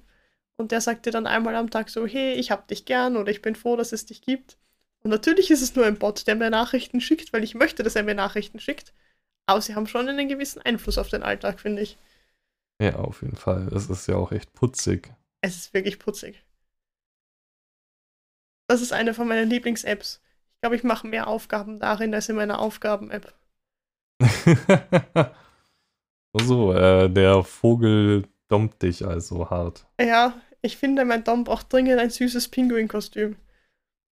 und 0.57 0.71
der 0.71 0.81
sagt 0.81 1.07
dir 1.07 1.11
dann 1.11 1.27
einmal 1.27 1.57
am 1.57 1.71
Tag 1.71 1.91
so, 1.91 2.07
hey, 2.07 2.35
ich 2.35 2.53
hab 2.53 2.69
dich 2.69 2.85
gern 2.85 3.17
oder 3.17 3.33
ich 3.33 3.43
bin 3.43 3.57
froh, 3.57 3.75
dass 3.75 3.91
es 3.91 4.07
dich 4.07 4.23
gibt. 4.23 4.57
Und 5.05 5.11
natürlich 5.11 5.51
ist 5.51 5.61
es 5.61 5.77
nur 5.77 5.85
ein 5.85 5.99
Bot, 5.99 6.27
der 6.27 6.35
mir 6.35 6.49
Nachrichten 6.49 7.01
schickt, 7.01 7.33
weil 7.33 7.45
ich 7.45 7.55
möchte, 7.55 7.83
dass 7.83 7.95
er 7.95 8.03
mir 8.03 8.14
Nachrichten 8.14 8.59
schickt. 8.59 8.95
Aber 9.47 9.61
sie 9.61 9.75
haben 9.75 9.87
schon 9.87 10.09
einen 10.09 10.29
gewissen 10.29 10.62
Einfluss 10.62 10.97
auf 10.97 11.11
den 11.11 11.23
Alltag, 11.23 11.61
finde 11.61 11.83
ich. 11.83 11.99
Ja, 12.81 12.97
auf 12.97 13.21
jeden 13.21 13.37
Fall. 13.37 13.69
Es 13.69 13.90
ist 13.90 14.07
ja 14.09 14.17
auch 14.17 14.33
echt 14.33 14.55
putzig. 14.55 15.12
Es 15.43 15.57
ist 15.57 15.75
wirklich 15.75 15.99
putzig. 15.99 16.43
Das 18.67 18.81
ist 18.81 18.95
eine 18.95 19.12
von 19.12 19.29
meinen 19.29 19.51
Lieblings-Apps. 19.51 20.23
Ich 20.55 20.61
glaube, 20.62 20.77
ich 20.77 20.85
mache 20.85 21.07
mehr 21.07 21.27
Aufgaben 21.27 21.79
darin 21.79 22.14
als 22.14 22.31
in 22.31 22.37
meiner 22.37 22.59
Aufgaben-App. 22.59 23.35
so, 26.33 26.73
äh, 26.73 27.11
der 27.11 27.45
Vogel 27.45 28.27
dompt 28.49 28.83
dich 28.83 29.07
also 29.07 29.51
hart. 29.51 29.87
Ja, 30.01 30.40
ich 30.62 30.79
finde, 30.79 31.05
mein 31.05 31.25
Dom 31.25 31.45
braucht 31.45 31.71
dringend 31.71 32.01
ein 32.01 32.09
süßes 32.09 32.49
Pinguin-Kostüm. 32.49 33.37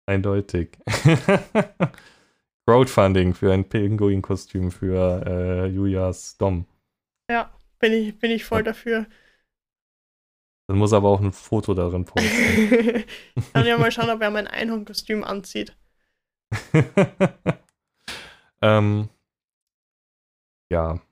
Eindeutig. 0.09 0.71
Crowdfunding 2.66 3.35
für 3.35 3.53
ein 3.53 3.68
Pinguin-Kostüm 3.68 4.71
für 4.71 5.23
äh, 5.27 5.66
Julias 5.66 6.38
Dom. 6.38 6.64
Ja, 7.31 7.53
bin 7.79 7.92
ich, 7.92 8.18
bin 8.18 8.31
ich 8.31 8.47
voll 8.47 8.62
dafür. 8.62 9.05
Dann 10.66 10.79
muss 10.79 10.92
er 10.92 10.99
aber 10.99 11.11
auch 11.11 11.21
ein 11.21 11.33
Foto 11.33 11.75
darin 11.75 12.07
posten. 12.07 13.05
Kann 13.53 13.66
ja 13.66 13.77
mal 13.77 13.92
schauen, 13.92 14.09
ob 14.09 14.23
er 14.23 14.31
mein 14.31 14.47
Einhornkostüm 14.47 15.25
anzieht. 15.25 15.77
ähm, 18.62 19.11
ja. 20.73 21.03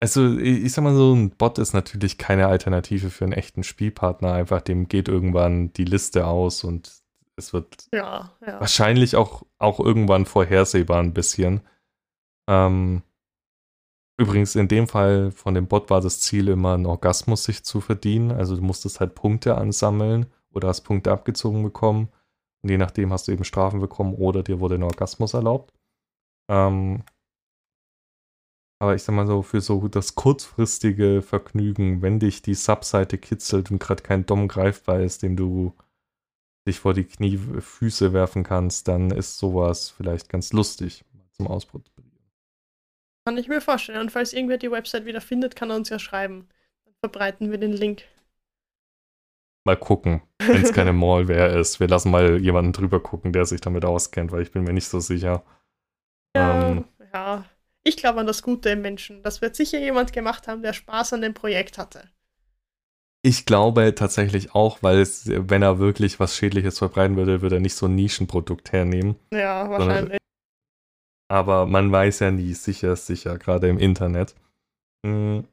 Also, 0.00 0.36
ich, 0.36 0.64
ich 0.64 0.72
sag 0.72 0.82
mal 0.82 0.96
so, 0.96 1.14
ein 1.14 1.30
Bot 1.30 1.58
ist 1.58 1.74
natürlich 1.74 2.18
keine 2.18 2.48
Alternative 2.48 3.10
für 3.10 3.22
einen 3.22 3.34
echten 3.34 3.62
Spielpartner. 3.62 4.32
Einfach 4.32 4.62
dem 4.62 4.88
geht 4.88 5.06
irgendwann 5.06 5.72
die 5.74 5.84
Liste 5.84 6.26
aus 6.26 6.64
und 6.64 7.01
es 7.36 7.52
wird 7.52 7.88
ja, 7.92 8.30
ja. 8.46 8.60
wahrscheinlich 8.60 9.16
auch, 9.16 9.44
auch 9.58 9.80
irgendwann 9.80 10.26
vorhersehbar 10.26 11.00
ein 11.00 11.14
bisschen. 11.14 11.60
Ähm, 12.48 13.02
Übrigens, 14.18 14.54
in 14.54 14.68
dem 14.68 14.86
Fall 14.86 15.32
von 15.32 15.54
dem 15.54 15.66
Bot 15.66 15.90
war 15.90 16.00
das 16.00 16.20
Ziel 16.20 16.48
immer, 16.48 16.74
einen 16.74 16.86
Orgasmus 16.86 17.44
sich 17.44 17.64
zu 17.64 17.80
verdienen. 17.80 18.30
Also 18.30 18.54
du 18.56 18.62
musstest 18.62 19.00
halt 19.00 19.14
Punkte 19.14 19.56
ansammeln 19.56 20.26
oder 20.52 20.68
hast 20.68 20.82
Punkte 20.82 21.10
abgezogen 21.10 21.62
bekommen. 21.62 22.08
Und 22.62 22.70
je 22.70 22.78
nachdem 22.78 23.12
hast 23.12 23.26
du 23.26 23.32
eben 23.32 23.44
Strafen 23.44 23.80
bekommen 23.80 24.14
oder 24.14 24.42
dir 24.42 24.60
wurde 24.60 24.76
ein 24.76 24.82
Orgasmus 24.82 25.34
erlaubt. 25.34 25.72
Ähm, 26.48 27.02
aber 28.80 28.94
ich 28.94 29.02
sag 29.02 29.14
mal 29.14 29.26
so, 29.26 29.42
für 29.42 29.60
so 29.60 29.88
das 29.88 30.14
kurzfristige 30.14 31.22
Vergnügen, 31.22 32.02
wenn 32.02 32.20
dich 32.20 32.42
die 32.42 32.54
Subseite 32.54 33.16
kitzelt 33.18 33.70
und 33.70 33.78
gerade 33.78 34.02
kein 34.02 34.26
Dom 34.26 34.46
greifbar 34.46 35.00
ist, 35.00 35.22
dem 35.22 35.36
du 35.36 35.72
dich 36.66 36.78
vor 36.78 36.94
die 36.94 37.04
Knie 37.04 37.38
Füße 37.38 38.12
werfen 38.12 38.44
kannst, 38.44 38.88
dann 38.88 39.10
ist 39.10 39.38
sowas 39.38 39.90
vielleicht 39.90 40.28
ganz 40.28 40.52
lustig 40.52 41.04
zum 41.32 41.46
Ausprobieren. 41.46 41.92
Kann 43.24 43.38
ich 43.38 43.48
mir 43.48 43.60
vorstellen. 43.60 44.00
Und 44.00 44.10
falls 44.10 44.32
irgendwer 44.32 44.58
die 44.58 44.70
Website 44.70 45.04
wieder 45.04 45.20
findet, 45.20 45.54
kann 45.54 45.70
er 45.70 45.76
uns 45.76 45.88
ja 45.88 45.98
schreiben. 45.98 46.48
Dann 46.84 46.94
verbreiten 47.00 47.50
wir 47.50 47.58
den 47.58 47.72
Link. 47.72 48.02
Mal 49.64 49.76
gucken, 49.76 50.22
wenn 50.38 50.62
es 50.62 50.72
keine 50.72 50.92
Malware 50.92 51.58
ist. 51.58 51.78
Wir 51.78 51.86
lassen 51.86 52.10
mal 52.10 52.40
jemanden 52.40 52.72
drüber 52.72 53.00
gucken, 53.00 53.32
der 53.32 53.46
sich 53.46 53.60
damit 53.60 53.84
auskennt, 53.84 54.32
weil 54.32 54.42
ich 54.42 54.50
bin 54.50 54.64
mir 54.64 54.72
nicht 54.72 54.88
so 54.88 54.98
sicher. 54.98 55.44
Ja, 56.34 56.68
ähm, 56.68 56.84
ja. 57.12 57.44
Ich 57.84 57.96
glaube 57.96 58.20
an 58.20 58.26
das 58.26 58.42
Gute 58.42 58.70
im 58.70 58.82
Menschen. 58.82 59.22
Das 59.22 59.40
wird 59.40 59.56
sicher 59.56 59.78
jemand 59.78 60.12
gemacht 60.12 60.48
haben, 60.48 60.62
der 60.62 60.72
Spaß 60.72 61.12
an 61.14 61.22
dem 61.22 61.34
Projekt 61.34 61.78
hatte. 61.78 62.08
Ich 63.24 63.46
glaube 63.46 63.94
tatsächlich 63.94 64.54
auch, 64.54 64.82
weil 64.82 64.98
es, 64.98 65.28
wenn 65.28 65.62
er 65.62 65.78
wirklich 65.78 66.18
was 66.18 66.36
Schädliches 66.36 66.78
verbreiten 66.78 67.16
würde, 67.16 67.40
würde 67.40 67.56
er 67.56 67.60
nicht 67.60 67.76
so 67.76 67.86
ein 67.86 67.94
Nischenprodukt 67.94 68.72
hernehmen. 68.72 69.14
Ja, 69.32 69.70
wahrscheinlich 69.70 70.18
aber 71.32 71.64
man 71.64 71.90
weiß 71.90 72.18
ja 72.18 72.30
nie, 72.30 72.52
sicher 72.52 72.92
ist 72.92 73.06
sicher, 73.06 73.38
gerade 73.38 73.66
im 73.66 73.78
Internet. 73.78 74.34
Hm. 75.06 75.48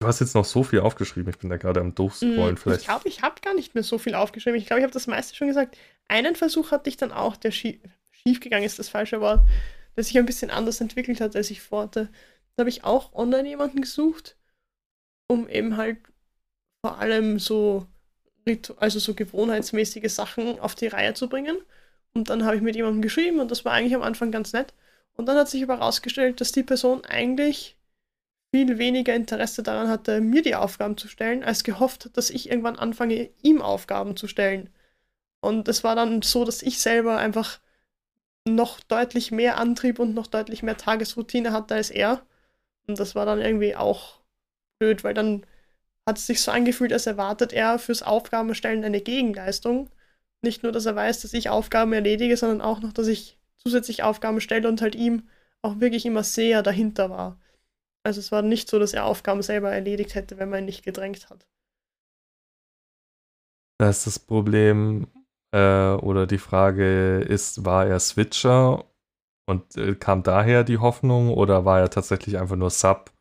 Du 0.00 0.06
hast 0.06 0.20
jetzt 0.20 0.34
noch 0.34 0.46
so 0.46 0.64
viel 0.64 0.80
aufgeschrieben, 0.80 1.28
ich 1.28 1.38
bin 1.38 1.50
da 1.50 1.58
gerade 1.58 1.80
am 1.80 1.94
Durchscrollen. 1.94 2.54
Mm, 2.54 2.70
ich 2.70 2.84
glaube, 2.84 3.06
ich 3.06 3.20
habe 3.20 3.42
gar 3.42 3.52
nicht 3.52 3.74
mehr 3.74 3.82
so 3.82 3.98
viel 3.98 4.14
aufgeschrieben. 4.14 4.58
Ich 4.58 4.66
glaube, 4.66 4.80
ich 4.80 4.84
habe 4.84 4.94
das 4.94 5.08
meiste 5.08 5.36
schon 5.36 5.48
gesagt. 5.48 5.76
Einen 6.06 6.36
Versuch 6.36 6.70
hatte 6.70 6.88
ich 6.88 6.96
dann 6.96 7.12
auch, 7.12 7.36
der 7.36 7.50
schief, 7.50 7.80
schiefgegangen 8.12 8.64
ist, 8.64 8.78
das 8.78 8.88
falsche 8.88 9.20
Wort, 9.20 9.46
der 9.94 10.04
sich 10.04 10.16
ein 10.16 10.24
bisschen 10.24 10.50
anders 10.50 10.80
entwickelt 10.80 11.20
hat, 11.20 11.36
als 11.36 11.50
ich 11.50 11.60
vorhatte. 11.60 12.08
Da 12.56 12.62
habe 12.62 12.70
ich 12.70 12.84
auch 12.84 13.12
online 13.12 13.46
jemanden 13.46 13.82
gesucht, 13.82 14.37
um 15.28 15.48
eben 15.48 15.76
halt 15.76 15.98
vor 16.84 16.98
allem 16.98 17.38
so, 17.38 17.86
also 18.78 18.98
so 18.98 19.14
gewohnheitsmäßige 19.14 20.12
Sachen 20.12 20.58
auf 20.58 20.74
die 20.74 20.88
Reihe 20.88 21.14
zu 21.14 21.28
bringen. 21.28 21.56
Und 22.14 22.30
dann 22.30 22.44
habe 22.44 22.56
ich 22.56 22.62
mit 22.62 22.74
jemandem 22.76 23.02
geschrieben 23.02 23.38
und 23.40 23.50
das 23.50 23.64
war 23.64 23.72
eigentlich 23.72 23.94
am 23.94 24.02
Anfang 24.02 24.32
ganz 24.32 24.52
nett. 24.52 24.74
Und 25.14 25.26
dann 25.26 25.36
hat 25.36 25.48
sich 25.48 25.62
aber 25.62 25.78
herausgestellt, 25.78 26.40
dass 26.40 26.52
die 26.52 26.62
Person 26.62 27.04
eigentlich 27.04 27.76
viel 28.50 28.78
weniger 28.78 29.14
Interesse 29.14 29.62
daran 29.62 29.88
hatte, 29.88 30.20
mir 30.20 30.42
die 30.42 30.54
Aufgaben 30.54 30.96
zu 30.96 31.08
stellen, 31.08 31.44
als 31.44 31.64
gehofft, 31.64 32.16
dass 32.16 32.30
ich 32.30 32.48
irgendwann 32.48 32.78
anfange, 32.78 33.30
ihm 33.42 33.60
Aufgaben 33.60 34.16
zu 34.16 34.26
stellen. 34.26 34.70
Und 35.40 35.68
es 35.68 35.84
war 35.84 35.94
dann 35.94 36.22
so, 36.22 36.44
dass 36.44 36.62
ich 36.62 36.80
selber 36.80 37.18
einfach 37.18 37.60
noch 38.46 38.80
deutlich 38.80 39.30
mehr 39.30 39.58
Antrieb 39.58 39.98
und 39.98 40.14
noch 40.14 40.26
deutlich 40.26 40.62
mehr 40.62 40.76
Tagesroutine 40.76 41.52
hatte 41.52 41.74
als 41.74 41.90
er. 41.90 42.22
Und 42.86 42.98
das 42.98 43.14
war 43.14 43.26
dann 43.26 43.40
irgendwie 43.40 43.76
auch 43.76 44.20
blöd, 44.78 45.04
weil 45.04 45.14
dann 45.14 45.44
hat 46.08 46.18
es 46.18 46.26
sich 46.26 46.42
so 46.42 46.50
angefühlt, 46.52 46.92
als 46.92 47.06
erwartet 47.06 47.52
er 47.52 47.78
fürs 47.78 48.02
Aufgabenstellen 48.02 48.84
eine 48.84 49.00
Gegenleistung 49.00 49.90
nicht 50.42 50.62
nur, 50.62 50.72
dass 50.72 50.86
er 50.86 50.96
weiß, 50.96 51.22
dass 51.22 51.34
ich 51.34 51.50
Aufgaben 51.50 51.92
erledige, 51.92 52.36
sondern 52.36 52.60
auch 52.60 52.80
noch, 52.80 52.92
dass 52.92 53.08
ich 53.08 53.38
zusätzlich 53.56 54.02
Aufgaben 54.04 54.40
stelle 54.40 54.68
und 54.68 54.82
halt 54.82 54.94
ihm 54.94 55.28
auch 55.62 55.80
wirklich 55.80 56.06
immer 56.06 56.24
sehr 56.24 56.62
dahinter 56.62 57.10
war. 57.10 57.40
Also 58.04 58.20
es 58.20 58.32
war 58.32 58.42
nicht 58.42 58.70
so, 58.70 58.78
dass 58.78 58.94
er 58.94 59.04
Aufgaben 59.04 59.42
selber 59.42 59.72
erledigt 59.72 60.14
hätte, 60.14 60.38
wenn 60.38 60.50
man 60.50 60.60
ihn 60.60 60.66
nicht 60.66 60.84
gedrängt 60.84 61.30
hat. 61.30 61.46
Da 63.80 63.90
ist 63.90 64.06
das 64.06 64.18
Problem 64.18 65.06
äh, 65.52 65.92
oder 65.92 66.26
die 66.26 66.38
Frage 66.38 67.20
ist, 67.20 67.64
war 67.64 67.86
er 67.86 68.00
Switcher 68.00 68.84
Und 69.48 69.76
äh, 69.76 69.96
kam 69.96 70.22
daher 70.24 70.64
die 70.64 70.78
Hoffnung 70.78 71.30
oder 71.34 71.64
war 71.66 71.80
er 71.80 71.90
tatsächlich 71.90 72.38
einfach 72.38 72.56
nur 72.56 72.70
Sub, 72.70 73.12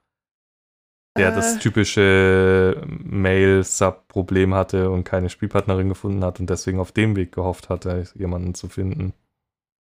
der 1.17 1.29
äh. 1.29 1.35
das 1.35 1.59
typische 1.59 2.81
Mail-Sub-Problem 3.03 4.53
hatte 4.53 4.89
und 4.89 5.03
keine 5.03 5.29
Spielpartnerin 5.29 5.89
gefunden 5.89 6.23
hat 6.23 6.39
und 6.39 6.49
deswegen 6.49 6.79
auf 6.79 6.91
dem 6.91 7.15
Weg 7.15 7.31
gehofft 7.31 7.69
hatte, 7.69 8.05
jemanden 8.15 8.55
zu 8.55 8.69
finden? 8.69 9.13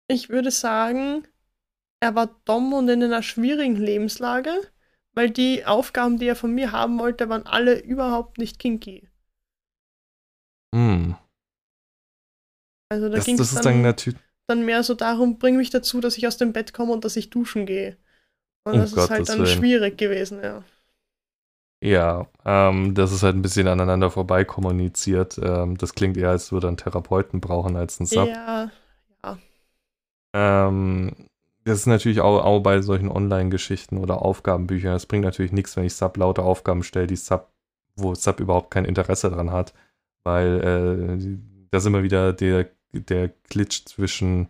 Ich 0.09 0.29
würde 0.29 0.51
sagen, 0.51 1.27
er 2.01 2.15
war 2.15 2.29
dumm 2.45 2.73
und 2.73 2.89
in 2.89 3.03
einer 3.03 3.23
schwierigen 3.23 3.77
Lebenslage, 3.77 4.53
weil 5.13 5.31
die 5.31 5.65
Aufgaben, 5.65 6.19
die 6.19 6.27
er 6.27 6.37
von 6.37 6.55
mir 6.55 6.73
haben 6.73 6.99
wollte, 6.99 7.29
waren 7.29 7.47
alle 7.47 7.81
überhaupt 7.81 8.39
nicht 8.39 8.59
kinky. 8.59 9.09
Hm. 10.75 11.17
Also 12.89 13.09
da 13.09 13.19
ging 13.19 13.39
es 13.39 13.55
dann, 13.55 13.83
dann, 13.83 13.95
dann, 14.47 14.65
mehr 14.65 14.83
so 14.83 14.95
darum, 14.95 15.39
bring 15.39 15.57
mich 15.57 15.71
dazu, 15.71 16.01
dass 16.01 16.17
ich 16.17 16.27
aus 16.27 16.37
dem 16.37 16.53
Bett 16.53 16.73
komme 16.73 16.93
und 16.93 17.05
dass 17.05 17.17
ich 17.17 17.31
duschen 17.31 17.67
gehe. 17.67 17.97
Und 18.65 18.75
oh 18.75 18.79
das 18.79 18.91
Gottes 18.93 19.05
ist 19.05 19.11
halt 19.11 19.29
dann 19.29 19.39
Willen. 19.39 19.59
schwierig 19.59 19.99
gewesen, 19.99 20.41
ja. 20.43 20.65
Ja, 21.87 22.27
ähm, 22.45 22.95
das 22.95 23.13
ist 23.13 23.23
halt 23.23 23.37
ein 23.37 23.43
bisschen 23.43 23.69
aneinander 23.69 24.11
vorbei 24.11 24.45
kommuniziert. 24.45 25.39
Ähm, 25.41 25.79
das 25.79 25.95
klingt 25.95 26.17
eher, 26.17 26.31
als 26.31 26.51
würde 26.51 26.67
ein 26.67 26.77
Therapeuten 26.77 27.41
brauchen 27.41 27.77
als 27.77 28.01
ein 28.01 28.07
Sub. 28.07 28.27
Ja, 28.27 28.71
ja. 29.23 29.39
Ähm, 30.35 31.13
das 31.63 31.79
ist 31.79 31.87
natürlich 31.87 32.21
auch, 32.21 32.45
auch 32.45 32.59
bei 32.59 32.83
solchen 32.83 33.09
Online-Geschichten 33.09 33.99
oder 33.99 34.23
Aufgabenbüchern. 34.23 34.95
Es 34.95 35.07
bringt 35.07 35.25
natürlich 35.25 35.53
nichts, 35.53 35.77
wenn 35.77 35.85
ich 35.85 35.95
Sub 35.95 36.17
laute 36.17 36.43
Aufgaben 36.43 36.83
stelle, 36.83 37.07
die 37.07 37.15
Sub, 37.15 37.53
wo 37.95 38.17
Sub 38.17 38.41
überhaupt 38.41 38.73
kein 38.73 38.85
Interesse 38.85 39.31
dran 39.31 39.53
hat, 39.53 39.73
weil 40.25 40.61
äh, 40.61 41.39
da 41.71 41.79
sind 41.79 41.93
wir 41.93 42.03
wieder 42.03 42.33
der, 42.33 42.69
der 42.95 43.31
Glitch 43.49 43.85
zwischen 43.85 44.49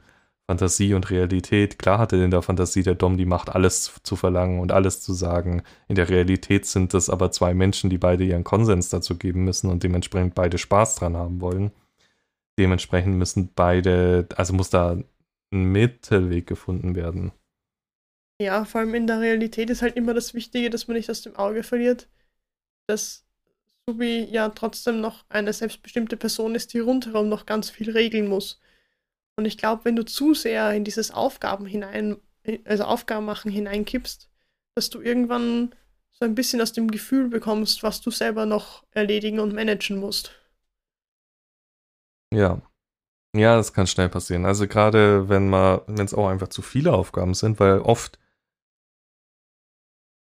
Fantasie 0.49 0.95
und 0.95 1.11
Realität. 1.11 1.79
Klar 1.79 1.99
hatte 1.99 2.17
in 2.17 2.31
der 2.31 2.43
Fantasie 2.43 2.83
der 2.83 2.95
Dom 2.95 3.17
die 3.17 3.27
Macht, 3.27 3.49
alles 3.49 3.93
zu 4.03 4.15
verlangen 4.15 4.61
und 4.61 4.71
alles 4.71 5.01
zu 5.01 5.13
sagen. 5.13 5.63
In 5.89 5.97
der 5.97 6.09
Realität 6.09 6.67
sind 6.67 6.95
es 6.95 7.11
aber 7.11 7.33
zwei 7.33 7.53
Menschen, 7.53 7.91
die 7.91 7.99
beide 7.99 8.25
ihren 8.25 8.45
Konsens 8.45 8.89
dazu 8.89 9.17
geben 9.17 9.45
müssen 9.45 9.71
und 9.71 9.83
dementsprechend 9.83 10.35
beide 10.35 10.59
Spaß 10.59 10.97
dran 10.97 11.17
haben 11.17 11.41
wollen. 11.41 11.73
Dementsprechend 12.59 13.17
müssen 13.17 13.51
beide, 13.55 14.29
also 14.37 14.55
muss 14.55 14.71
da 14.71 14.97
ein 15.53 15.65
Mittelweg 15.73 16.47
gefunden 16.47 16.95
werden. 16.95 17.33
Ja, 18.41 18.65
vor 18.65 18.83
allem 18.83 18.95
in 18.95 19.07
der 19.07 19.21
Realität 19.21 19.71
ist 19.71 19.83
halt 19.83 19.97
immer 19.97 20.15
das 20.15 20.35
Wichtige, 20.35 20.71
dass 20.71 20.87
man 20.87 20.97
nicht 20.97 21.11
aus 21.11 21.23
dem 21.23 21.37
Auge 21.37 21.63
verliert, 21.63 22.09
dass 22.87 23.25
Subi 23.89 24.25
ja 24.25 24.49
trotzdem 24.51 25.01
noch 25.01 25.25
eine 25.29 25.53
selbstbestimmte 25.53 26.17
Person 26.17 26.55
ist, 26.55 26.73
die 26.75 26.81
rundherum 26.81 27.29
noch 27.29 27.47
ganz 27.47 27.71
viel 27.71 27.91
regeln 27.91 28.29
muss. 28.29 28.61
Und 29.37 29.45
ich 29.45 29.59
glaube, 29.59 29.85
wenn 29.85 29.97
du 29.97 30.05
zu 30.05 30.35
sehr 30.35 30.73
in 30.73 30.85
dieses 30.85 31.11
Aufgaben 31.11 31.67
hinein, 31.67 32.17
also 32.65 32.85
Aufgaben 32.85 33.27
machen 33.27 33.51
hineinkippst, 33.51 34.31
dass 34.75 34.91
du 34.91 35.01
irgendwann 35.01 35.75
so 36.13 36.25
ein 36.25 36.35
bisschen 36.35 36.61
aus 36.63 36.73
dem 36.73 36.91
Gefühl 36.91 37.29
bekommst, 37.29 37.83
was 37.83 38.01
du 38.01 38.11
selber 38.11 38.47
noch 38.47 38.85
erledigen 38.93 39.41
und 39.41 39.53
managen 39.53 39.99
musst. 39.99 40.33
Ja, 42.33 42.63
ja, 43.37 43.57
das 43.57 43.75
kann 43.75 43.87
schnell 43.87 44.09
passieren. 44.09 44.47
Also 44.47 44.67
gerade 44.67 45.29
wenn 45.29 45.51
man, 45.51 45.81
wenn 45.87 46.07
es 46.07 46.15
auch 46.15 46.29
einfach 46.29 46.49
zu 46.49 46.63
viele 46.63 46.95
Aufgaben 46.95 47.35
sind, 47.35 47.61
weil 47.61 47.81
oft 47.81 48.19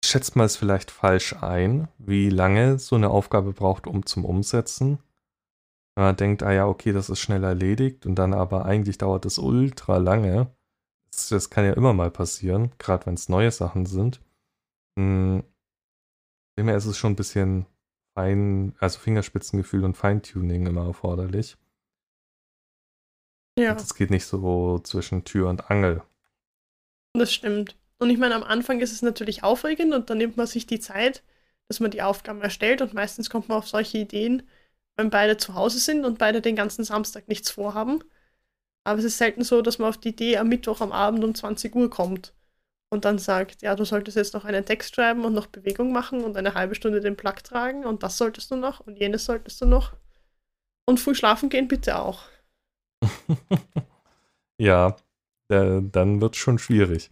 schätzt 0.04 0.36
man 0.36 0.48
es 0.48 0.58
vielleicht 0.58 0.90
falsch 0.90 1.34
ein, 1.42 1.88
wie 1.98 2.30
lange 2.30 2.80
so 2.80 2.96
eine 2.96 3.10
Aufgabe 3.10 3.54
braucht, 3.54 3.86
um 3.86 4.06
zum 4.06 4.26
Umsetzen. 4.26 5.00
Wenn 5.96 6.06
man 6.06 6.16
denkt, 6.16 6.44
ah 6.44 6.52
ja, 6.52 6.68
okay, 6.68 6.92
das 6.92 7.10
ist 7.10 7.20
schnell 7.20 7.44
erledigt 7.44 8.06
und 8.06 8.16
dann 8.16 8.34
aber 8.34 8.66
eigentlich 8.66 8.98
dauert 8.98 9.26
es 9.26 9.38
ultra 9.38 9.98
lange. 9.98 10.54
Das, 11.12 11.30
das 11.30 11.50
kann 11.50 11.66
ja 11.66 11.74
immer 11.74 11.94
mal 11.94 12.10
passieren, 12.10 12.72
gerade 12.80 13.06
wenn 13.06 13.14
es 13.14 13.30
neue 13.30 13.52
Sachen 13.52 13.86
sind. 13.86 14.22
Hm, 14.98 15.44
immer 16.56 16.76
ist 16.76 16.86
es 16.86 16.98
schon 16.98 17.14
ein 17.14 17.16
bisschen 17.16 17.68
fein, 18.16 18.76
also 18.80 19.00
Fingerspitzengefühl 19.00 19.84
und 19.84 19.96
Feintuning 19.98 20.66
immer 20.66 20.88
erforderlich. 20.88 21.58
Ja. 23.58 23.74
Es 23.76 23.94
geht 23.94 24.10
nicht 24.10 24.26
so 24.26 24.80
zwischen 24.80 25.26
Tür 25.26 25.50
und 25.50 25.70
Angel. 25.70 26.02
Das 27.14 27.32
stimmt. 27.32 27.76
Und 28.00 28.10
ich 28.10 28.18
meine, 28.18 28.36
am 28.36 28.44
Anfang 28.44 28.82
ist 28.82 28.92
es 28.92 29.04
natürlich 29.04 29.44
aufregend 29.44 29.94
und 29.94 30.10
dann 30.10 30.18
nimmt 30.18 30.38
man 30.38 30.48
sich 30.48 30.66
die 30.66 30.80
Zeit, 30.80 31.24
dass 31.68 31.80
man 31.80 31.92
die 31.92 32.02
Aufgaben 32.02 32.42
erstellt 32.42 32.82
und 32.82 32.94
meistens 32.94 33.30
kommt 33.30 33.50
man 33.50 33.60
auf 33.60 33.68
solche 33.68 34.00
Ideen, 34.00 34.44
wenn 34.96 35.10
beide 35.10 35.38
zu 35.38 35.56
Hause 35.56 35.80
sind 35.80 36.06
und 36.06 36.20
beide 36.20 36.42
den 36.42 36.56
ganzen 36.56 36.84
Samstag 36.84 37.28
nichts 37.28 37.52
vorhaben. 37.52 38.04
Aber 38.84 39.00
es 39.00 39.06
ist 39.06 39.18
selten 39.18 39.44
so, 39.44 39.62
dass 39.62 39.80
man 39.80 39.90
auf 39.90 39.98
die 39.98 40.10
Idee 40.10 40.38
am 40.38 40.50
Mittwoch 40.50 40.82
am 40.82 40.92
Abend 40.92 41.24
um 41.24 41.34
20 41.34 41.76
Uhr 41.76 41.90
kommt 41.90 42.34
und 42.90 43.06
dann 43.06 43.18
sagt, 43.18 43.62
ja, 43.62 43.76
du 43.76 43.86
solltest 43.86 44.18
jetzt 44.18 44.34
noch 44.34 44.46
einen 44.46 44.66
Text 44.66 44.96
schreiben 44.96 45.26
und 45.26 45.34
noch 45.34 45.48
Bewegung 45.48 45.92
machen 45.92 46.24
und 46.24 46.38
eine 46.38 46.54
halbe 46.54 46.76
Stunde 46.76 47.02
den 47.02 47.18
Plug 47.18 47.36
tragen 47.44 47.86
und 47.86 48.04
das 48.04 48.18
solltest 48.18 48.52
du 48.52 48.56
noch 48.56 48.82
und 48.82 48.98
jenes 49.00 49.26
solltest 49.26 49.62
du 49.62 49.66
noch. 49.66 49.94
Und 50.86 51.00
früh 51.00 51.16
schlafen 51.16 51.50
gehen 51.50 51.68
bitte 51.68 51.98
auch. 51.98 52.24
ja, 54.58 54.96
äh, 55.50 55.82
dann 55.82 56.22
wird 56.22 56.36
es 56.36 56.42
schon 56.42 56.60
schwierig. 56.60 57.10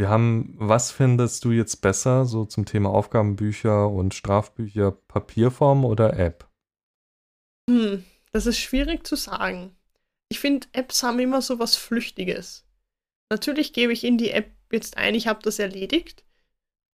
Wir 0.00 0.08
haben, 0.08 0.54
was 0.56 0.92
findest 0.92 1.44
du 1.44 1.50
jetzt 1.50 1.80
besser, 1.82 2.24
so 2.24 2.44
zum 2.44 2.64
Thema 2.64 2.90
Aufgabenbücher 2.90 3.90
und 3.90 4.14
Strafbücher, 4.14 4.92
Papierform 4.92 5.84
oder 5.84 6.16
App? 6.16 6.48
Hm, 7.68 8.04
das 8.30 8.46
ist 8.46 8.60
schwierig 8.60 9.04
zu 9.04 9.16
sagen. 9.16 9.76
Ich 10.28 10.38
finde, 10.38 10.68
Apps 10.72 11.02
haben 11.02 11.18
immer 11.18 11.42
so 11.42 11.58
was 11.58 11.74
Flüchtiges. 11.74 12.64
Natürlich 13.30 13.72
gebe 13.72 13.92
ich 13.92 14.04
in 14.04 14.18
die 14.18 14.30
App 14.30 14.52
jetzt 14.70 14.96
ein, 14.96 15.16
ich 15.16 15.26
habe 15.26 15.42
das 15.42 15.58
erledigt, 15.58 16.24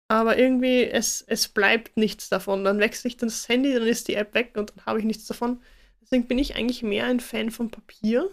aber 0.08 0.36
irgendwie, 0.36 0.84
es, 0.84 1.22
es 1.22 1.48
bleibt 1.48 1.96
nichts 1.96 2.28
davon. 2.28 2.64
Dann 2.64 2.80
wechsle 2.80 3.08
ich 3.08 3.16
das 3.16 3.48
Handy, 3.48 3.72
dann 3.72 3.86
ist 3.86 4.08
die 4.08 4.14
App 4.14 4.34
weg 4.34 4.56
und 4.56 4.70
dann 4.70 4.84
habe 4.84 4.98
ich 4.98 5.06
nichts 5.06 5.26
davon. 5.26 5.62
Deswegen 6.02 6.28
bin 6.28 6.38
ich 6.38 6.56
eigentlich 6.56 6.82
mehr 6.82 7.06
ein 7.06 7.20
Fan 7.20 7.50
von 7.50 7.70
Papier. 7.70 8.28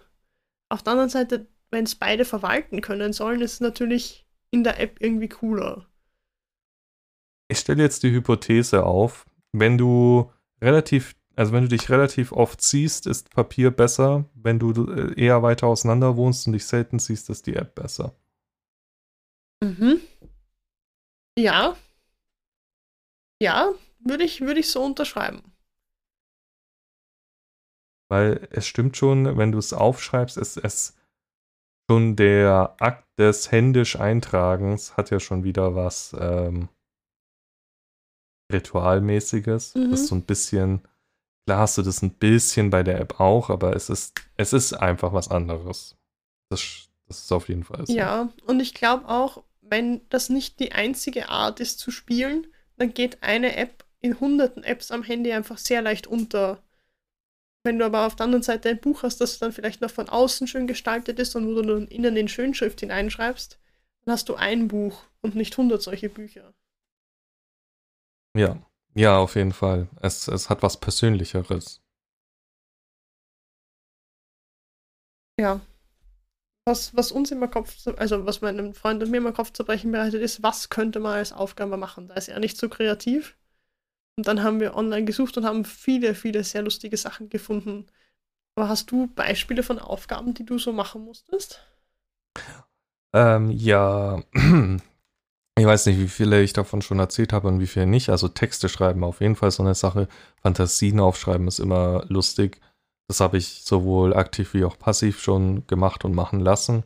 Auf 0.69 0.83
der 0.83 0.93
anderen 0.93 1.09
Seite, 1.09 1.47
wenn 1.71 1.85
es 1.85 1.95
beide 1.95 2.25
verwalten 2.25 2.81
können 2.81 3.13
sollen, 3.13 3.41
ist 3.41 3.53
es 3.53 3.59
natürlich 3.61 4.26
in 4.57 4.63
der 4.63 4.79
App 4.79 4.97
irgendwie 4.99 5.29
cooler. 5.29 5.85
Ich 7.47 7.59
stelle 7.59 7.83
jetzt 7.83 8.03
die 8.03 8.11
Hypothese 8.11 8.83
auf, 8.83 9.25
wenn 9.53 9.77
du 9.77 10.31
relativ, 10.61 11.15
also 11.35 11.53
wenn 11.53 11.63
du 11.63 11.69
dich 11.69 11.89
relativ 11.89 12.31
oft 12.31 12.61
siehst, 12.61 13.05
ist 13.05 13.29
Papier 13.29 13.71
besser. 13.71 14.25
Wenn 14.33 14.59
du 14.59 14.71
äh, 14.91 15.13
eher 15.13 15.43
weiter 15.43 15.67
auseinander 15.67 16.17
wohnst 16.17 16.47
und 16.47 16.53
dich 16.53 16.65
selten 16.65 16.99
siehst, 16.99 17.29
ist 17.29 17.45
die 17.45 17.55
App 17.55 17.75
besser. 17.75 18.15
Mhm. 19.63 20.01
Ja. 21.37 21.77
Ja, 23.39 23.71
würde 23.99 24.23
ich, 24.23 24.41
würd 24.41 24.57
ich 24.57 24.69
so 24.69 24.83
unterschreiben. 24.83 25.43
Weil 28.09 28.47
es 28.51 28.65
stimmt 28.65 28.97
schon, 28.97 29.37
wenn 29.37 29.51
du 29.51 29.59
es 29.59 29.73
aufschreibst, 29.73 30.37
ist 30.37 30.57
es 30.57 30.96
schon 31.89 32.15
der 32.15 32.75
Akt 32.79 33.07
des 33.19 33.51
händisch 33.51 33.99
Eintragens 33.99 34.97
hat 34.97 35.09
ja 35.09 35.19
schon 35.19 35.43
wieder 35.43 35.75
was 35.75 36.15
ähm, 36.19 36.69
Ritualmäßiges. 38.51 39.75
Mhm. 39.75 39.91
Das 39.91 40.01
ist 40.01 40.07
so 40.07 40.15
ein 40.15 40.23
bisschen, 40.23 40.81
klar 41.45 41.59
hast 41.59 41.77
du 41.77 41.81
das 41.81 42.01
ein 42.01 42.11
bisschen 42.11 42.69
bei 42.69 42.83
der 42.83 42.99
App 42.99 43.19
auch, 43.19 43.49
aber 43.49 43.75
es 43.75 43.89
ist, 43.89 44.19
es 44.35 44.53
ist 44.53 44.73
einfach 44.73 45.13
was 45.13 45.29
anderes. 45.29 45.97
Das, 46.49 46.89
das 47.07 47.19
ist 47.19 47.31
auf 47.31 47.49
jeden 47.49 47.63
Fall 47.63 47.85
so. 47.85 47.93
Ja, 47.93 48.29
und 48.45 48.59
ich 48.59 48.73
glaube 48.73 49.07
auch, 49.07 49.43
wenn 49.61 50.01
das 50.09 50.29
nicht 50.29 50.59
die 50.59 50.71
einzige 50.71 51.29
Art 51.29 51.59
ist 51.59 51.79
zu 51.79 51.91
spielen, 51.91 52.47
dann 52.77 52.93
geht 52.93 53.23
eine 53.23 53.55
App 53.55 53.85
in 53.99 54.19
hunderten 54.19 54.63
Apps 54.63 54.91
am 54.91 55.03
Handy 55.03 55.31
einfach 55.31 55.57
sehr 55.57 55.81
leicht 55.81 56.07
unter. 56.07 56.63
Wenn 57.67 57.79
du 57.79 57.85
aber 57.85 58.07
auf 58.07 58.15
der 58.15 58.23
anderen 58.23 58.43
Seite 58.43 58.69
ein 58.69 58.79
Buch 58.79 59.03
hast, 59.03 59.19
das 59.19 59.39
dann 59.39 59.51
vielleicht 59.51 59.81
noch 59.81 59.91
von 59.91 60.07
außen 60.07 60.47
schön 60.47 60.67
gestaltet 60.67 61.19
ist 61.19 61.35
und 61.35 61.47
wo 61.47 61.61
du 61.61 61.63
dann 61.63 61.87
innen 61.89 62.15
in 62.15 62.29
Schönschrift 62.29 62.79
hineinschreibst, 62.79 63.59
dann 64.05 64.13
hast 64.13 64.29
du 64.29 64.35
ein 64.35 64.69
Buch 64.69 65.03
und 65.19 65.35
nicht 65.35 65.57
hundert 65.57 65.81
solche 65.81 66.07
Bücher. 66.07 66.53
Ja, 68.37 68.65
ja, 68.95 69.17
auf 69.17 69.35
jeden 69.35 69.51
Fall. 69.51 69.89
Es, 70.01 70.29
es 70.29 70.49
hat 70.49 70.63
was 70.63 70.79
Persönlicheres. 70.79 71.81
Ja, 75.37 75.59
was, 76.65 76.95
was 76.95 77.11
uns 77.11 77.31
immer 77.31 77.49
Kopf, 77.49 77.85
also 77.97 78.25
was 78.25 78.39
meinem 78.39 78.73
Freund 78.75 79.03
und 79.03 79.11
mir 79.11 79.17
immer 79.17 79.33
Kopfzerbrechen 79.33 79.91
bereitet, 79.91 80.21
ist, 80.21 80.41
was 80.41 80.69
könnte 80.69 81.01
man 81.01 81.17
als 81.17 81.33
Aufgabe 81.33 81.75
machen? 81.75 82.07
Da 82.07 82.13
ist 82.13 82.29
er 82.29 82.39
nicht 82.39 82.57
so 82.57 82.69
kreativ. 82.69 83.35
Und 84.17 84.27
dann 84.27 84.41
haben 84.43 84.59
wir 84.59 84.75
online 84.75 85.05
gesucht 85.05 85.37
und 85.37 85.45
haben 85.45 85.63
viele, 85.63 86.15
viele 86.15 86.43
sehr 86.43 86.63
lustige 86.63 86.97
Sachen 86.97 87.29
gefunden. 87.29 87.85
Aber 88.55 88.67
hast 88.67 88.89
du 88.91 89.07
Beispiele 89.07 89.61
von 89.61 89.77
Aufgaben, 89.77 90.33
die 90.33 90.45
du 90.45 90.57
so 90.57 90.73
machen 90.73 91.03
musstest? 91.03 91.63
Ähm, 93.13 93.51
ja, 93.51 94.23
ich 94.33 95.65
weiß 95.65 95.85
nicht, 95.85 95.99
wie 95.99 96.07
viele 96.07 96.41
ich 96.41 96.53
davon 96.53 96.81
schon 96.81 96.97
erzählt 96.97 97.33
habe 97.33 97.47
und 97.47 97.59
wie 97.59 97.67
viele 97.67 97.85
nicht. 97.85 98.09
Also 98.09 98.27
Texte 98.27 98.69
schreiben 98.69 99.03
auf 99.03 99.21
jeden 99.21 99.35
Fall 99.35 99.51
so 99.51 99.61
eine 99.61 99.75
Sache. 99.75 100.07
Fantasien 100.41 100.99
aufschreiben 100.99 101.47
ist 101.47 101.59
immer 101.59 102.03
lustig. 102.07 102.59
Das 103.07 103.19
habe 103.19 103.37
ich 103.37 103.61
sowohl 103.63 104.15
aktiv 104.15 104.55
wie 104.55 104.65
auch 104.65 104.79
passiv 104.79 105.21
schon 105.21 105.65
gemacht 105.67 106.03
und 106.03 106.15
machen 106.15 106.39
lassen. 106.39 106.83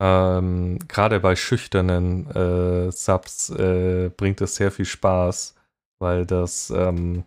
Ähm, 0.00 0.78
Gerade 0.88 1.20
bei 1.20 1.36
schüchternen 1.36 2.30
äh, 2.30 2.90
Subs 2.90 3.50
äh, 3.50 4.10
bringt 4.16 4.40
es 4.40 4.56
sehr 4.56 4.70
viel 4.72 4.84
Spaß, 4.84 5.54
weil 5.98 6.26
das, 6.26 6.70
ähm, 6.70 7.24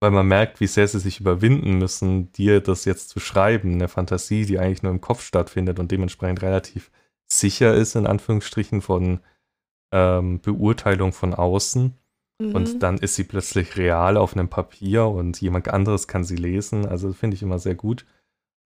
weil 0.00 0.10
man 0.10 0.28
merkt, 0.28 0.60
wie 0.60 0.66
sehr 0.66 0.86
sie 0.86 1.00
sich 1.00 1.20
überwinden 1.20 1.78
müssen, 1.78 2.32
dir 2.32 2.60
das 2.60 2.84
jetzt 2.84 3.08
zu 3.08 3.20
schreiben. 3.20 3.74
Eine 3.74 3.88
Fantasie, 3.88 4.44
die 4.46 4.58
eigentlich 4.58 4.82
nur 4.82 4.92
im 4.92 5.00
Kopf 5.00 5.22
stattfindet 5.22 5.78
und 5.78 5.90
dementsprechend 5.90 6.42
relativ 6.42 6.90
sicher 7.26 7.74
ist, 7.74 7.94
in 7.94 8.06
Anführungsstrichen, 8.06 8.82
von 8.82 9.20
ähm, 9.92 10.40
Beurteilung 10.40 11.12
von 11.12 11.34
außen. 11.34 11.94
Mhm. 12.40 12.54
Und 12.54 12.82
dann 12.82 12.98
ist 12.98 13.14
sie 13.14 13.24
plötzlich 13.24 13.76
real 13.76 14.16
auf 14.16 14.34
einem 14.34 14.48
Papier 14.48 15.06
und 15.06 15.40
jemand 15.40 15.68
anderes 15.68 16.08
kann 16.08 16.24
sie 16.24 16.36
lesen. 16.36 16.86
Also 16.86 17.12
finde 17.12 17.36
ich 17.36 17.42
immer 17.42 17.58
sehr 17.58 17.74
gut. 17.74 18.04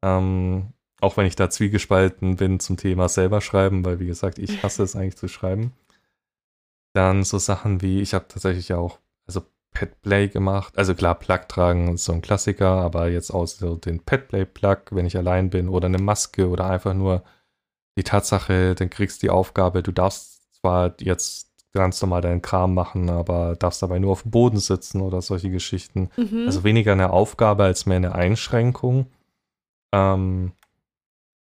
Ähm, 0.05 0.73
auch 1.01 1.17
wenn 1.17 1.27
ich 1.27 1.37
da 1.37 1.51
zwiegespalten 1.51 2.37
bin 2.37 2.61
zum 2.61 2.77
Thema 2.77 3.09
selber 3.09 3.41
schreiben, 3.41 3.85
weil 3.85 4.01
wie 4.01 4.07
gesagt, 4.07 4.39
ich 4.39 4.63
hasse 4.63 4.83
es 4.83 4.97
eigentlich 4.97 5.17
zu 5.17 5.29
schreiben. 5.29 5.73
Dann 6.99 7.23
so 7.23 7.39
Sachen 7.39 7.81
wie, 7.81 8.01
ich 8.01 8.13
habe 8.13 8.27
tatsächlich 8.27 8.75
auch, 8.75 8.99
also 9.25 9.43
Petplay 9.73 10.27
gemacht. 10.27 10.77
Also 10.77 10.97
klar, 10.97 11.15
Plug 11.15 11.43
tragen 11.47 11.95
ist 11.95 12.07
so 12.07 12.13
ein 12.13 12.23
Klassiker, 12.23 12.71
aber 12.71 13.09
jetzt 13.09 13.31
auch 13.31 13.47
so 13.47 13.77
den 13.77 14.01
Petplay-Plug, 14.01 14.79
wenn 14.91 15.07
ich 15.07 15.17
allein 15.17 15.49
bin, 15.49 15.69
oder 15.69 15.87
eine 15.87 15.99
Maske 15.99 16.49
oder 16.49 16.69
einfach 16.69 16.95
nur 16.95 17.23
die 17.97 18.03
Tatsache, 18.03 18.75
dann 18.75 18.91
kriegst 18.91 19.23
du 19.23 19.27
die 19.29 19.31
Aufgabe, 19.31 19.85
du 19.85 19.93
darfst 19.93 20.53
zwar 20.57 20.95
jetzt 20.99 21.53
ganz 21.73 22.03
normal 22.03 22.21
deinen 22.21 22.43
Kram 22.43 22.75
machen, 22.75 23.11
aber 23.11 23.55
darfst 23.55 23.81
dabei 23.81 24.01
nur 24.01 24.11
auf 24.11 24.23
dem 24.23 24.33
Boden 24.33 24.59
sitzen 24.59 25.01
oder 25.01 25.23
solche 25.23 25.51
Geschichten. 25.51 26.11
Mhm. 26.17 26.47
Also 26.47 26.65
weniger 26.65 26.91
eine 26.91 27.11
Aufgabe 27.11 27.63
als 27.63 27.87
mehr 27.87 27.99
eine 27.99 28.17
Einschränkung. 28.17 29.07
Ähm, 29.95 30.51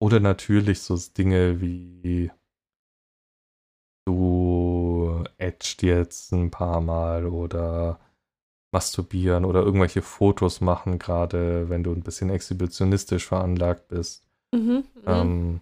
oder 0.01 0.19
natürlich 0.19 0.81
so 0.81 0.97
Dinge 1.17 1.61
wie 1.61 2.29
du 4.05 4.44
edged 5.37 5.83
jetzt 5.83 6.31
ein 6.31 6.51
paar 6.51 6.81
Mal 6.81 7.25
oder 7.25 7.99
masturbieren 8.71 9.45
oder 9.45 9.61
irgendwelche 9.61 10.01
Fotos 10.01 10.61
machen, 10.61 10.99
gerade 10.99 11.69
wenn 11.69 11.83
du 11.83 11.93
ein 11.93 12.03
bisschen 12.03 12.29
exhibitionistisch 12.29 13.25
veranlagt 13.25 13.87
bist. 13.87 14.27
Mhm, 14.51 14.59
mhm. 14.61 14.83
ähm, 15.05 15.61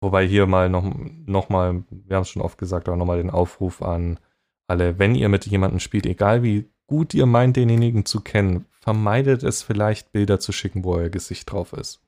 wobei 0.00 0.26
hier 0.26 0.46
mal 0.46 0.68
noch, 0.68 0.84
noch 1.26 1.48
mal, 1.48 1.84
wir 1.90 2.16
haben 2.16 2.22
es 2.22 2.28
schon 2.28 2.42
oft 2.42 2.58
gesagt, 2.58 2.88
auch 2.88 2.96
nochmal 2.96 3.18
den 3.18 3.30
Aufruf 3.30 3.82
an 3.82 4.18
alle, 4.66 4.98
wenn 4.98 5.14
ihr 5.14 5.30
mit 5.30 5.46
jemandem 5.46 5.80
spielt, 5.80 6.04
egal 6.04 6.42
wie 6.42 6.68
gut 6.86 7.14
ihr 7.14 7.26
meint, 7.26 7.56
denjenigen 7.56 8.04
zu 8.04 8.20
kennen, 8.20 8.66
vermeidet 8.80 9.42
es 9.42 9.62
vielleicht, 9.62 10.12
Bilder 10.12 10.40
zu 10.40 10.52
schicken, 10.52 10.84
wo 10.84 10.94
euer 10.94 11.08
Gesicht 11.08 11.50
drauf 11.50 11.72
ist 11.72 12.02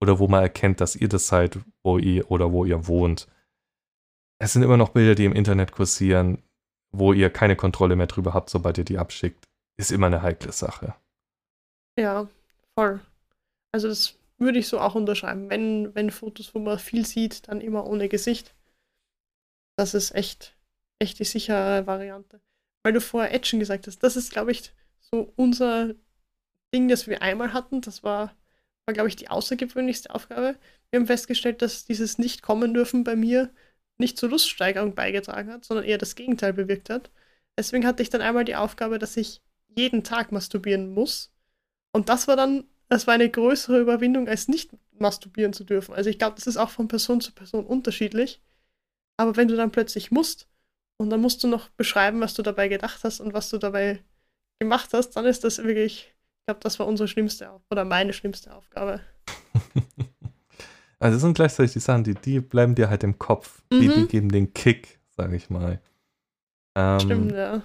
oder 0.00 0.18
wo 0.18 0.28
man 0.28 0.42
erkennt, 0.42 0.80
dass 0.80 0.96
ihr 0.96 1.08
das 1.08 1.28
seid, 1.28 1.58
wo 1.82 1.98
ihr 1.98 2.30
oder 2.30 2.52
wo 2.52 2.64
ihr 2.64 2.86
wohnt. 2.86 3.28
Es 4.38 4.52
sind 4.52 4.62
immer 4.62 4.76
noch 4.76 4.90
Bilder, 4.90 5.14
die 5.14 5.24
im 5.24 5.32
Internet 5.32 5.72
kursieren, 5.72 6.42
wo 6.92 7.12
ihr 7.12 7.30
keine 7.30 7.56
Kontrolle 7.56 7.96
mehr 7.96 8.06
drüber 8.06 8.34
habt, 8.34 8.50
sobald 8.50 8.78
ihr 8.78 8.84
die 8.84 8.98
abschickt. 8.98 9.44
Ist 9.78 9.92
immer 9.92 10.06
eine 10.06 10.22
heikle 10.22 10.52
Sache. 10.52 10.94
Ja, 11.98 12.28
voll. 12.74 13.00
Also 13.72 13.88
das 13.88 14.18
würde 14.38 14.58
ich 14.58 14.68
so 14.68 14.80
auch 14.80 14.94
unterschreiben. 14.94 15.50
Wenn, 15.50 15.94
wenn 15.94 16.10
Fotos, 16.10 16.54
wo 16.54 16.58
man 16.58 16.78
viel 16.78 17.06
sieht, 17.06 17.48
dann 17.48 17.60
immer 17.60 17.86
ohne 17.86 18.08
Gesicht. 18.08 18.54
Das 19.76 19.94
ist 19.94 20.14
echt, 20.14 20.56
echt 20.98 21.18
die 21.18 21.24
sichere 21.24 21.86
Variante. 21.86 22.40
Weil 22.82 22.92
du 22.92 23.00
vorher 23.00 23.34
Action 23.34 23.60
gesagt 23.60 23.86
hast, 23.86 24.02
das 24.02 24.16
ist, 24.16 24.32
glaube 24.32 24.52
ich, 24.52 24.72
so 25.00 25.32
unser 25.36 25.94
Ding, 26.74 26.88
das 26.88 27.06
wir 27.06 27.22
einmal 27.22 27.52
hatten. 27.52 27.80
Das 27.80 28.02
war 28.02 28.34
war, 28.86 28.94
glaube 28.94 29.08
ich, 29.08 29.16
die 29.16 29.28
außergewöhnlichste 29.28 30.14
Aufgabe. 30.14 30.56
Wir 30.90 31.00
haben 31.00 31.06
festgestellt, 31.06 31.60
dass 31.60 31.84
dieses 31.84 32.18
Nicht-Kommen 32.18 32.72
dürfen 32.72 33.04
bei 33.04 33.16
mir 33.16 33.50
nicht 33.98 34.18
zur 34.18 34.30
Luststeigerung 34.30 34.94
beigetragen 34.94 35.52
hat, 35.52 35.64
sondern 35.64 35.86
eher 35.86 35.98
das 35.98 36.14
Gegenteil 36.14 36.52
bewirkt 36.52 36.90
hat. 36.90 37.10
Deswegen 37.58 37.86
hatte 37.86 38.02
ich 38.02 38.10
dann 38.10 38.20
einmal 38.20 38.44
die 38.44 38.56
Aufgabe, 38.56 38.98
dass 38.98 39.16
ich 39.16 39.42
jeden 39.68 40.04
Tag 40.04 40.32
masturbieren 40.32 40.92
muss. 40.92 41.32
Und 41.92 42.08
das 42.08 42.28
war 42.28 42.36
dann, 42.36 42.64
das 42.88 43.06
war 43.06 43.14
eine 43.14 43.30
größere 43.30 43.80
Überwindung, 43.80 44.28
als 44.28 44.48
nicht 44.48 44.70
masturbieren 44.98 45.52
zu 45.52 45.64
dürfen. 45.64 45.94
Also 45.94 46.10
ich 46.10 46.18
glaube, 46.18 46.36
das 46.36 46.46
ist 46.46 46.56
auch 46.56 46.70
von 46.70 46.88
Person 46.88 47.20
zu 47.20 47.32
Person 47.32 47.64
unterschiedlich. 47.64 48.40
Aber 49.16 49.36
wenn 49.36 49.48
du 49.48 49.56
dann 49.56 49.72
plötzlich 49.72 50.10
musst 50.10 50.48
und 50.98 51.10
dann 51.10 51.20
musst 51.20 51.42
du 51.42 51.48
noch 51.48 51.68
beschreiben, 51.70 52.20
was 52.20 52.34
du 52.34 52.42
dabei 52.42 52.68
gedacht 52.68 53.02
hast 53.04 53.20
und 53.20 53.32
was 53.32 53.48
du 53.48 53.58
dabei 53.58 54.02
gemacht 54.58 54.90
hast, 54.92 55.10
dann 55.10 55.24
ist 55.24 55.44
das 55.44 55.58
wirklich 55.62 56.16
ich 56.46 56.48
glaube, 56.48 56.60
das 56.62 56.78
war 56.78 56.86
unsere 56.86 57.08
schlimmste 57.08 57.50
oder 57.70 57.84
meine 57.84 58.12
schlimmste 58.12 58.54
Aufgabe. 58.54 59.00
also 60.98 61.16
das 61.16 61.22
sind 61.22 61.34
gleichzeitig 61.34 61.72
die 61.72 61.80
Sachen, 61.80 62.04
die, 62.04 62.14
die 62.14 62.40
bleiben 62.40 62.74
dir 62.74 62.88
halt 62.88 63.04
im 63.04 63.18
Kopf. 63.18 63.62
Mhm. 63.72 63.80
Die, 63.80 63.88
die 63.88 64.06
geben 64.06 64.28
den 64.30 64.54
Kick, 64.54 64.98
sage 65.10 65.36
ich 65.36 65.50
mal. 65.50 65.80
Ähm, 66.74 67.00
Stimmt, 67.00 67.32
ja. 67.32 67.62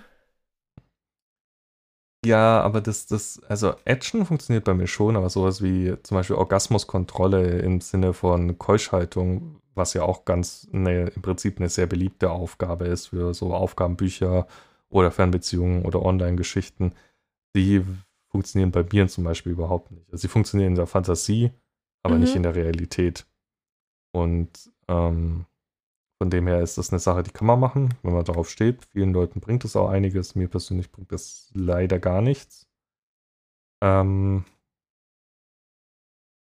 Ja, 2.24 2.62
aber 2.62 2.82
das, 2.82 3.08
das, 3.08 3.42
also 3.48 3.74
Action 3.84 4.26
funktioniert 4.26 4.64
bei 4.64 4.76
mir 4.76 4.86
schon, 4.86 5.16
aber 5.16 5.30
sowas 5.30 5.64
wie 5.64 5.96
zum 6.04 6.18
Beispiel 6.18 6.36
Orgasmuskontrolle 6.36 7.60
im 7.60 7.82
Sinne 7.82 8.14
von 8.14 8.60
Keuschhaltung, 8.60 9.60
was 9.74 9.96
ja 9.96 10.04
auch 10.04 10.24
ganz 10.24 10.68
eine, 10.72 11.08
im 11.08 11.24
Prinzip 11.24 11.58
eine 11.58 11.70
sehr 11.70 11.88
beliebte 11.88 12.30
Aufgabe 12.30 12.86
ist 12.86 13.08
für 13.08 13.34
so 13.34 13.56
Aufgabenbücher 13.56 14.46
oder 14.90 15.10
Fernbeziehungen 15.10 15.84
oder 15.84 16.04
Online-Geschichten, 16.04 16.94
die 17.56 17.84
funktionieren 18.30 18.72
bei 18.72 18.84
Bieren 18.84 19.10
zum 19.10 19.24
Beispiel 19.24 19.54
überhaupt 19.54 19.92
nicht. 19.92 20.06
Also 20.12 20.22
sie 20.22 20.28
funktionieren 20.28 20.74
in 20.74 20.76
der 20.76 20.88
Fantasie, 20.88 21.52
aber 22.04 22.16
mhm. 22.16 22.22
nicht 22.22 22.36
in 22.36 22.44
der 22.44 22.56
Realität. 22.56 23.26
Und 24.14 24.72
ähm, 24.88 25.46
von 26.22 26.30
dem 26.30 26.48
her 26.48 26.62
ist 26.62 26.78
das 26.78 26.92
eine 26.92 27.00
Sache, 27.00 27.24
die 27.24 27.32
kann 27.32 27.48
man 27.48 27.60
machen, 27.60 27.96
wenn 28.04 28.14
man 28.14 28.26
darauf 28.26 28.50
steht. 28.50 28.86
Vielen 28.86 29.14
Leuten 29.14 29.40
bringt 29.40 29.66
es 29.66 29.76
auch 29.76 29.90
einiges. 29.90 30.36
Mir 30.36 30.48
persönlich 30.48 30.92
bringt 30.92 31.12
das 31.12 31.50
leider 31.54 31.98
gar 32.00 32.22
nichts. 32.22 32.68
Ähm, 33.84 34.46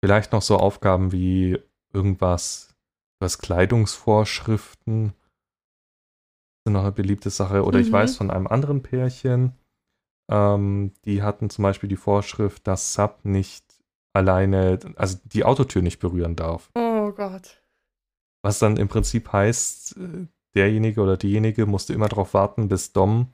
vielleicht 0.04 0.32
noch 0.32 0.42
so 0.42 0.58
Aufgaben 0.58 1.12
wie 1.12 1.58
irgendwas, 1.92 2.74
was 3.20 3.38
Kleidungsvorschriften 3.38 5.14
sind 6.64 6.74
noch 6.74 6.82
eine 6.82 6.92
beliebte 6.92 7.30
Sache. 7.30 7.64
Oder 7.64 7.78
mhm. 7.78 7.84
ich 7.84 7.92
weiß 7.92 8.16
von 8.16 8.30
einem 8.30 8.46
anderen 8.46 8.82
Pärchen, 8.82 9.56
ähm, 10.30 10.92
die 11.04 11.22
hatten 11.22 11.50
zum 11.50 11.62
Beispiel 11.62 11.88
die 11.88 11.96
Vorschrift, 11.96 12.66
dass 12.66 12.94
Sub 12.94 13.24
nicht 13.24 13.64
alleine, 14.12 14.78
also 14.96 15.18
die 15.24 15.44
Autotür 15.44 15.82
nicht 15.82 15.98
berühren 15.98 16.36
darf. 16.36 16.70
Oh 16.74 17.12
Gott. 17.12 17.62
Was 18.42 18.58
dann 18.58 18.76
im 18.76 18.88
Prinzip 18.88 19.32
heißt, 19.32 19.96
derjenige 20.54 21.00
oder 21.00 21.16
diejenige 21.16 21.66
musste 21.66 21.92
immer 21.92 22.08
darauf 22.08 22.34
warten, 22.34 22.68
bis 22.68 22.92
Dom 22.92 23.32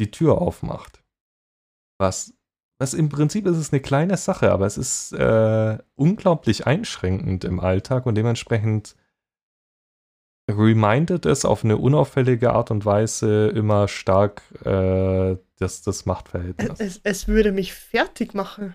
die 0.00 0.10
Tür 0.10 0.40
aufmacht. 0.40 1.02
Was, 1.98 2.32
was 2.78 2.94
im 2.94 3.10
Prinzip 3.10 3.46
ist 3.46 3.58
es 3.58 3.72
eine 3.72 3.80
kleine 3.80 4.16
Sache, 4.16 4.50
aber 4.50 4.66
es 4.66 4.78
ist 4.78 5.12
äh, 5.12 5.78
unglaublich 5.94 6.66
einschränkend 6.66 7.44
im 7.44 7.60
Alltag 7.60 8.06
und 8.06 8.14
dementsprechend 8.14 8.96
remindet 10.50 11.26
es 11.26 11.44
auf 11.44 11.64
eine 11.64 11.76
unauffällige 11.76 12.52
Art 12.52 12.70
und 12.70 12.84
Weise 12.84 13.48
immer 13.48 13.86
stark 13.86 14.42
äh, 14.64 15.36
das, 15.58 15.82
das 15.82 16.06
Machtverhältnis. 16.06 16.80
Es, 16.80 17.00
es 17.04 17.28
würde 17.28 17.52
mich 17.52 17.74
fertig 17.74 18.34
machen. 18.34 18.74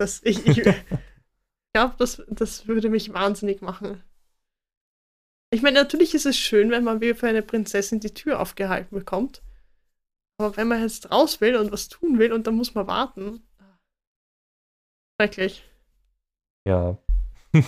Das, 0.00 0.22
ich 0.24 0.46
ich 0.46 0.62
glaube, 1.74 1.94
das, 1.98 2.22
das 2.28 2.66
würde 2.66 2.88
mich 2.88 3.12
wahnsinnig 3.12 3.60
machen. 3.60 4.02
Ich 5.52 5.60
meine, 5.60 5.78
natürlich 5.78 6.14
ist 6.14 6.24
es 6.24 6.38
schön, 6.38 6.70
wenn 6.70 6.84
man 6.84 7.02
wie 7.02 7.12
für 7.12 7.28
eine 7.28 7.42
Prinzessin 7.42 8.00
die 8.00 8.14
Tür 8.14 8.40
aufgehalten 8.40 8.96
bekommt. 8.96 9.42
Aber 10.38 10.56
wenn 10.56 10.68
man 10.68 10.80
jetzt 10.80 11.10
raus 11.10 11.42
will 11.42 11.54
und 11.54 11.70
was 11.70 11.90
tun 11.90 12.18
will 12.18 12.32
und 12.32 12.46
dann 12.46 12.54
muss 12.54 12.74
man 12.74 12.86
warten. 12.86 13.46
Schrecklich. 15.20 15.68
Ja. 16.66 16.96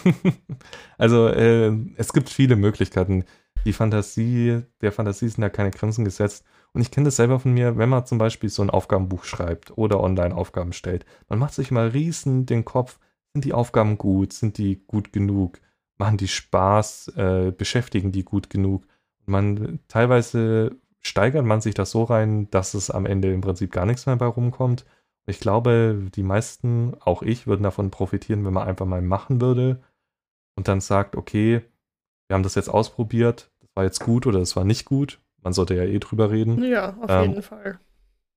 also, 0.97 1.28
äh, 1.28 1.76
es 1.97 2.14
gibt 2.14 2.30
viele 2.30 2.57
Möglichkeiten. 2.57 3.26
Die 3.66 3.74
Fantasie, 3.74 4.62
der 4.80 4.93
Fantasie 4.93 5.28
sind 5.28 5.43
ja 5.43 5.51
keine 5.51 5.70
Grenzen 5.70 6.07
gesetzt. 6.07 6.47
Und 6.74 6.80
ich 6.80 6.90
kenne 6.90 7.04
das 7.06 7.16
selber 7.16 7.38
von 7.38 7.52
mir, 7.52 7.76
wenn 7.76 7.88
man 7.88 8.06
zum 8.06 8.18
Beispiel 8.18 8.48
so 8.48 8.62
ein 8.62 8.70
Aufgabenbuch 8.70 9.24
schreibt 9.24 9.76
oder 9.76 10.00
Online-Aufgaben 10.00 10.72
stellt. 10.72 11.04
Man 11.28 11.38
macht 11.38 11.54
sich 11.54 11.70
mal 11.70 11.88
riesen 11.88 12.46
den 12.46 12.64
Kopf, 12.64 12.98
sind 13.34 13.44
die 13.44 13.52
Aufgaben 13.52 13.98
gut, 13.98 14.32
sind 14.32 14.56
die 14.58 14.82
gut 14.86 15.12
genug, 15.12 15.60
machen 15.98 16.16
die 16.16 16.28
Spaß, 16.28 17.08
äh, 17.16 17.52
beschäftigen 17.56 18.12
die 18.12 18.24
gut 18.24 18.48
genug. 18.48 18.86
Man 19.26 19.80
teilweise 19.88 20.76
steigert 21.00 21.44
man 21.44 21.60
sich 21.60 21.74
das 21.74 21.90
so 21.90 22.04
rein, 22.04 22.50
dass 22.50 22.74
es 22.74 22.90
am 22.90 23.06
Ende 23.06 23.32
im 23.32 23.42
Prinzip 23.42 23.70
gar 23.72 23.86
nichts 23.86 24.06
mehr 24.06 24.16
bei 24.16 24.26
rumkommt. 24.26 24.86
Ich 25.26 25.40
glaube, 25.40 26.10
die 26.14 26.22
meisten, 26.22 26.94
auch 27.00 27.22
ich, 27.22 27.46
würden 27.46 27.62
davon 27.62 27.90
profitieren, 27.90 28.44
wenn 28.44 28.52
man 28.54 28.66
einfach 28.66 28.86
mal 28.86 29.02
machen 29.02 29.40
würde 29.40 29.80
und 30.56 30.68
dann 30.68 30.80
sagt, 30.80 31.16
okay, 31.16 31.62
wir 32.28 32.34
haben 32.34 32.42
das 32.42 32.54
jetzt 32.54 32.68
ausprobiert, 32.68 33.50
das 33.60 33.68
war 33.74 33.84
jetzt 33.84 34.00
gut 34.00 34.26
oder 34.26 34.38
das 34.38 34.56
war 34.56 34.64
nicht 34.64 34.84
gut 34.86 35.20
man 35.43 35.53
sollte 35.53 35.74
ja 35.74 35.84
eh 35.84 35.99
drüber 35.99 36.30
reden. 36.30 36.62
Ja, 36.62 36.97
auf 37.01 37.11
ähm, 37.11 37.30
jeden 37.30 37.43
Fall. 37.43 37.78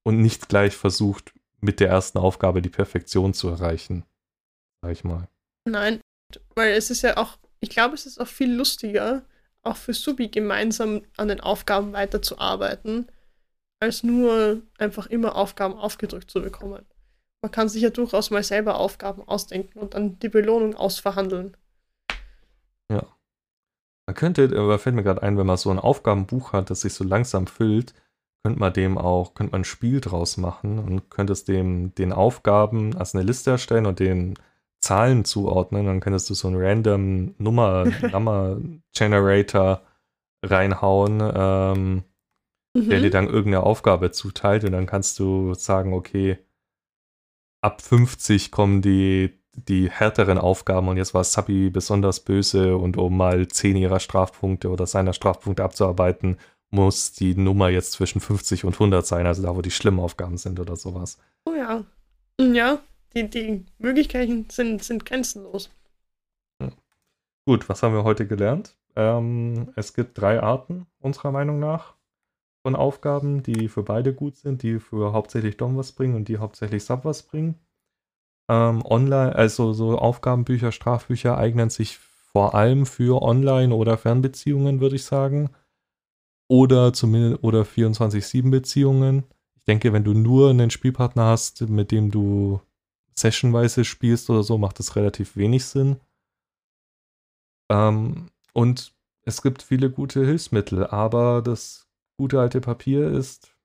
Und 0.03 0.21
nicht 0.21 0.49
gleich 0.49 0.75
versucht, 0.75 1.33
mit 1.61 1.79
der 1.79 1.89
ersten 1.89 2.17
Aufgabe 2.17 2.61
die 2.61 2.69
Perfektion 2.69 3.33
zu 3.33 3.49
erreichen. 3.49 4.05
Sag 4.81 4.91
ich 4.91 5.03
mal. 5.03 5.27
Nein, 5.65 5.99
weil 6.55 6.73
es 6.73 6.91
ist 6.91 7.01
ja 7.01 7.17
auch, 7.17 7.37
ich 7.59 7.69
glaube, 7.69 7.95
es 7.95 8.05
ist 8.05 8.19
auch 8.19 8.27
viel 8.27 8.53
lustiger, 8.53 9.23
auch 9.63 9.77
für 9.77 9.93
Subi 9.93 10.27
gemeinsam 10.27 11.01
an 11.17 11.27
den 11.27 11.39
Aufgaben 11.39 11.93
weiterzuarbeiten, 11.93 13.07
als 13.79 14.03
nur 14.03 14.61
einfach 14.77 15.07
immer 15.07 15.35
Aufgaben 15.35 15.75
aufgedrückt 15.75 16.29
zu 16.29 16.41
bekommen. 16.41 16.85
Man 17.41 17.51
kann 17.51 17.69
sich 17.69 17.81
ja 17.81 17.89
durchaus 17.89 18.29
mal 18.31 18.43
selber 18.43 18.79
Aufgaben 18.79 19.21
ausdenken 19.27 19.79
und 19.79 19.93
dann 19.93 20.17
die 20.19 20.29
Belohnung 20.29 20.75
ausverhandeln. 20.75 21.57
Man 24.07 24.15
könnte, 24.15 24.43
aber 24.55 24.77
fällt 24.77 24.95
mir 24.95 25.03
gerade 25.03 25.23
ein, 25.23 25.37
wenn 25.37 25.47
man 25.47 25.57
so 25.57 25.71
ein 25.71 25.79
Aufgabenbuch 25.79 26.53
hat, 26.53 26.69
das 26.69 26.81
sich 26.81 26.93
so 26.93 27.03
langsam 27.03 27.47
füllt, 27.47 27.93
könnte 28.43 28.59
man 28.59 28.73
dem 28.73 28.97
auch, 28.99 29.33
könnte 29.33 29.53
man 29.53 29.61
ein 29.61 29.65
Spiel 29.65 30.01
draus 30.01 30.37
machen 30.37 30.77
und 30.77 31.09
könnte 31.09 31.33
es 31.33 31.45
dem 31.45 31.95
den 31.95 32.13
Aufgaben 32.13 32.95
als 32.95 33.15
eine 33.15 33.23
Liste 33.23 33.49
erstellen 33.51 33.87
und 33.87 33.99
den 33.99 34.35
Zahlen 34.79 35.25
zuordnen. 35.25 35.87
Dann 35.87 35.99
könntest 35.99 36.29
du 36.29 36.35
so 36.35 36.47
einen 36.47 36.61
random 36.61 37.33
Nummer, 37.39 37.85
Nummer 38.11 38.57
Generator 38.93 39.81
reinhauen, 40.43 41.23
ähm, 41.33 42.03
mhm. 42.75 42.89
der 42.89 43.01
dir 43.01 43.09
dann 43.09 43.25
irgendeine 43.25 43.63
Aufgabe 43.63 44.11
zuteilt 44.11 44.63
und 44.63 44.73
dann 44.73 44.85
kannst 44.85 45.17
du 45.17 45.55
sagen, 45.55 45.93
okay, 45.93 46.37
ab 47.61 47.81
50 47.81 48.51
kommen 48.51 48.83
die, 48.83 49.39
die 49.55 49.89
härteren 49.89 50.37
Aufgaben 50.37 50.87
und 50.87 50.97
jetzt 50.97 51.13
war 51.13 51.23
Sabi 51.23 51.69
besonders 51.69 52.19
böse 52.19 52.77
und 52.77 52.97
um 52.97 53.15
mal 53.15 53.47
10 53.47 53.77
ihrer 53.77 53.99
Strafpunkte 53.99 54.69
oder 54.69 54.85
seiner 54.85 55.13
Strafpunkte 55.13 55.63
abzuarbeiten, 55.63 56.37
muss 56.71 57.13
die 57.13 57.35
Nummer 57.35 57.69
jetzt 57.69 57.93
zwischen 57.93 58.19
50 58.19 58.65
und 58.65 58.73
100 58.73 59.05
sein, 59.05 59.25
also 59.25 59.41
da, 59.41 59.55
wo 59.55 59.61
die 59.61 59.71
schlimmen 59.71 59.99
Aufgaben 59.99 60.37
sind 60.37 60.59
oder 60.59 60.75
sowas. 60.75 61.17
Oh 61.45 61.53
ja. 61.53 61.83
Ja, 62.39 62.79
die, 63.15 63.29
die 63.29 63.65
Möglichkeiten 63.77 64.47
sind, 64.49 64.83
sind 64.83 65.05
grenzenlos. 65.05 65.69
Ja. 66.61 66.69
Gut, 67.45 67.69
was 67.69 67.81
haben 67.81 67.93
wir 67.93 68.03
heute 68.03 68.27
gelernt? 68.27 68.75
Ähm, 68.95 69.71
es 69.75 69.93
gibt 69.93 70.19
drei 70.19 70.41
Arten, 70.41 70.85
unserer 70.99 71.31
Meinung 71.31 71.59
nach, 71.59 71.95
von 72.65 72.75
Aufgaben, 72.75 73.43
die 73.43 73.69
für 73.69 73.83
beide 73.83 74.13
gut 74.13 74.35
sind, 74.35 74.63
die 74.63 74.79
für 74.79 75.13
hauptsächlich 75.13 75.55
Dom 75.55 75.77
was 75.77 75.91
bringen 75.91 76.15
und 76.15 76.27
die 76.27 76.39
hauptsächlich 76.39 76.83
Sub 76.83 77.05
was 77.05 77.23
bringen. 77.23 77.59
Ähm, 78.49 78.83
online, 78.85 79.35
also 79.35 79.73
so 79.73 79.97
Aufgabenbücher, 79.97 80.71
Strafbücher 80.71 81.37
eignen 81.37 81.69
sich 81.69 81.97
vor 81.97 82.53
allem 82.53 82.85
für 82.85 83.21
Online- 83.21 83.73
oder 83.73 83.97
Fernbeziehungen, 83.97 84.81
würde 84.81 84.97
ich 84.97 85.05
sagen. 85.05 85.49
Oder 86.47 86.93
zumindest 86.93 87.43
oder 87.43 87.65
24-7-Beziehungen. 87.65 89.23
Ich 89.55 89.63
denke, 89.63 89.93
wenn 89.93 90.03
du 90.03 90.13
nur 90.13 90.51
einen 90.51 90.69
Spielpartner 90.69 91.25
hast, 91.25 91.61
mit 91.61 91.91
dem 91.91 92.11
du 92.11 92.61
sessionweise 93.15 93.85
spielst 93.85 94.29
oder 94.29 94.43
so, 94.43 94.57
macht 94.57 94.77
das 94.79 94.95
relativ 94.95 95.37
wenig 95.37 95.65
Sinn. 95.65 95.99
Ähm, 97.71 98.29
und 98.53 98.93
es 99.23 99.41
gibt 99.41 99.63
viele 99.63 99.89
gute 99.89 100.23
Hilfsmittel, 100.23 100.85
aber 100.85 101.41
das 101.41 101.87
gute 102.17 102.39
alte 102.39 102.61
Papier 102.61 103.09
ist 103.09 103.55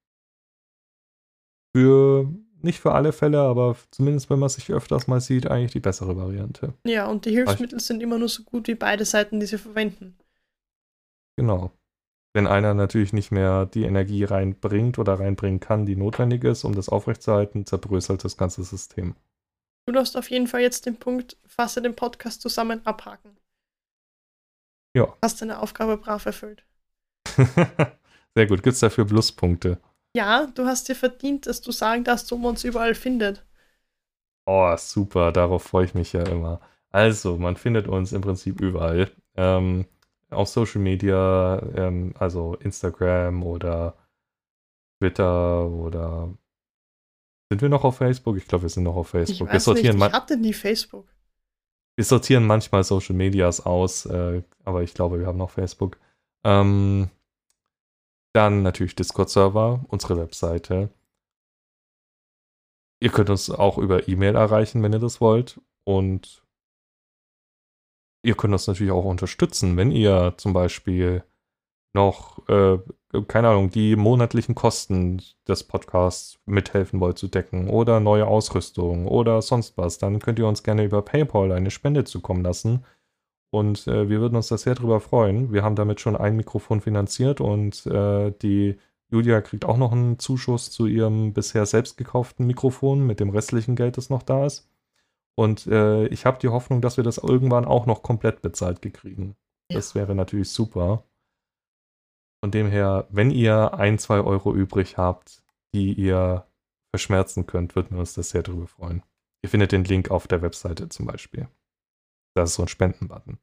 für 1.75 2.29
nicht 2.63 2.81
für 2.81 2.93
alle 2.93 3.13
Fälle, 3.13 3.41
aber 3.41 3.77
zumindest 3.91 4.31
wenn 4.31 4.39
man 4.39 4.49
sich 4.49 4.71
öfters 4.71 5.07
mal 5.07 5.21
sieht, 5.21 5.51
eigentlich 5.51 5.73
die 5.73 5.81
bessere 5.81 6.17
Variante. 6.17 6.75
Ja, 6.85 7.07
und 7.07 7.25
die 7.25 7.31
Hilfsmittel 7.31 7.81
sind 7.81 8.03
immer 8.03 8.19
nur 8.19 8.29
so 8.29 8.43
gut 8.43 8.69
wie 8.69 8.75
beide 8.75 9.05
Seiten, 9.05 9.41
die 9.41 9.47
sie 9.47 9.59
verwenden. 9.59 10.17
Genau. 11.37 11.73
Wenn 12.33 12.47
einer 12.47 12.75
natürlich 12.75 13.13
nicht 13.13 13.33
mehr 13.33 13.67
die 13.67 13.83
Energie 13.83 14.25
reinbringt 14.25 14.99
oder 14.99 15.19
reinbringen 15.19 15.59
kann, 15.59 15.87
die 15.87 15.97
notwendig 15.97 16.45
ist, 16.45 16.65
um 16.65 16.75
das 16.75 16.89
aufrechtzuerhalten, 16.89 17.67
zerbröselt 17.67 18.25
das 18.25 18.37
ganze 18.37 18.63
System. 18.63 19.17
Du 19.87 19.93
darfst 19.93 20.17
auf 20.17 20.31
jeden 20.31 20.47
Fall 20.47 20.61
jetzt 20.61 20.87
den 20.87 20.97
Punkt, 20.97 21.37
fasse 21.47 21.83
den 21.83 21.97
Podcast 21.97 22.43
zusammen, 22.43 22.87
abhaken. 22.87 23.37
Ja. 24.95 25.17
Hast 25.23 25.43
deine 25.43 25.61
Aufgabe 25.61 25.97
brav 25.97 26.27
erfüllt. 26.27 26.65
Sehr 28.35 28.47
gut. 28.47 28.63
Gibt 28.63 28.75
es 28.75 28.81
dafür 28.81 29.07
Pluspunkte? 29.07 29.81
Ja, 30.17 30.47
du 30.55 30.67
hast 30.67 30.89
dir 30.89 30.97
verdient, 30.97 31.47
dass 31.47 31.61
du 31.61 31.73
sagen 31.73 32.05
darfst, 32.05 32.31
wo 32.33 32.37
man 32.37 32.51
uns 32.51 32.65
überall 32.65 32.95
findet. 32.95 33.45
Oh, 34.47 34.75
super. 34.77 35.33
Darauf 35.33 35.63
freue 35.63 35.85
ich 35.85 35.95
mich 35.95 36.13
ja 36.13 36.23
immer. 36.25 36.61
Also, 36.91 37.37
man 37.37 37.57
findet 37.57 37.87
uns 37.87 38.13
im 38.13 38.21
Prinzip 38.21 38.61
überall. 38.61 39.11
Ähm, 39.37 39.87
auf 40.31 40.49
Social 40.49 40.81
Media, 40.81 41.63
ähm, 41.77 42.15
also 42.19 42.55
Instagram 42.57 43.43
oder 43.45 43.97
Twitter 44.99 45.69
oder 45.69 46.35
sind 47.51 47.63
wir 47.63 47.69
noch 47.69 47.85
auf 47.85 47.97
Facebook? 47.97 48.37
Ich 48.37 48.47
glaube, 48.47 48.63
wir 48.63 48.69
sind 48.69 48.85
noch 48.85 48.97
auf 48.97 49.09
Facebook. 49.09 49.49
Ich, 49.49 49.53
weiß 49.53 49.53
wir 49.53 49.61
sortieren 49.61 49.97
nicht, 49.97 50.07
ich 50.07 50.13
hatte 50.13 50.37
nie 50.37 50.53
Facebook. 50.53 51.09
Wir 51.97 52.05
sortieren 52.05 52.47
manchmal 52.47 52.85
Social 52.85 53.17
Medias 53.17 53.67
aus, 53.67 54.07
äh, 54.07 54.43
aber 54.65 54.83
ich 54.83 54.95
glaube, 54.95 55.19
wir 55.19 55.27
haben 55.27 55.39
noch 55.39 55.51
Facebook. 55.51 55.99
Ähm, 56.45 57.11
dann 58.33 58.63
natürlich 58.63 58.95
Discord-Server, 58.95 59.85
unsere 59.89 60.17
Webseite. 60.17 60.91
Ihr 63.03 63.11
könnt 63.11 63.31
uns 63.31 63.51
auch 63.51 63.79
über 63.79 64.09
E-Mail 64.09 64.37
erreichen, 64.37 64.83
wenn 64.83 64.93
ihr 64.93 64.99
das 64.99 65.21
wollt. 65.21 65.61
Und 65.85 66.45
ihr 68.23 68.35
könnt 68.35 68.53
uns 68.53 68.67
natürlich 68.67 68.93
auch 68.93 69.05
unterstützen, 69.05 69.77
wenn 69.77 69.91
ihr 69.91 70.35
zum 70.37 70.53
Beispiel 70.53 71.25
noch, 71.93 72.47
äh, 72.49 72.79
keine 73.27 73.49
Ahnung, 73.49 73.71
die 73.71 73.97
monatlichen 73.97 74.55
Kosten 74.55 75.23
des 75.49 75.65
Podcasts 75.65 76.39
mithelfen 76.47 77.01
wollt 77.01 77.19
zu 77.19 77.27
decken 77.27 77.69
oder 77.69 77.99
neue 77.99 78.27
Ausrüstung 78.27 79.07
oder 79.07 79.43
sonst 79.43 79.77
was, 79.77 79.99
dann 79.99 80.21
könnt 80.21 80.39
ihr 80.39 80.47
uns 80.47 80.63
gerne 80.63 80.85
über 80.85 81.03
PayPal 81.03 81.51
eine 81.53 81.71
Spende 81.71 82.05
zukommen 82.05 82.45
lassen. 82.45 82.85
Und 83.51 83.87
äh, 83.89 84.09
wir 84.09 84.21
würden 84.21 84.37
uns 84.37 84.49
da 84.49 84.57
sehr 84.57 84.75
drüber 84.75 85.01
freuen. 85.01 85.53
Wir 85.53 85.63
haben 85.63 85.75
damit 85.75 86.01
schon 86.01 86.17
ein 86.17 86.37
Mikrofon 86.37 86.81
finanziert 86.81 87.41
und 87.41 87.85
äh, 87.87 88.33
die 88.43 88.79
Julia 89.11 89.41
kriegt 89.41 89.65
auch 89.65 89.77
noch 89.77 89.91
einen 89.91 90.21
Zuschuss 90.21 90.71
zu 90.71 90.87
ihrem 90.87 91.33
bisher 91.33 91.67
selbst 91.67 91.97
gekauften 91.97 92.47
Mikrofon 92.47 93.05
mit 93.05 93.19
dem 93.19 93.31
restlichen 93.31 93.75
Geld, 93.75 93.97
das 93.97 94.09
noch 94.09 94.23
da 94.23 94.47
ist. 94.47 94.69
Und 95.35 95.67
äh, 95.67 96.07
ich 96.09 96.27
habe 96.27 96.39
die 96.39 96.49
Hoffnung, 96.49 96.81
dass 96.81 96.97
wir 96.97 97.05
das 97.05 97.19
irgendwann 97.19 97.65
auch 97.65 97.87
noch 97.87 98.03
komplett 98.03 98.41
bezahlt 98.43 98.83
gekriegen. 98.83 99.37
Ja. 99.71 99.77
Das 99.77 99.95
wäre 99.95 100.15
natürlich 100.15 100.51
super. 100.51 101.05
Von 102.43 102.53
dem 102.53 102.69
her, 102.69 103.07
wenn 103.11 103.31
ihr 103.31 103.75
ein, 103.75 103.99
zwei 103.99 104.21
Euro 104.21 104.55
übrig 104.55 104.97
habt, 104.97 105.43
die 105.75 105.93
ihr 105.93 106.47
verschmerzen 106.91 107.47
könnt, 107.47 107.75
würden 107.75 107.93
wir 107.93 108.01
uns 108.01 108.15
das 108.15 108.31
sehr 108.31 108.43
darüber 108.43 108.67
freuen. 108.67 109.03
Ihr 109.43 109.49
findet 109.49 109.73
den 109.73 109.85
Link 109.85 110.11
auf 110.11 110.29
der 110.29 110.43
Webseite 110.43 110.89
zum 110.89 111.07
Beispiel. 111.07 111.49
Das 112.35 112.51
ist 112.51 112.57
so 112.57 112.63
ein 112.63 112.69
Spendenbutton. 112.69 113.39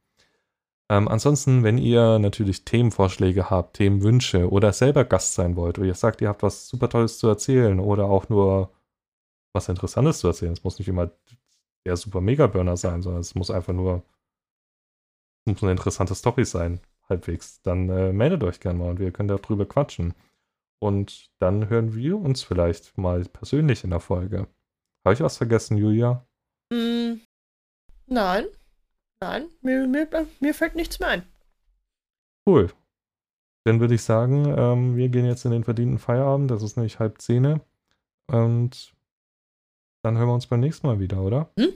Ähm, 0.89 1.07
ansonsten, 1.07 1.63
wenn 1.63 1.77
ihr 1.77 2.19
natürlich 2.19 2.63
Themenvorschläge 2.63 3.49
habt, 3.49 3.75
Themenwünsche 3.77 4.49
oder 4.49 4.71
selber 4.71 5.03
Gast 5.03 5.33
sein 5.33 5.55
wollt 5.57 5.77
oder 5.77 5.87
ihr 5.87 5.95
sagt, 5.95 6.21
ihr 6.21 6.29
habt 6.29 6.43
was 6.43 6.67
super 6.69 6.89
Tolles 6.89 7.19
zu 7.19 7.27
erzählen 7.27 7.79
oder 7.79 8.05
auch 8.05 8.29
nur 8.29 8.71
was 9.53 9.67
Interessantes 9.69 10.19
zu 10.19 10.27
erzählen, 10.27 10.53
es 10.53 10.63
muss 10.63 10.79
nicht 10.79 10.87
immer 10.87 11.11
der 11.85 11.97
super 11.97 12.21
Mega-Burner 12.21 12.77
sein, 12.77 13.01
sondern 13.01 13.21
es 13.21 13.35
muss 13.35 13.51
einfach 13.51 13.73
nur 13.73 14.03
muss 15.45 15.63
eine 15.63 15.71
interessante 15.71 16.15
Story 16.15 16.45
sein 16.45 16.79
halbwegs, 17.09 17.61
dann 17.61 17.89
äh, 17.89 18.11
meldet 18.11 18.43
euch 18.43 18.59
gerne 18.59 18.79
mal 18.79 18.89
und 18.89 18.99
wir 18.99 19.11
können 19.11 19.29
darüber 19.29 19.65
quatschen. 19.65 20.13
Und 20.79 21.31
dann 21.39 21.69
hören 21.69 21.95
wir 21.95 22.17
uns 22.17 22.43
vielleicht 22.43 22.97
mal 22.97 23.23
persönlich 23.23 23.83
in 23.83 23.89
der 23.89 23.99
Folge. 23.99 24.47
Habe 25.05 25.13
ich 25.13 25.21
was 25.21 25.37
vergessen, 25.37 25.77
Julia? 25.77 26.25
Mm, 26.71 27.21
nein. 28.05 28.45
Nein, 29.21 29.49
mir, 29.61 29.87
mir, 29.87 30.07
mir 30.39 30.53
fällt 30.53 30.75
nichts 30.75 30.99
mehr 30.99 31.09
ein. 31.09 31.23
Cool. 32.47 32.71
Dann 33.65 33.79
würde 33.79 33.95
ich 33.95 34.03
sagen, 34.03 34.45
ähm, 34.57 34.95
wir 34.95 35.09
gehen 35.09 35.25
jetzt 35.25 35.43
in 35.45 35.51
den 35.51 35.63
verdienten 35.63 35.99
Feierabend. 35.99 36.49
Das 36.51 36.63
ist 36.63 36.77
nämlich 36.77 36.99
halb 36.99 37.19
zehn. 37.21 37.59
Und 38.27 38.93
dann 40.03 40.17
hören 40.17 40.27
wir 40.29 40.33
uns 40.33 40.47
beim 40.47 40.61
nächsten 40.61 40.87
Mal 40.87 40.99
wieder, 40.99 41.21
oder? 41.21 41.51
Hm? 41.57 41.73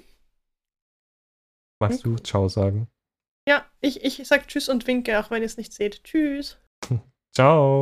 Magst 1.81 2.05
du 2.05 2.15
Ciao 2.17 2.47
sagen? 2.47 2.87
Ja, 3.47 3.65
ich, 3.81 4.03
ich 4.03 4.25
sag 4.27 4.47
Tschüss 4.47 4.69
und 4.69 4.85
winke, 4.87 5.19
auch 5.19 5.31
wenn 5.31 5.41
ihr 5.41 5.47
es 5.47 5.57
nicht 5.57 5.73
seht. 5.73 6.03
Tschüss. 6.03 6.57
Ciao. 7.33 7.81